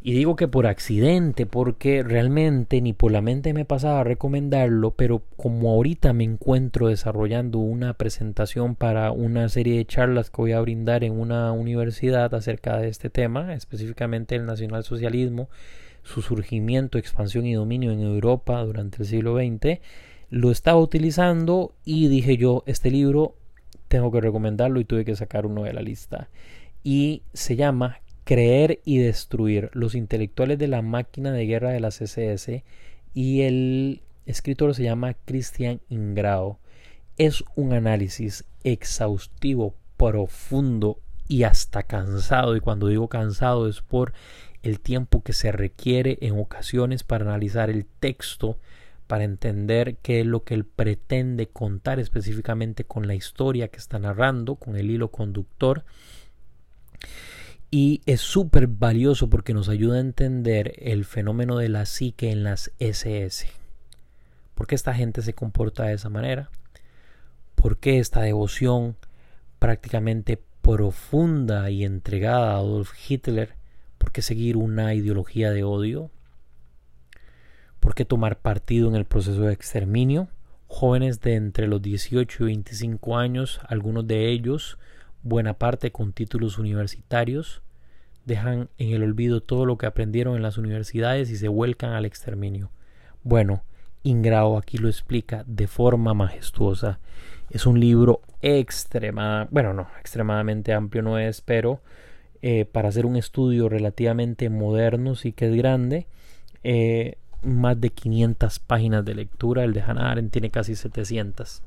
Y 0.00 0.12
digo 0.12 0.36
que 0.36 0.46
por 0.46 0.66
accidente, 0.66 1.44
porque 1.44 2.04
realmente 2.04 2.80
ni 2.80 2.92
por 2.92 3.10
la 3.10 3.20
mente 3.20 3.52
me 3.52 3.64
pasaba 3.64 4.00
a 4.00 4.04
recomendarlo, 4.04 4.92
pero 4.92 5.22
como 5.36 5.70
ahorita 5.70 6.12
me 6.12 6.22
encuentro 6.22 6.86
desarrollando 6.86 7.58
una 7.58 7.94
presentación 7.94 8.76
para 8.76 9.10
una 9.10 9.48
serie 9.48 9.76
de 9.76 9.84
charlas 9.86 10.30
que 10.30 10.40
voy 10.40 10.52
a 10.52 10.60
brindar 10.60 11.02
en 11.02 11.18
una 11.18 11.50
universidad 11.50 12.32
acerca 12.32 12.78
de 12.78 12.88
este 12.88 13.10
tema, 13.10 13.54
específicamente 13.54 14.36
el 14.36 14.46
nacionalsocialismo, 14.46 15.48
su 16.04 16.22
surgimiento, 16.22 16.96
expansión 16.96 17.44
y 17.44 17.54
dominio 17.54 17.90
en 17.90 18.00
Europa 18.00 18.62
durante 18.62 19.02
el 19.02 19.08
siglo 19.08 19.36
XX, 19.36 19.80
lo 20.30 20.52
estaba 20.52 20.78
utilizando 20.78 21.74
y 21.84 22.06
dije 22.06 22.36
yo, 22.36 22.62
este 22.66 22.92
libro 22.92 23.34
tengo 23.88 24.12
que 24.12 24.20
recomendarlo 24.20 24.78
y 24.78 24.84
tuve 24.84 25.04
que 25.04 25.16
sacar 25.16 25.44
uno 25.44 25.64
de 25.64 25.72
la 25.72 25.82
lista. 25.82 26.28
Y 26.84 27.22
se 27.32 27.56
llama 27.56 28.00
Creer 28.28 28.82
y 28.84 28.98
Destruir, 28.98 29.70
los 29.72 29.94
intelectuales 29.94 30.58
de 30.58 30.68
la 30.68 30.82
máquina 30.82 31.32
de 31.32 31.46
guerra 31.46 31.70
de 31.70 31.80
la 31.80 31.88
CSS 31.88 32.62
y 33.14 33.40
el 33.40 34.02
escritor 34.26 34.74
se 34.74 34.82
llama 34.82 35.14
Christian 35.24 35.80
Ingrao. 35.88 36.58
Es 37.16 37.42
un 37.54 37.72
análisis 37.72 38.44
exhaustivo, 38.64 39.74
profundo 39.96 41.00
y 41.26 41.44
hasta 41.44 41.84
cansado. 41.84 42.54
Y 42.54 42.60
cuando 42.60 42.88
digo 42.88 43.08
cansado 43.08 43.66
es 43.66 43.80
por 43.80 44.12
el 44.62 44.78
tiempo 44.78 45.22
que 45.22 45.32
se 45.32 45.50
requiere 45.50 46.18
en 46.20 46.38
ocasiones 46.38 47.04
para 47.04 47.24
analizar 47.24 47.70
el 47.70 47.86
texto, 47.86 48.58
para 49.06 49.24
entender 49.24 49.96
qué 50.02 50.20
es 50.20 50.26
lo 50.26 50.44
que 50.44 50.52
él 50.52 50.66
pretende 50.66 51.46
contar 51.46 51.98
específicamente 51.98 52.84
con 52.84 53.06
la 53.06 53.14
historia 53.14 53.68
que 53.68 53.78
está 53.78 53.98
narrando, 53.98 54.56
con 54.56 54.76
el 54.76 54.90
hilo 54.90 55.10
conductor 55.10 55.86
y 57.70 58.00
es 58.06 58.20
súper 58.20 58.66
valioso 58.66 59.28
porque 59.28 59.52
nos 59.52 59.68
ayuda 59.68 59.96
a 59.96 60.00
entender 60.00 60.74
el 60.78 61.04
fenómeno 61.04 61.58
de 61.58 61.68
la 61.68 61.84
psique 61.84 62.30
en 62.30 62.42
las 62.42 62.72
SS. 62.78 63.48
¿Por 64.54 64.66
qué 64.66 64.74
esta 64.74 64.94
gente 64.94 65.22
se 65.22 65.34
comporta 65.34 65.84
de 65.84 65.94
esa 65.94 66.08
manera? 66.08 66.50
¿Por 67.54 67.78
qué 67.78 67.98
esta 67.98 68.22
devoción 68.22 68.96
prácticamente 69.58 70.40
profunda 70.62 71.70
y 71.70 71.84
entregada 71.84 72.52
a 72.52 72.56
Adolf 72.56 72.92
Hitler? 73.08 73.54
¿Por 73.98 74.12
qué 74.12 74.22
seguir 74.22 74.56
una 74.56 74.94
ideología 74.94 75.50
de 75.50 75.64
odio? 75.64 76.10
¿Por 77.80 77.94
qué 77.94 78.04
tomar 78.04 78.38
partido 78.38 78.88
en 78.88 78.96
el 78.96 79.04
proceso 79.04 79.42
de 79.42 79.52
exterminio? 79.52 80.28
Jóvenes 80.68 81.20
de 81.20 81.34
entre 81.34 81.68
los 81.68 81.82
18 81.82 82.44
y 82.44 82.46
25 82.46 83.16
años, 83.16 83.60
algunos 83.68 84.06
de 84.06 84.30
ellos 84.30 84.78
buena 85.22 85.54
parte 85.54 85.92
con 85.92 86.12
títulos 86.12 86.58
universitarios, 86.58 87.62
dejan 88.24 88.68
en 88.78 88.92
el 88.92 89.02
olvido 89.02 89.40
todo 89.40 89.66
lo 89.66 89.78
que 89.78 89.86
aprendieron 89.86 90.36
en 90.36 90.42
las 90.42 90.58
universidades 90.58 91.30
y 91.30 91.36
se 91.36 91.48
vuelcan 91.48 91.92
al 91.92 92.04
exterminio. 92.04 92.70
Bueno, 93.22 93.62
Ingrao 94.02 94.58
aquí 94.58 94.78
lo 94.78 94.88
explica 94.88 95.44
de 95.46 95.66
forma 95.66 96.14
majestuosa. 96.14 97.00
Es 97.50 97.66
un 97.66 97.80
libro 97.80 98.20
extrema, 98.42 99.48
bueno, 99.50 99.72
no, 99.72 99.88
extremadamente 99.98 100.72
amplio 100.72 101.02
no 101.02 101.18
es, 101.18 101.40
pero 101.40 101.80
eh, 102.42 102.64
para 102.66 102.88
hacer 102.88 103.06
un 103.06 103.16
estudio 103.16 103.68
relativamente 103.68 104.48
moderno 104.50 105.14
sí 105.14 105.32
que 105.32 105.46
es 105.46 105.54
grande. 105.54 106.06
Eh, 106.62 107.16
más 107.42 107.80
de 107.80 107.90
500 107.90 108.58
páginas 108.58 109.04
de 109.04 109.14
lectura, 109.14 109.64
el 109.64 109.72
de 109.72 109.80
Hannah 109.80 110.10
Arendt 110.10 110.32
tiene 110.32 110.50
casi 110.50 110.74
700. 110.74 111.62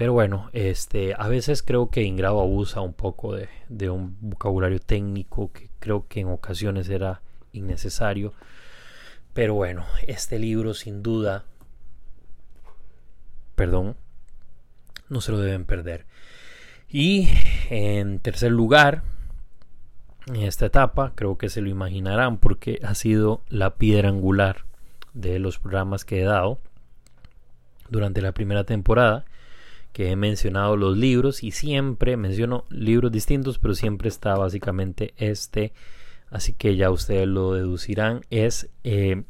Pero 0.00 0.14
bueno, 0.14 0.48
este, 0.54 1.12
a 1.14 1.28
veces 1.28 1.62
creo 1.62 1.90
que 1.90 2.04
Ingrado 2.04 2.40
abusa 2.40 2.80
un 2.80 2.94
poco 2.94 3.36
de, 3.36 3.90
un 3.90 4.16
vocabulario 4.22 4.80
técnico 4.80 5.52
que 5.52 5.68
creo 5.78 6.08
que 6.08 6.20
en 6.20 6.28
ocasiones 6.28 6.88
era 6.88 7.20
innecesario. 7.52 8.32
Pero 9.34 9.52
bueno, 9.52 9.84
este 10.06 10.38
libro 10.38 10.72
sin 10.72 11.02
duda, 11.02 11.44
perdón, 13.56 13.94
no 15.10 15.20
se 15.20 15.32
lo 15.32 15.38
deben 15.38 15.66
perder. 15.66 16.06
Y 16.88 17.28
en 17.68 18.20
tercer 18.20 18.52
lugar, 18.52 19.02
en 20.28 20.36
esta 20.36 20.64
etapa, 20.64 21.12
creo 21.14 21.36
que 21.36 21.50
se 21.50 21.60
lo 21.60 21.68
imaginarán 21.68 22.38
porque 22.38 22.80
ha 22.84 22.94
sido 22.94 23.42
la 23.50 23.74
piedra 23.74 24.08
angular 24.08 24.64
de 25.12 25.38
los 25.38 25.58
programas 25.58 26.06
que 26.06 26.22
he 26.22 26.24
dado 26.24 26.58
durante 27.90 28.22
la 28.22 28.32
primera 28.32 28.64
temporada 28.64 29.26
que 29.92 30.10
he 30.10 30.16
mencionado 30.16 30.76
los 30.76 30.96
libros 30.96 31.42
y 31.42 31.50
siempre 31.50 32.16
menciono 32.16 32.64
libros 32.70 33.12
distintos, 33.12 33.58
pero 33.58 33.74
siempre 33.74 34.08
está 34.08 34.36
básicamente 34.36 35.14
este, 35.16 35.72
así 36.30 36.52
que 36.52 36.76
ya 36.76 36.90
ustedes 36.90 37.26
lo 37.26 37.54
deducirán, 37.54 38.22
es 38.30 38.68
eh, 38.84 39.22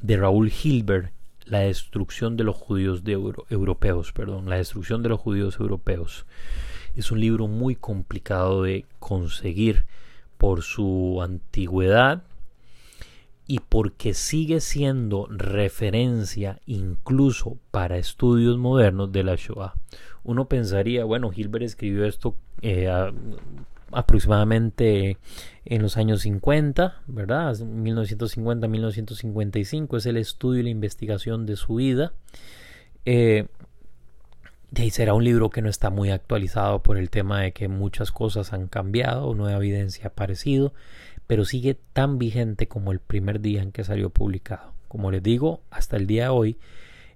de 0.00 0.16
Raúl 0.16 0.52
Hilbert, 0.52 1.12
La 1.44 1.60
destrucción 1.60 2.36
de 2.36 2.44
los 2.44 2.56
judíos 2.56 3.02
europeos, 3.50 4.12
perdón, 4.12 4.48
La 4.48 4.56
destrucción 4.56 5.02
de 5.02 5.08
los 5.08 5.20
judíos 5.20 5.58
europeos. 5.58 6.24
Es 6.96 7.10
un 7.10 7.20
libro 7.20 7.48
muy 7.48 7.74
complicado 7.74 8.62
de 8.62 8.84
conseguir 8.98 9.84
por 10.38 10.62
su 10.62 11.20
antigüedad 11.22 12.22
y 13.46 13.60
porque 13.60 14.14
sigue 14.14 14.60
siendo 14.60 15.28
referencia 15.28 16.58
incluso 16.66 17.58
para 17.70 17.98
estudios 17.98 18.58
modernos 18.58 19.12
de 19.12 19.22
la 19.24 19.36
Shoah. 19.36 19.74
Uno 20.24 20.48
pensaría, 20.48 21.04
bueno, 21.04 21.30
Hilbert 21.34 21.64
escribió 21.64 22.04
esto 22.04 22.36
eh, 22.62 22.88
aproximadamente 23.90 25.18
en 25.64 25.82
los 25.82 25.96
años 25.96 26.20
50, 26.22 27.02
¿verdad? 27.08 27.56
1950-1955 27.56 29.96
es 29.96 30.06
el 30.06 30.16
estudio 30.16 30.60
y 30.60 30.64
la 30.64 30.70
investigación 30.70 31.44
de 31.44 31.56
su 31.56 31.74
vida. 31.76 32.12
Eh, 33.04 33.46
y 34.74 34.90
será 34.90 35.12
un 35.12 35.24
libro 35.24 35.50
que 35.50 35.60
no 35.60 35.68
está 35.68 35.90
muy 35.90 36.10
actualizado 36.10 36.82
por 36.82 36.96
el 36.96 37.10
tema 37.10 37.42
de 37.42 37.52
que 37.52 37.68
muchas 37.68 38.10
cosas 38.10 38.54
han 38.54 38.68
cambiado, 38.68 39.34
nueva 39.34 39.58
evidencia 39.58 40.04
ha 40.04 40.08
aparecido 40.08 40.72
pero 41.26 41.44
sigue 41.44 41.78
tan 41.92 42.18
vigente 42.18 42.68
como 42.68 42.92
el 42.92 43.00
primer 43.00 43.40
día 43.40 43.62
en 43.62 43.72
que 43.72 43.84
salió 43.84 44.10
publicado. 44.10 44.74
Como 44.88 45.10
les 45.10 45.22
digo, 45.22 45.62
hasta 45.70 45.96
el 45.96 46.06
día 46.06 46.24
de 46.24 46.28
hoy, 46.28 46.58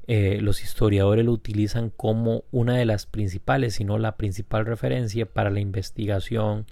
eh, 0.06 0.38
los 0.40 0.62
historiadores 0.62 1.24
lo 1.24 1.32
utilizan 1.32 1.90
como 1.90 2.44
una 2.52 2.76
de 2.76 2.84
las 2.84 3.06
principales, 3.06 3.74
si 3.74 3.84
no 3.84 3.98
la 3.98 4.16
principal 4.16 4.64
referencia 4.64 5.26
para 5.26 5.50
la 5.50 5.60
investigación 5.60 6.66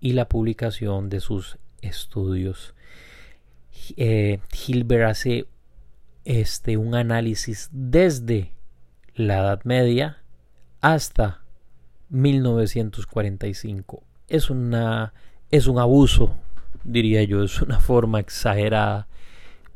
y 0.00 0.12
la 0.12 0.28
publicación 0.28 1.08
de 1.08 1.20
sus 1.20 1.58
estudios. 1.80 2.74
Eh, 3.96 4.38
Hilbert 4.66 5.04
hace 5.04 5.46
este, 6.24 6.76
un 6.76 6.94
análisis 6.94 7.70
desde 7.72 8.52
la 9.14 9.38
Edad 9.38 9.64
Media 9.64 10.22
hasta 10.80 11.42
1945. 12.10 14.02
Es, 14.28 14.50
una, 14.50 15.14
es 15.50 15.66
un 15.66 15.78
abuso 15.78 16.36
diría 16.84 17.22
yo, 17.24 17.42
es 17.42 17.60
una 17.60 17.80
forma 17.80 18.20
exagerada, 18.20 19.08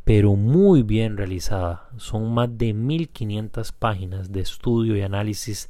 pero 0.05 0.37
muy 0.37 0.83
bien 0.83 1.17
realizada. 1.17 1.89
Son 1.97 2.33
más 2.33 2.57
de 2.57 2.73
1500 2.73 3.73
páginas 3.73 4.33
de 4.33 4.41
estudio 4.41 4.97
y 4.97 5.03
análisis 5.03 5.69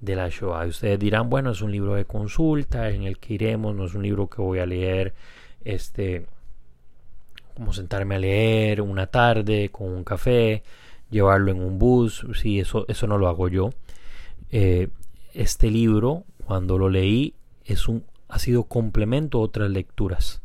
de 0.00 0.16
la 0.16 0.28
Shoah. 0.28 0.66
ustedes 0.66 0.98
dirán, 0.98 1.28
bueno, 1.30 1.50
es 1.50 1.62
un 1.62 1.72
libro 1.72 1.94
de 1.94 2.06
consulta 2.06 2.90
en 2.90 3.02
el 3.04 3.18
que 3.18 3.34
iremos, 3.34 3.74
no 3.74 3.84
es 3.84 3.94
un 3.94 4.02
libro 4.02 4.28
que 4.28 4.42
voy 4.42 4.58
a 4.58 4.66
leer 4.66 5.14
este 5.62 6.26
como 7.54 7.74
sentarme 7.74 8.14
a 8.14 8.18
leer 8.18 8.80
una 8.80 9.06
tarde 9.06 9.68
con 9.70 9.88
un 9.88 10.02
café, 10.02 10.62
llevarlo 11.10 11.50
en 11.50 11.62
un 11.62 11.78
bus, 11.78 12.26
sí, 12.34 12.58
eso, 12.58 12.86
eso 12.88 13.06
no 13.06 13.18
lo 13.18 13.28
hago 13.28 13.48
yo. 13.48 13.70
Eh, 14.50 14.88
este 15.34 15.70
libro, 15.70 16.24
cuando 16.46 16.78
lo 16.78 16.88
leí, 16.88 17.34
es 17.66 17.86
un, 17.86 18.04
ha 18.28 18.38
sido 18.38 18.64
complemento 18.64 19.38
a 19.38 19.42
otras 19.42 19.70
lecturas. 19.70 20.40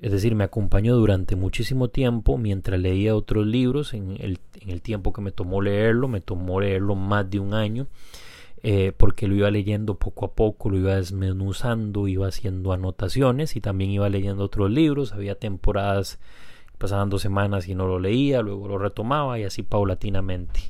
Es 0.00 0.12
decir, 0.12 0.34
me 0.34 0.44
acompañó 0.44 0.94
durante 0.94 1.36
muchísimo 1.36 1.88
tiempo 1.88 2.36
mientras 2.36 2.78
leía 2.78 3.16
otros 3.16 3.46
libros, 3.46 3.94
en 3.94 4.16
el, 4.20 4.82
tiempo 4.82 5.12
que 5.12 5.22
me 5.22 5.32
tomó 5.32 5.62
leerlo, 5.62 6.06
me 6.06 6.20
tomó 6.20 6.60
leerlo 6.60 6.94
más 6.94 7.30
de 7.30 7.40
un 7.40 7.54
año, 7.54 7.86
eh, 8.62 8.92
porque 8.94 9.26
lo 9.26 9.34
iba 9.34 9.50
leyendo 9.50 9.94
poco 9.94 10.26
a 10.26 10.34
poco, 10.34 10.68
lo 10.68 10.76
iba 10.76 10.96
desmenuzando, 10.96 12.08
iba 12.08 12.28
haciendo 12.28 12.72
anotaciones 12.72 13.56
y 13.56 13.60
también 13.62 13.90
iba 13.90 14.08
leyendo 14.10 14.44
otros 14.44 14.70
libros, 14.70 15.12
había 15.12 15.34
temporadas, 15.38 16.18
pasaban 16.76 17.08
dos 17.08 17.22
semanas 17.22 17.66
y 17.66 17.74
no 17.74 17.86
lo 17.86 17.98
leía, 17.98 18.42
luego 18.42 18.68
lo 18.68 18.76
retomaba 18.76 19.38
y 19.38 19.44
así 19.44 19.62
paulatinamente. 19.62 20.60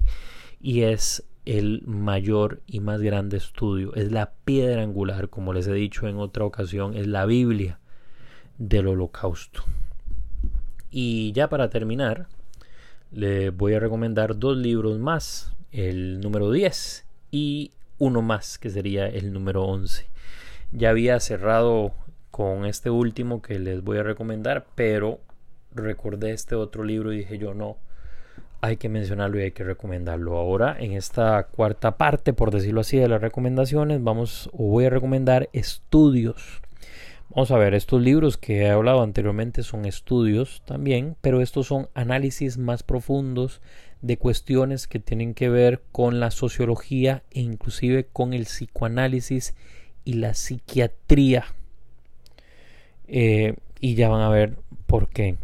Y 0.61 0.83
es 0.83 1.25
el 1.45 1.83
mayor 1.87 2.63
y 2.67 2.79
más 2.79 3.01
grande 3.01 3.39
estudio, 3.39 3.93
es 3.97 4.13
la 4.13 4.35
piedra 4.45 4.83
angular, 4.83 5.31
como 5.31 5.53
les 5.53 5.67
he 5.67 5.73
dicho 5.73 6.07
en 6.07 6.19
otra 6.19 6.45
ocasión, 6.45 6.97
es 6.97 7.09
la 7.09 7.27
Biblia 7.27 7.81
del 8.59 8.89
holocausto. 8.89 9.65
Y 10.91 11.33
ya 11.33 11.49
para 11.49 11.69
terminar, 11.69 12.27
le 13.13 13.51
voy 13.51 13.75
a 13.75 13.81
recomendar 13.81 14.39
dos 14.39 14.57
libros 14.57 14.99
más, 14.99 15.53
el 15.73 16.21
número 16.21 16.51
10 16.51 17.07
y 17.31 17.73
uno 17.99 18.23
más, 18.23 18.59
que 18.59 18.71
sería 18.71 19.07
el 19.07 19.33
número 19.33 19.65
11. 19.65 20.07
Ya 20.73 20.91
había 20.91 21.21
cerrado 21.21 21.93
con 22.31 22.67
este 22.67 22.91
último 22.91 23.41
que 23.43 23.59
les 23.59 23.83
voy 23.83 23.99
a 23.99 24.03
recomendar, 24.03 24.67
pero 24.75 25.21
recordé 25.75 26.33
este 26.33 26.55
otro 26.55 26.85
libro 26.85 27.13
y 27.13 27.19
dije 27.19 27.39
yo 27.39 27.55
no, 27.55 27.77
hay 28.61 28.77
que 28.77 28.89
mencionarlo 28.89 29.39
y 29.39 29.43
hay 29.45 29.53
que 29.53 29.65
recomendarlo. 29.65 30.37
Ahora, 30.37 30.77
en 30.79 30.93
esta 30.93 31.45
cuarta 31.45 31.97
parte, 31.97 32.33
por 32.33 32.51
decirlo 32.51 32.81
así, 32.81 32.99
de 32.99 33.09
las 33.09 33.21
recomendaciones, 33.21 34.03
vamos 34.03 34.51
o 34.53 34.65
voy 34.65 34.87
a 34.87 34.91
recomendar 34.91 35.49
estudios 35.53 36.63
Vamos 37.37 37.51
a 37.51 37.59
ver, 37.59 37.75
estos 37.75 38.01
libros 38.01 38.39
que 38.39 38.63
he 38.63 38.71
hablado 38.71 39.03
anteriormente 39.03 39.63
son 39.63 39.85
estudios 39.85 40.63
también, 40.65 41.17
pero 41.21 41.43
estos 41.43 41.67
son 41.67 41.91
análisis 41.93 42.57
más 42.57 42.83
profundos 42.83 43.61
de 44.01 44.17
cuestiones 44.17 44.87
que 44.87 45.01
tienen 45.01 45.35
que 45.35 45.51
ver 45.51 45.83
con 45.93 46.19
la 46.19 46.31
sociología 46.31 47.25
e 47.31 47.41
inclusive 47.41 48.07
con 48.11 48.33
el 48.33 48.45
psicoanálisis 48.45 49.55
y 50.07 50.15
la 50.15 50.33
psiquiatría. 50.33 51.45
Eh, 53.07 53.57
y 53.81 53.97
ya 53.97 54.09
van 54.09 54.23
a 54.23 54.31
ver 54.31 54.57
por 54.87 55.11
qué. 55.11 55.37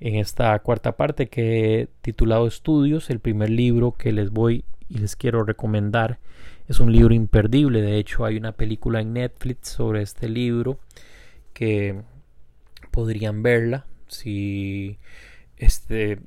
En 0.00 0.16
esta 0.16 0.58
cuarta 0.58 0.96
parte 0.96 1.28
que 1.28 1.82
he 1.82 1.88
titulado 2.02 2.48
Estudios, 2.48 3.08
el 3.08 3.20
primer 3.20 3.50
libro 3.50 3.92
que 3.92 4.10
les 4.10 4.30
voy 4.30 4.64
y 4.88 4.98
les 4.98 5.14
quiero 5.14 5.44
recomendar 5.44 6.18
es 6.66 6.80
un 6.80 6.90
libro 6.90 7.14
imperdible. 7.14 7.82
De 7.82 7.98
hecho, 7.98 8.24
hay 8.24 8.36
una 8.36 8.50
película 8.50 9.00
en 9.00 9.12
Netflix 9.12 9.68
sobre 9.68 10.02
este 10.02 10.28
libro 10.28 10.80
que 11.52 12.02
podrían 12.90 13.42
verla 13.42 13.86
si 14.08 14.98
este 15.56 16.18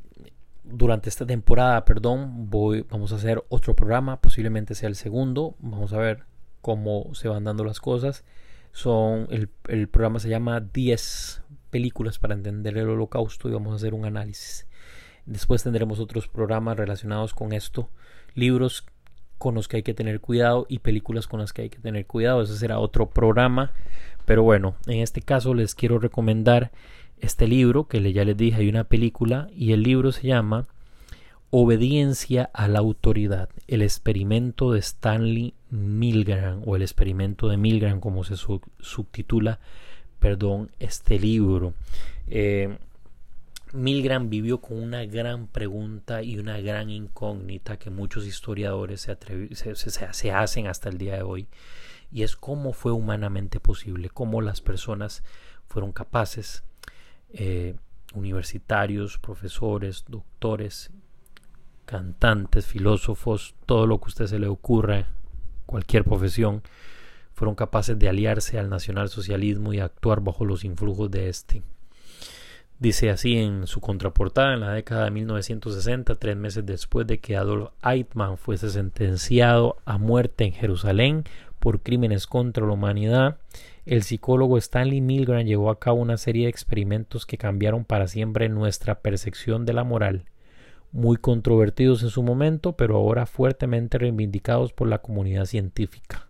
durante 0.64 1.10
esta 1.10 1.26
temporada, 1.26 1.84
perdón, 1.84 2.50
voy, 2.50 2.86
vamos 2.90 3.12
a 3.12 3.18
hacer 3.18 3.44
otro 3.50 3.76
programa, 3.76 4.22
posiblemente 4.22 4.76
sea 4.76 4.88
el 4.88 4.96
segundo, 4.96 5.56
vamos 5.60 5.92
a 5.92 5.98
ver 5.98 6.24
cómo 6.62 7.14
se 7.14 7.28
van 7.28 7.44
dando 7.44 7.66
las 7.66 7.82
cosas. 7.82 8.24
Son 8.72 9.28
el, 9.30 9.50
el 9.68 9.90
programa 9.90 10.20
se 10.20 10.30
llama 10.30 10.62
10 10.62 11.44
películas 11.70 12.18
para 12.18 12.34
entender 12.34 12.78
el 12.78 12.90
holocausto 12.90 13.50
y 13.50 13.52
vamos 13.52 13.74
a 13.74 13.76
hacer 13.76 13.94
un 13.94 14.06
análisis. 14.06 14.68
Después 15.26 15.64
tendremos 15.64 16.00
otros 16.00 16.28
programas 16.28 16.78
relacionados 16.78 17.34
con 17.34 17.54
esto, 17.54 17.90
libros 18.36 18.86
con 19.44 19.56
los 19.56 19.68
que 19.68 19.76
hay 19.76 19.84
que 19.84 19.94
tener 19.94 20.22
cuidado 20.22 20.66
y 20.70 20.80
películas 20.80 21.28
con 21.28 21.42
las 21.42 21.52
que 21.52 21.64
hay 21.64 21.70
que 21.70 21.80
tener 21.80 22.06
cuidado. 22.06 22.42
Ese 22.42 22.56
será 22.56 22.80
otro 22.80 23.10
programa. 23.10 23.74
Pero 24.24 24.42
bueno, 24.42 24.76
en 24.88 25.02
este 25.02 25.22
caso 25.22 25.54
les 25.54 25.76
quiero 25.76 26.00
recomendar 26.00 26.72
este 27.20 27.46
libro 27.46 27.90
que 27.90 28.14
ya 28.14 28.24
les 28.24 28.38
dije, 28.38 28.62
hay 28.62 28.70
una 28.70 28.86
película 28.86 29.50
y 29.54 29.74
el 29.74 29.84
libro 29.84 30.14
se 30.14 30.28
llama 30.28 30.66
Obediencia 31.50 32.52
a 32.54 32.70
la 32.70 32.80
autoridad, 32.80 33.50
el 33.68 33.82
experimento 33.82 34.72
de 34.72 34.80
Stanley 34.80 35.56
Milgram 35.70 36.62
o 36.66 36.78
el 36.78 36.82
experimento 36.82 37.50
de 37.50 37.58
Milgram 37.58 38.00
como 38.00 38.24
se 38.24 38.38
subtitula, 38.38 39.60
perdón, 40.20 40.72
este 40.80 41.20
libro. 41.20 41.74
Eh, 42.28 42.78
Milgram 43.74 44.30
vivió 44.30 44.62
con 44.62 44.82
una 44.82 45.04
gran 45.06 45.48
pregunta 45.48 46.22
y 46.22 46.38
una 46.38 46.62
gran 46.62 46.92
incógnita 46.92 47.78
que 47.78 47.90
muchos 47.90 48.28
historiadores 48.28 49.02
se, 49.02 50.32
hacen 50.32 50.68
hasta 50.68 50.90
el 50.90 51.00
día 51.00 51.16
de 51.16 51.24
hoy, 51.24 51.48
y 52.12 52.22
es 52.22 52.36
cómo 52.36 52.74
fue 52.74 52.92
humanamente 52.92 53.60
posible, 53.60 54.12
cómo 54.12 54.42
las 54.42 54.62
personas 54.62 55.24
fueron 55.68 55.92
capaces, 55.92 56.64
eh, 57.34 57.76
universitarios, 58.14 59.18
profesores, 59.18 60.06
doctores, 60.08 60.92
cantantes, 61.86 62.68
filósofos, 62.68 63.56
todo 63.66 63.88
lo 63.88 63.98
que 63.98 64.06
a 64.06 64.10
usted 64.10 64.28
se 64.28 64.38
le 64.38 64.48
ocurra, 64.48 65.08
cualquier 65.66 66.04
profesión, 66.04 66.62
fueron 67.34 67.56
capaces 67.56 67.98
de 67.98 68.08
aliarse 68.08 68.60
al 68.60 68.70
nacionalsocialismo 68.70 69.74
y 69.74 69.80
actuar 69.80 70.22
bajo 70.22 70.46
los 70.46 70.64
influjos 70.64 71.10
de 71.10 71.30
este. 71.30 71.64
Dice 72.80 73.10
así 73.10 73.38
en 73.38 73.68
su 73.68 73.80
contraportada 73.80 74.54
en 74.54 74.60
la 74.60 74.74
década 74.74 75.06
de 75.06 75.12
1960, 75.12 76.16
tres 76.16 76.36
meses 76.36 76.66
después 76.66 77.08
de 77.08 77.20
que 77.20 77.38
Adolf 77.38 77.70
Eichmann 77.84 78.38
fuese 78.38 78.70
sentenciado 78.70 79.78
a 79.86 79.98
muerte 79.98 80.44
en 80.44 80.54
Jerusalén 80.54 81.24
por 81.60 81.82
crímenes 81.82 82.28
contra 82.28 82.66
la 82.66 82.74
humanidad, 82.74 83.38
el 83.86 84.04
psicólogo 84.04 84.58
Stanley 84.58 85.02
Milgram 85.02 85.46
llevó 85.46 85.70
a 85.70 85.80
cabo 85.80 86.02
una 86.02 86.18
serie 86.18 86.44
de 86.44 86.50
experimentos 86.50 87.26
que 87.26 87.38
cambiaron 87.38 87.86
para 87.86 88.08
siempre 88.08 88.50
nuestra 88.50 89.00
percepción 89.00 89.66
de 89.66 89.74
la 89.74 89.84
moral, 89.84 90.26
muy 90.92 91.18
controvertidos 91.18 92.04
en 92.04 92.10
su 92.10 92.22
momento, 92.22 92.74
pero 92.74 92.98
ahora 92.98 93.26
fuertemente 93.26 93.98
reivindicados 93.98 94.74
por 94.74 94.88
la 94.88 95.00
comunidad 95.00 95.46
científica. 95.46 96.28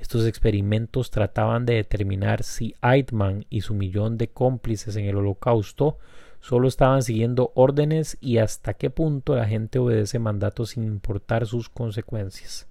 Estos 0.00 0.26
experimentos 0.26 1.10
trataban 1.10 1.66
de 1.66 1.74
determinar 1.74 2.44
si 2.44 2.74
Eichmann 2.82 3.44
y 3.50 3.62
su 3.62 3.74
millón 3.74 4.16
de 4.16 4.28
cómplices 4.28 4.94
en 4.94 5.06
el 5.06 5.16
holocausto 5.16 5.98
solo 6.40 6.68
estaban 6.68 7.02
siguiendo 7.02 7.50
órdenes 7.56 8.16
y 8.20 8.38
hasta 8.38 8.74
qué 8.74 8.90
punto 8.90 9.34
la 9.34 9.46
gente 9.46 9.80
obedece 9.80 10.20
mandatos 10.20 10.70
sin 10.70 10.84
importar 10.84 11.46
sus 11.46 11.68
consecuencias. 11.68 12.68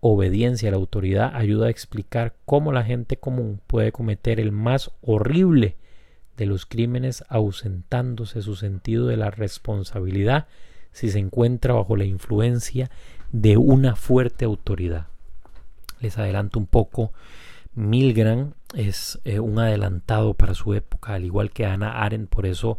Obediencia 0.00 0.68
a 0.68 0.72
la 0.72 0.76
autoridad 0.76 1.34
ayuda 1.34 1.66
a 1.66 1.70
explicar 1.70 2.34
cómo 2.44 2.72
la 2.72 2.84
gente 2.84 3.16
común 3.16 3.62
puede 3.66 3.90
cometer 3.90 4.38
el 4.38 4.52
más 4.52 4.90
horrible 5.00 5.76
de 6.36 6.44
los 6.44 6.66
crímenes 6.66 7.24
ausentándose 7.28 8.42
su 8.42 8.54
sentido 8.54 9.06
de 9.06 9.16
la 9.16 9.30
responsabilidad 9.30 10.46
si 10.92 11.10
se 11.10 11.20
encuentra 11.20 11.72
bajo 11.72 11.96
la 11.96 12.04
influencia 12.04 12.90
de 13.32 13.56
una 13.56 13.96
fuerte 13.96 14.44
autoridad 14.44 15.06
les 16.00 16.18
adelanto 16.18 16.58
un 16.58 16.66
poco, 16.66 17.12
Milgram 17.74 18.54
es 18.74 19.20
eh, 19.24 19.38
un 19.38 19.58
adelantado 19.58 20.34
para 20.34 20.54
su 20.54 20.74
época, 20.74 21.14
al 21.14 21.24
igual 21.24 21.50
que 21.50 21.66
Ana 21.66 22.02
Arendt, 22.02 22.28
por 22.28 22.46
eso 22.46 22.78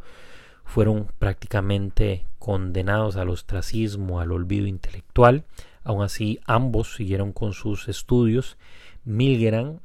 fueron 0.66 1.08
prácticamente 1.20 2.26
condenados 2.40 3.16
al 3.16 3.30
ostracismo, 3.30 4.20
al 4.20 4.32
olvido 4.32 4.68
intelectual. 4.68 5.46
Aún 5.84 6.04
así, 6.04 6.40
ambos 6.46 6.96
siguieron 6.96 7.34
con 7.34 7.54
sus 7.54 7.88
estudios. 7.88 8.58
Milgram, 9.04 9.80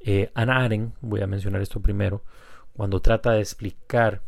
eh, 0.00 0.30
Ana 0.34 0.64
Arendt, 0.64 0.94
voy 1.00 1.22
a 1.22 1.26
mencionar 1.26 1.62
esto 1.62 1.80
primero, 1.80 2.22
cuando 2.74 3.00
trata 3.00 3.32
de 3.32 3.40
explicar 3.40 4.22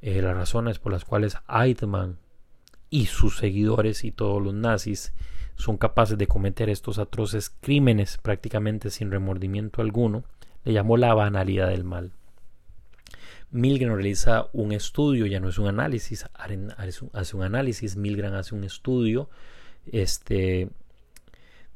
eh, 0.00 0.22
las 0.22 0.36
razones 0.36 0.78
por 0.78 0.92
las 0.92 1.04
cuales 1.04 1.36
Eichmann 1.48 2.18
y 2.90 3.06
sus 3.06 3.38
seguidores 3.38 4.04
y 4.04 4.12
todos 4.12 4.42
los 4.42 4.54
nazis 4.54 5.12
son 5.56 5.76
capaces 5.76 6.18
de 6.18 6.26
cometer 6.26 6.68
estos 6.68 6.98
atroces 6.98 7.50
crímenes 7.60 8.18
prácticamente 8.18 8.90
sin 8.90 9.10
remordimiento 9.10 9.82
alguno, 9.82 10.24
le 10.64 10.72
llamó 10.72 10.96
la 10.96 11.14
banalidad 11.14 11.68
del 11.68 11.84
mal. 11.84 12.12
Milgram 13.50 13.94
realiza 13.94 14.46
un 14.54 14.72
estudio, 14.72 15.26
ya 15.26 15.38
no 15.38 15.50
es 15.50 15.58
un 15.58 15.68
análisis, 15.68 16.26
hace 17.12 17.36
un 17.36 17.42
análisis, 17.42 17.96
Milgram 17.96 18.34
hace 18.34 18.54
un 18.54 18.64
estudio 18.64 19.28
este, 19.90 20.70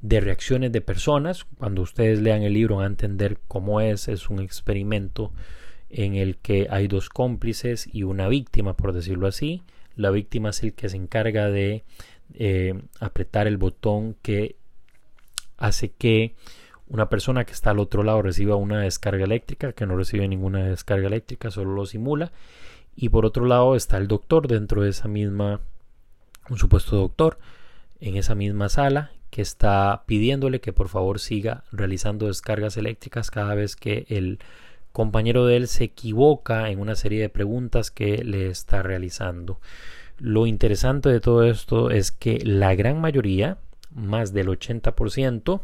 de 0.00 0.20
reacciones 0.20 0.72
de 0.72 0.80
personas. 0.80 1.44
Cuando 1.58 1.82
ustedes 1.82 2.20
lean 2.20 2.42
el 2.42 2.54
libro 2.54 2.76
van 2.76 2.84
a 2.84 2.88
entender 2.88 3.38
cómo 3.46 3.82
es, 3.82 4.08
es 4.08 4.30
un 4.30 4.40
experimento 4.40 5.32
en 5.90 6.14
el 6.14 6.38
que 6.38 6.66
hay 6.70 6.88
dos 6.88 7.10
cómplices 7.10 7.88
y 7.92 8.04
una 8.04 8.28
víctima, 8.28 8.74
por 8.74 8.92
decirlo 8.92 9.26
así. 9.26 9.62
La 9.96 10.10
víctima 10.10 10.50
es 10.50 10.62
el 10.62 10.74
que 10.74 10.88
se 10.88 10.96
encarga 10.96 11.50
de 11.50 11.84
eh, 12.34 12.74
apretar 13.00 13.46
el 13.46 13.56
botón 13.56 14.16
que 14.22 14.56
hace 15.56 15.90
que 15.90 16.34
una 16.88 17.08
persona 17.08 17.44
que 17.44 17.52
está 17.52 17.70
al 17.70 17.80
otro 17.80 18.02
lado 18.02 18.22
reciba 18.22 18.56
una 18.56 18.80
descarga 18.80 19.24
eléctrica, 19.24 19.72
que 19.72 19.86
no 19.86 19.96
recibe 19.96 20.28
ninguna 20.28 20.64
descarga 20.64 21.08
eléctrica, 21.08 21.50
solo 21.50 21.74
lo 21.74 21.86
simula. 21.86 22.32
Y 22.94 23.08
por 23.08 23.26
otro 23.26 23.44
lado 23.44 23.76
está 23.76 23.98
el 23.98 24.08
doctor 24.08 24.48
dentro 24.48 24.82
de 24.82 24.90
esa 24.90 25.08
misma, 25.08 25.60
un 26.48 26.58
supuesto 26.58 26.96
doctor, 26.96 27.38
en 28.00 28.16
esa 28.16 28.34
misma 28.34 28.68
sala 28.68 29.10
que 29.30 29.42
está 29.42 30.04
pidiéndole 30.06 30.60
que 30.60 30.72
por 30.72 30.88
favor 30.88 31.18
siga 31.18 31.64
realizando 31.72 32.26
descargas 32.28 32.76
eléctricas 32.76 33.30
cada 33.30 33.54
vez 33.54 33.76
que 33.76 34.06
el 34.08 34.38
compañero 34.92 35.44
de 35.44 35.56
él 35.56 35.68
se 35.68 35.84
equivoca 35.84 36.70
en 36.70 36.80
una 36.80 36.94
serie 36.94 37.20
de 37.20 37.28
preguntas 37.28 37.90
que 37.90 38.24
le 38.24 38.48
está 38.48 38.82
realizando. 38.82 39.60
Lo 40.18 40.46
interesante 40.46 41.10
de 41.10 41.20
todo 41.20 41.44
esto 41.44 41.90
es 41.90 42.10
que 42.10 42.38
la 42.42 42.74
gran 42.74 43.00
mayoría, 43.00 43.58
más 43.94 44.32
del 44.32 44.48
80%, 44.48 45.60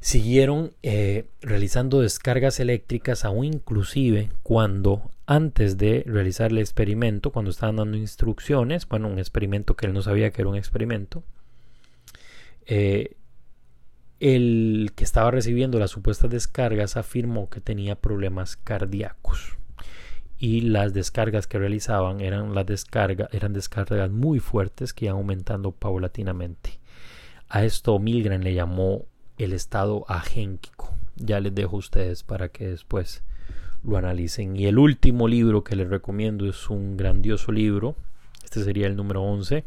siguieron 0.00 0.72
eh, 0.82 1.26
realizando 1.40 2.00
descargas 2.00 2.60
eléctricas 2.60 3.24
aún 3.24 3.46
inclusive 3.46 4.30
cuando 4.42 5.10
antes 5.26 5.78
de 5.78 6.04
realizar 6.06 6.50
el 6.50 6.58
experimento, 6.58 7.30
cuando 7.30 7.50
estaban 7.50 7.76
dando 7.76 7.96
instrucciones, 7.96 8.86
bueno, 8.86 9.08
un 9.08 9.18
experimento 9.18 9.76
que 9.76 9.86
él 9.86 9.94
no 9.94 10.02
sabía 10.02 10.30
que 10.30 10.42
era 10.42 10.50
un 10.50 10.56
experimento, 10.56 11.22
eh, 12.66 13.16
el 14.20 14.92
que 14.94 15.04
estaba 15.04 15.30
recibiendo 15.30 15.78
las 15.78 15.90
supuestas 15.90 16.30
descargas 16.30 16.96
afirmó 16.96 17.48
que 17.50 17.60
tenía 17.60 17.96
problemas 17.96 18.56
cardíacos 18.56 19.58
y 20.38 20.62
las 20.62 20.92
descargas 20.92 21.46
que 21.46 21.58
realizaban 21.58 22.20
eran 22.20 22.52
eran 22.56 23.52
descargas 23.52 24.10
muy 24.10 24.40
fuertes 24.40 24.92
que 24.92 25.06
iban 25.06 25.16
aumentando 25.16 25.72
paulatinamente. 25.72 26.78
A 27.48 27.64
esto 27.64 27.98
Milgram 27.98 28.42
le 28.42 28.54
llamó 28.54 29.06
el 29.38 29.52
estado 29.52 30.04
agénquico. 30.08 30.94
Ya 31.16 31.40
les 31.40 31.54
dejo 31.54 31.76
a 31.76 31.78
ustedes 31.78 32.22
para 32.22 32.48
que 32.48 32.66
después 32.68 33.22
lo 33.84 33.96
analicen. 33.96 34.56
Y 34.56 34.66
el 34.66 34.78
último 34.78 35.28
libro 35.28 35.62
que 35.62 35.76
les 35.76 35.88
recomiendo 35.88 36.48
es 36.48 36.68
un 36.70 36.96
grandioso 36.96 37.52
libro. 37.52 37.96
Este 38.42 38.64
sería 38.64 38.86
el 38.86 38.96
número 38.96 39.22
11. 39.22 39.64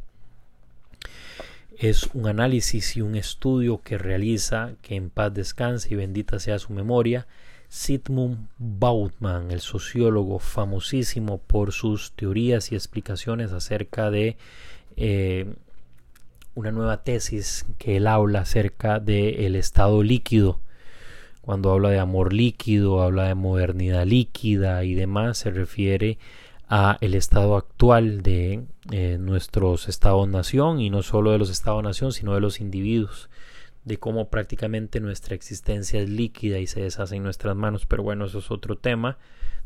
Es 1.78 2.10
un 2.14 2.28
análisis 2.28 2.98
y 2.98 3.02
un 3.02 3.16
estudio 3.16 3.82
que 3.82 3.98
realiza, 3.98 4.72
que 4.82 4.96
en 4.96 5.10
paz 5.10 5.34
descanse 5.34 5.94
y 5.94 5.96
bendita 5.96 6.40
sea 6.40 6.58
su 6.58 6.74
memoria, 6.74 7.28
Sigmund 7.70 8.48
Bautmann, 8.58 9.52
el 9.52 9.60
sociólogo 9.60 10.40
famosísimo 10.40 11.38
por 11.40 11.74
sus 11.74 12.12
teorías 12.14 12.72
y 12.72 12.76
explicaciones 12.76 13.52
acerca 13.52 14.10
de 14.10 14.38
eh, 14.96 15.54
una 16.56 16.72
nueva 16.72 17.04
tesis 17.04 17.66
que 17.78 17.98
él 17.98 18.08
habla 18.08 18.42
acerca 18.42 19.00
del 19.00 19.56
estado 19.56 20.02
líquido. 20.02 20.60
Cuando 21.42 21.72
habla 21.72 21.90
de 21.90 22.00
amor 22.00 22.34
líquido, 22.34 23.02
habla 23.02 23.26
de 23.26 23.36
modernidad 23.36 24.06
líquida 24.06 24.84
y 24.84 24.96
demás, 24.96 25.38
se 25.38 25.52
refiere 25.52 26.18
a 26.70 26.98
el 27.00 27.14
estado 27.16 27.56
actual 27.56 28.22
de 28.22 28.66
eh, 28.92 29.18
nuestros 29.20 29.88
estados-nación 29.88 30.82
y 30.82 30.90
no 30.90 31.04
solo 31.04 31.32
de 31.32 31.38
los 31.38 31.50
estados-nación, 31.50 32.12
sino 32.12 32.34
de 32.34 32.42
los 32.42 32.60
individuos, 32.60 33.30
de 33.88 33.98
cómo 33.98 34.30
prácticamente 34.30 35.00
nuestra 35.00 35.34
existencia 35.34 36.02
es 36.02 36.10
líquida 36.10 36.60
y 36.60 36.68
se 36.68 36.82
deshace 36.82 37.16
en 37.16 37.24
nuestras 37.24 37.56
manos. 37.56 37.86
Pero 37.86 38.04
bueno, 38.04 38.26
eso 38.26 38.40
es 38.40 38.52
otro 38.52 38.78
tema 38.78 39.18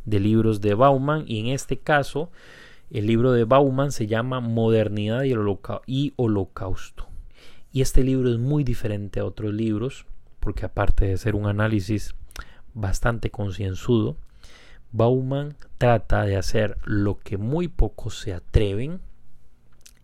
de 0.06 0.20
libros 0.20 0.62
de 0.62 0.76
Bauman 0.76 1.24
y 1.28 1.40
en 1.40 1.48
este 1.48 1.80
caso 1.80 2.32
el 2.92 3.08
libro 3.08 3.32
de 3.32 3.46
Bauman 3.46 3.92
se 3.92 4.06
llama 4.06 4.40
Modernidad 4.40 5.24
y, 5.88 6.14
Holocausto. 6.18 7.08
Y 7.74 7.82
este 7.82 8.04
libro 8.04 8.30
es 8.30 8.38
muy 8.38 8.64
diferente 8.64 9.22
a 9.22 9.26
otros 9.26 9.54
libros, 9.54 10.06
porque 10.40 10.66
aparte 10.66 11.06
de 11.06 11.18
ser 11.18 11.34
un 11.34 11.48
análisis 11.48 12.14
bastante 12.76 13.32
concienzudo, 13.32 14.18
Bauman 14.92 15.56
trata 15.80 16.26
de 16.26 16.36
hacer 16.36 16.78
lo 16.84 17.18
que 17.18 17.38
muy 17.38 17.70
pocos 17.70 18.20
se 18.20 18.34
atreven, 18.34 19.00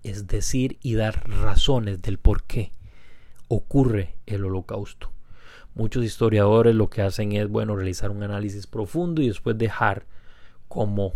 es 0.01 0.25
decir, 0.25 0.79
y 0.81 0.95
dar 0.95 1.29
razones 1.29 2.01
del 2.01 2.17
por 2.17 2.43
qué 2.43 2.71
ocurre 3.47 4.15
el 4.25 4.45
holocausto. 4.45 5.11
Muchos 5.75 6.03
historiadores 6.03 6.73
lo 6.75 6.89
que 6.89 7.01
hacen 7.01 7.33
es, 7.33 7.47
bueno, 7.47 7.75
realizar 7.75 8.09
un 8.09 8.23
análisis 8.23 8.65
profundo 8.67 9.21
y 9.21 9.27
después 9.27 9.57
dejar 9.57 10.05
como 10.67 11.13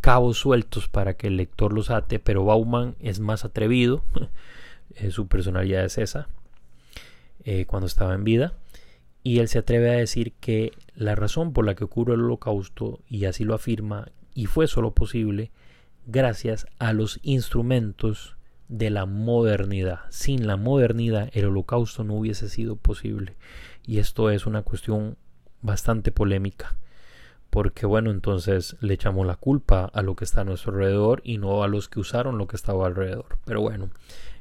cabos 0.00 0.38
sueltos 0.38 0.88
para 0.88 1.14
que 1.14 1.26
el 1.26 1.36
lector 1.36 1.72
los 1.72 1.90
ate, 1.90 2.18
pero 2.18 2.44
Bauman 2.44 2.94
es 3.00 3.18
más 3.18 3.44
atrevido, 3.44 4.04
eh, 4.94 5.10
su 5.10 5.26
personalidad 5.26 5.84
es 5.84 5.98
esa, 5.98 6.28
eh, 7.44 7.66
cuando 7.66 7.88
estaba 7.88 8.14
en 8.14 8.22
vida, 8.22 8.54
y 9.24 9.40
él 9.40 9.48
se 9.48 9.58
atreve 9.58 9.90
a 9.90 9.94
decir 9.94 10.32
que 10.34 10.72
la 10.94 11.16
razón 11.16 11.52
por 11.52 11.66
la 11.66 11.74
que 11.74 11.82
ocurre 11.82 12.14
el 12.14 12.22
holocausto, 12.22 13.00
y 13.08 13.24
así 13.24 13.42
lo 13.42 13.54
afirma, 13.54 14.12
y 14.34 14.46
fue 14.46 14.68
solo 14.68 14.92
posible 14.92 15.50
gracias 16.06 16.66
a 16.78 16.92
los 16.92 17.18
instrumentos 17.22 18.35
de 18.68 18.90
la 18.90 19.06
modernidad. 19.06 20.00
Sin 20.10 20.46
la 20.46 20.56
modernidad 20.56 21.30
el 21.32 21.46
holocausto 21.46 22.04
no 22.04 22.14
hubiese 22.14 22.48
sido 22.48 22.76
posible. 22.76 23.36
Y 23.86 23.98
esto 23.98 24.30
es 24.30 24.46
una 24.46 24.62
cuestión 24.62 25.16
bastante 25.62 26.12
polémica 26.12 26.76
porque 27.56 27.86
bueno, 27.86 28.10
entonces 28.10 28.76
le 28.80 28.92
echamos 28.92 29.26
la 29.26 29.36
culpa 29.36 29.90
a 29.94 30.02
lo 30.02 30.14
que 30.14 30.24
está 30.24 30.42
a 30.42 30.44
nuestro 30.44 30.72
alrededor 30.72 31.22
y 31.24 31.38
no 31.38 31.62
a 31.62 31.68
los 31.68 31.88
que 31.88 32.00
usaron 32.00 32.36
lo 32.36 32.46
que 32.46 32.56
estaba 32.56 32.86
alrededor. 32.86 33.38
Pero 33.46 33.62
bueno, 33.62 33.88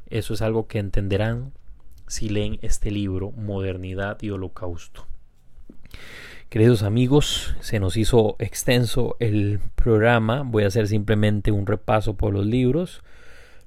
eso 0.09 0.33
es 0.33 0.41
algo 0.41 0.67
que 0.67 0.79
entenderán 0.79 1.53
si 2.07 2.27
leen 2.27 2.59
este 2.61 2.91
libro, 2.91 3.31
Modernidad 3.31 4.21
y 4.21 4.31
Holocausto. 4.31 5.07
Queridos 6.49 6.83
amigos, 6.83 7.55
se 7.61 7.79
nos 7.79 7.95
hizo 7.95 8.35
extenso 8.37 9.15
el 9.21 9.61
programa. 9.75 10.43
Voy 10.43 10.63
a 10.63 10.67
hacer 10.67 10.87
simplemente 10.87 11.51
un 11.51 11.65
repaso 11.65 12.15
por 12.15 12.33
los 12.33 12.45
libros. 12.45 13.01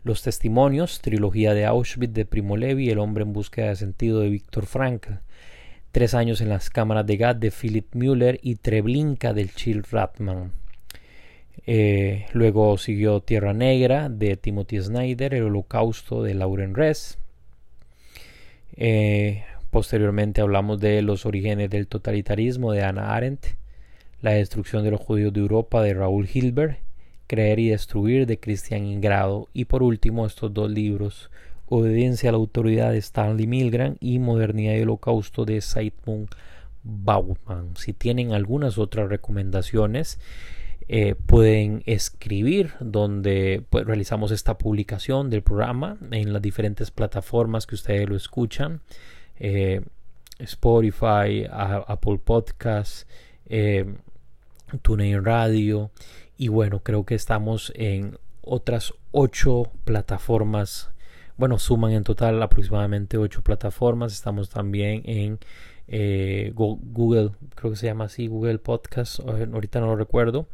Los 0.09 0.23
testimonios, 0.23 1.03
trilogía 1.03 1.53
de 1.53 1.67
Auschwitz 1.67 2.15
de 2.15 2.25
Primo 2.25 2.57
Levi, 2.57 2.89
El 2.89 2.99
hombre 2.99 3.25
en 3.25 3.35
búsqueda 3.35 3.69
de 3.69 3.77
sentido 3.77 4.21
de 4.21 4.31
Víctor 4.31 4.65
Frankl, 4.65 5.17
tres 5.93 6.15
años 6.15 6.41
en 6.41 6.49
las 6.49 6.71
cámaras 6.71 7.05
de 7.05 7.19
gas 7.19 7.39
de 7.39 7.51
Philip 7.51 7.95
Müller 7.95 8.41
y 8.43 8.55
Treblinka 8.55 9.35
del 9.35 9.53
Chill 9.55 9.83
Ratman. 9.83 10.53
Eh, 11.67 12.25
luego 12.33 12.79
siguió 12.79 13.21
Tierra 13.21 13.53
Negra 13.53 14.09
de 14.09 14.39
Timothy 14.39 14.81
Snyder, 14.81 15.35
El 15.35 15.43
Holocausto 15.43 16.23
de 16.23 16.33
Lauren 16.33 16.75
Ress. 16.75 17.19
Eh, 18.79 19.45
posteriormente 19.69 20.41
hablamos 20.41 20.81
de 20.81 21.03
Los 21.03 21.27
orígenes 21.27 21.69
del 21.69 21.87
totalitarismo 21.87 22.73
de 22.73 22.83
Anna 22.83 23.15
Arendt, 23.15 23.45
La 24.23 24.31
destrucción 24.31 24.85
de 24.85 24.91
los 24.91 25.03
judíos 25.03 25.35
de 25.35 25.41
Europa 25.41 25.83
de 25.83 25.93
Raúl 25.93 26.27
Hilbert, 26.33 26.79
Creer 27.29 27.61
y 27.61 27.69
destruir 27.69 28.27
de 28.27 28.41
Christian 28.41 28.85
Ingrado 28.85 29.49
y 29.53 29.67
por 29.67 29.85
último 29.85 30.27
estos 30.27 30.53
dos 30.53 30.69
libros 30.69 31.31
Obediencia 31.71 32.31
a 32.31 32.33
la 32.33 32.39
autoridad 32.39 32.93
de 32.93 32.99
Stanley 32.99 33.47
Milgram 33.47 33.97
y 34.01 34.19
Modernidad 34.19 34.75
y 34.75 34.83
Holocausto 34.83 35.45
de 35.45 35.61
Sigmund 35.61 36.29
Bauman. 36.83 37.77
Si 37.77 37.93
tienen 37.93 38.33
algunas 38.33 38.79
otras 38.79 39.11
recomendaciones, 39.11 40.19
eh, 40.89 41.15
pueden 41.15 41.83
escribir 41.85 42.73
donde 42.81 43.63
pues, 43.69 43.85
realizamos 43.85 44.31
esta 44.31 44.57
publicación 44.57 45.29
del 45.29 45.43
programa 45.43 45.99
en 46.11 46.33
las 46.33 46.41
diferentes 46.41 46.91
plataformas 46.91 47.67
que 47.67 47.75
ustedes 47.75 48.09
lo 48.09 48.17
escuchan. 48.17 48.81
Eh, 49.39 49.83
Spotify, 50.39 51.47
Apple 51.51 52.19
Podcasts, 52.25 53.07
eh, 53.47 53.85
TuneIn 54.81 55.23
Radio 55.23 55.91
y 56.39 56.49
bueno, 56.49 56.81
creo 56.83 57.05
que 57.05 57.15
estamos 57.15 57.73
en 57.77 58.19
otras 58.41 58.95
ocho 59.11 59.65
plataformas 59.85 60.91
bueno, 61.39 61.61
suman 61.61 61.93
en 61.93 62.03
total 62.03 62.43
aproximadamente 62.43 63.17
ocho 63.17 63.43
plataformas. 63.43 64.13
Estamos 64.13 64.51
también 64.51 65.03
en 65.05 65.39
eh, 65.87 66.53
Google, 66.55 67.31
creo 67.55 67.71
que 67.71 67.77
se 67.77 67.87
llama 67.87 68.07
así, 68.07 68.27
Google 68.27 68.59
Podcast, 68.59 69.21
ahorita 69.21 69.79
no 69.79 69.87
lo 69.87 69.97
recuerdo. 69.97 70.49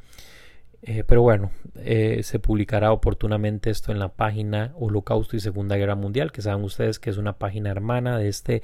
Eh, 0.83 1.03
pero 1.07 1.23
bueno, 1.23 1.51
eh, 1.77 2.21
se 2.23 2.39
publicará 2.39 2.93
oportunamente 2.93 3.71
esto 3.71 3.93
en 3.93 3.99
la 3.99 4.09
página 4.11 4.75
Holocausto 4.79 5.37
y 5.37 5.41
Segunda 5.41 5.77
Guerra 5.77 5.95
Mundial, 5.95 6.31
que 6.31 6.43
saben 6.43 6.63
ustedes 6.63 6.99
que 6.99 7.09
es 7.09 7.17
una 7.17 7.39
página 7.39 7.71
hermana 7.71 8.19
de 8.19 8.29
este 8.29 8.63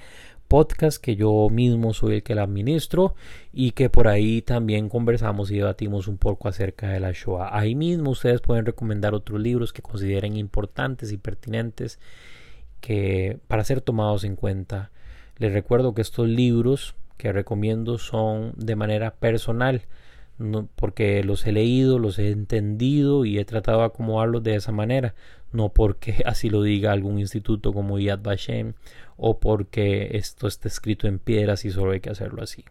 podcast 0.50 1.00
que 1.00 1.14
yo 1.14 1.48
mismo 1.48 1.94
soy 1.94 2.16
el 2.16 2.22
que 2.24 2.34
la 2.34 2.42
administro 2.42 3.14
y 3.52 3.70
que 3.70 3.88
por 3.88 4.08
ahí 4.08 4.42
también 4.42 4.88
conversamos 4.88 5.52
y 5.52 5.58
debatimos 5.58 6.08
un 6.08 6.18
poco 6.18 6.48
acerca 6.48 6.88
de 6.88 6.98
la 6.98 7.12
Shoah. 7.12 7.56
Ahí 7.56 7.76
mismo 7.76 8.10
ustedes 8.10 8.40
pueden 8.40 8.66
recomendar 8.66 9.14
otros 9.14 9.40
libros 9.40 9.72
que 9.72 9.80
consideren 9.80 10.36
importantes 10.36 11.12
y 11.12 11.18
pertinentes 11.18 12.00
que 12.80 13.38
para 13.46 13.62
ser 13.62 13.80
tomados 13.80 14.24
en 14.24 14.34
cuenta. 14.34 14.90
Les 15.38 15.52
recuerdo 15.52 15.94
que 15.94 16.02
estos 16.02 16.28
libros 16.28 16.96
que 17.16 17.32
recomiendo 17.32 17.98
son 17.98 18.52
de 18.56 18.74
manera 18.74 19.14
personal 19.14 19.82
porque 20.74 21.22
los 21.22 21.46
he 21.46 21.52
leído, 21.52 21.98
los 21.98 22.18
he 22.18 22.30
entendido 22.30 23.24
y 23.24 23.38
he 23.38 23.44
tratado 23.44 23.80
de 23.80 23.84
acomodarlos 23.84 24.42
de 24.42 24.54
esa 24.54 24.72
manera, 24.72 25.14
no 25.52 25.70
porque 25.70 26.22
así 26.26 26.50
lo 26.50 26.62
diga 26.62 26.92
algún 26.92 27.18
instituto 27.18 27.72
como 27.72 27.98
Yad 27.98 28.20
Vashem 28.20 28.74
o 29.16 29.38
porque 29.38 30.16
esto 30.16 30.46
está 30.46 30.68
escrito 30.68 31.06
en 31.06 31.18
piedras 31.18 31.64
y 31.64 31.70
solo 31.70 31.92
hay 31.92 32.00
que 32.00 32.10
hacerlo 32.10 32.42
así. 32.42 32.64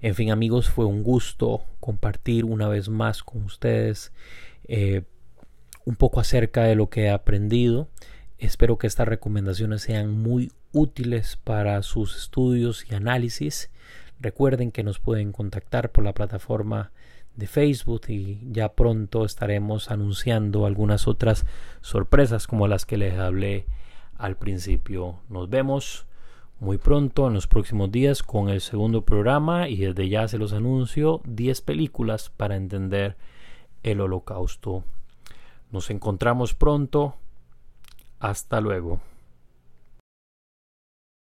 En 0.00 0.14
fin 0.14 0.30
amigos, 0.30 0.68
fue 0.68 0.84
un 0.84 1.02
gusto 1.02 1.64
compartir 1.80 2.44
una 2.44 2.68
vez 2.68 2.88
más 2.88 3.22
con 3.22 3.42
ustedes 3.44 4.12
eh, 4.68 5.02
un 5.84 5.96
poco 5.96 6.20
acerca 6.20 6.64
de 6.64 6.74
lo 6.74 6.90
que 6.90 7.04
he 7.04 7.10
aprendido. 7.10 7.88
Espero 8.38 8.76
que 8.76 8.86
estas 8.86 9.08
recomendaciones 9.08 9.82
sean 9.82 10.10
muy 10.10 10.52
útiles 10.72 11.36
para 11.42 11.80
sus 11.82 12.16
estudios 12.16 12.84
y 12.90 12.94
análisis. 12.94 13.70
Recuerden 14.20 14.72
que 14.72 14.82
nos 14.82 14.98
pueden 14.98 15.32
contactar 15.32 15.90
por 15.90 16.04
la 16.04 16.12
plataforma 16.12 16.92
de 17.36 17.46
Facebook 17.46 18.02
y 18.08 18.40
ya 18.50 18.72
pronto 18.74 19.24
estaremos 19.24 19.90
anunciando 19.90 20.66
algunas 20.66 21.06
otras 21.06 21.46
sorpresas 21.80 22.46
como 22.46 22.66
las 22.66 22.86
que 22.86 22.96
les 22.96 23.18
hablé 23.18 23.66
al 24.16 24.36
principio. 24.36 25.20
Nos 25.28 25.48
vemos 25.48 26.06
muy 26.58 26.78
pronto 26.78 27.26
en 27.26 27.34
los 27.34 27.46
próximos 27.46 27.92
días 27.92 28.22
con 28.22 28.48
el 28.48 28.60
segundo 28.60 29.02
programa 29.04 29.68
y 29.68 29.76
desde 29.76 30.08
ya 30.08 30.26
se 30.26 30.38
los 30.38 30.52
anuncio 30.52 31.20
10 31.26 31.60
películas 31.60 32.30
para 32.30 32.56
entender 32.56 33.16
el 33.82 34.00
holocausto. 34.00 34.84
Nos 35.70 35.90
encontramos 35.90 36.54
pronto. 36.54 37.16
Hasta 38.18 38.62
luego. 38.62 39.00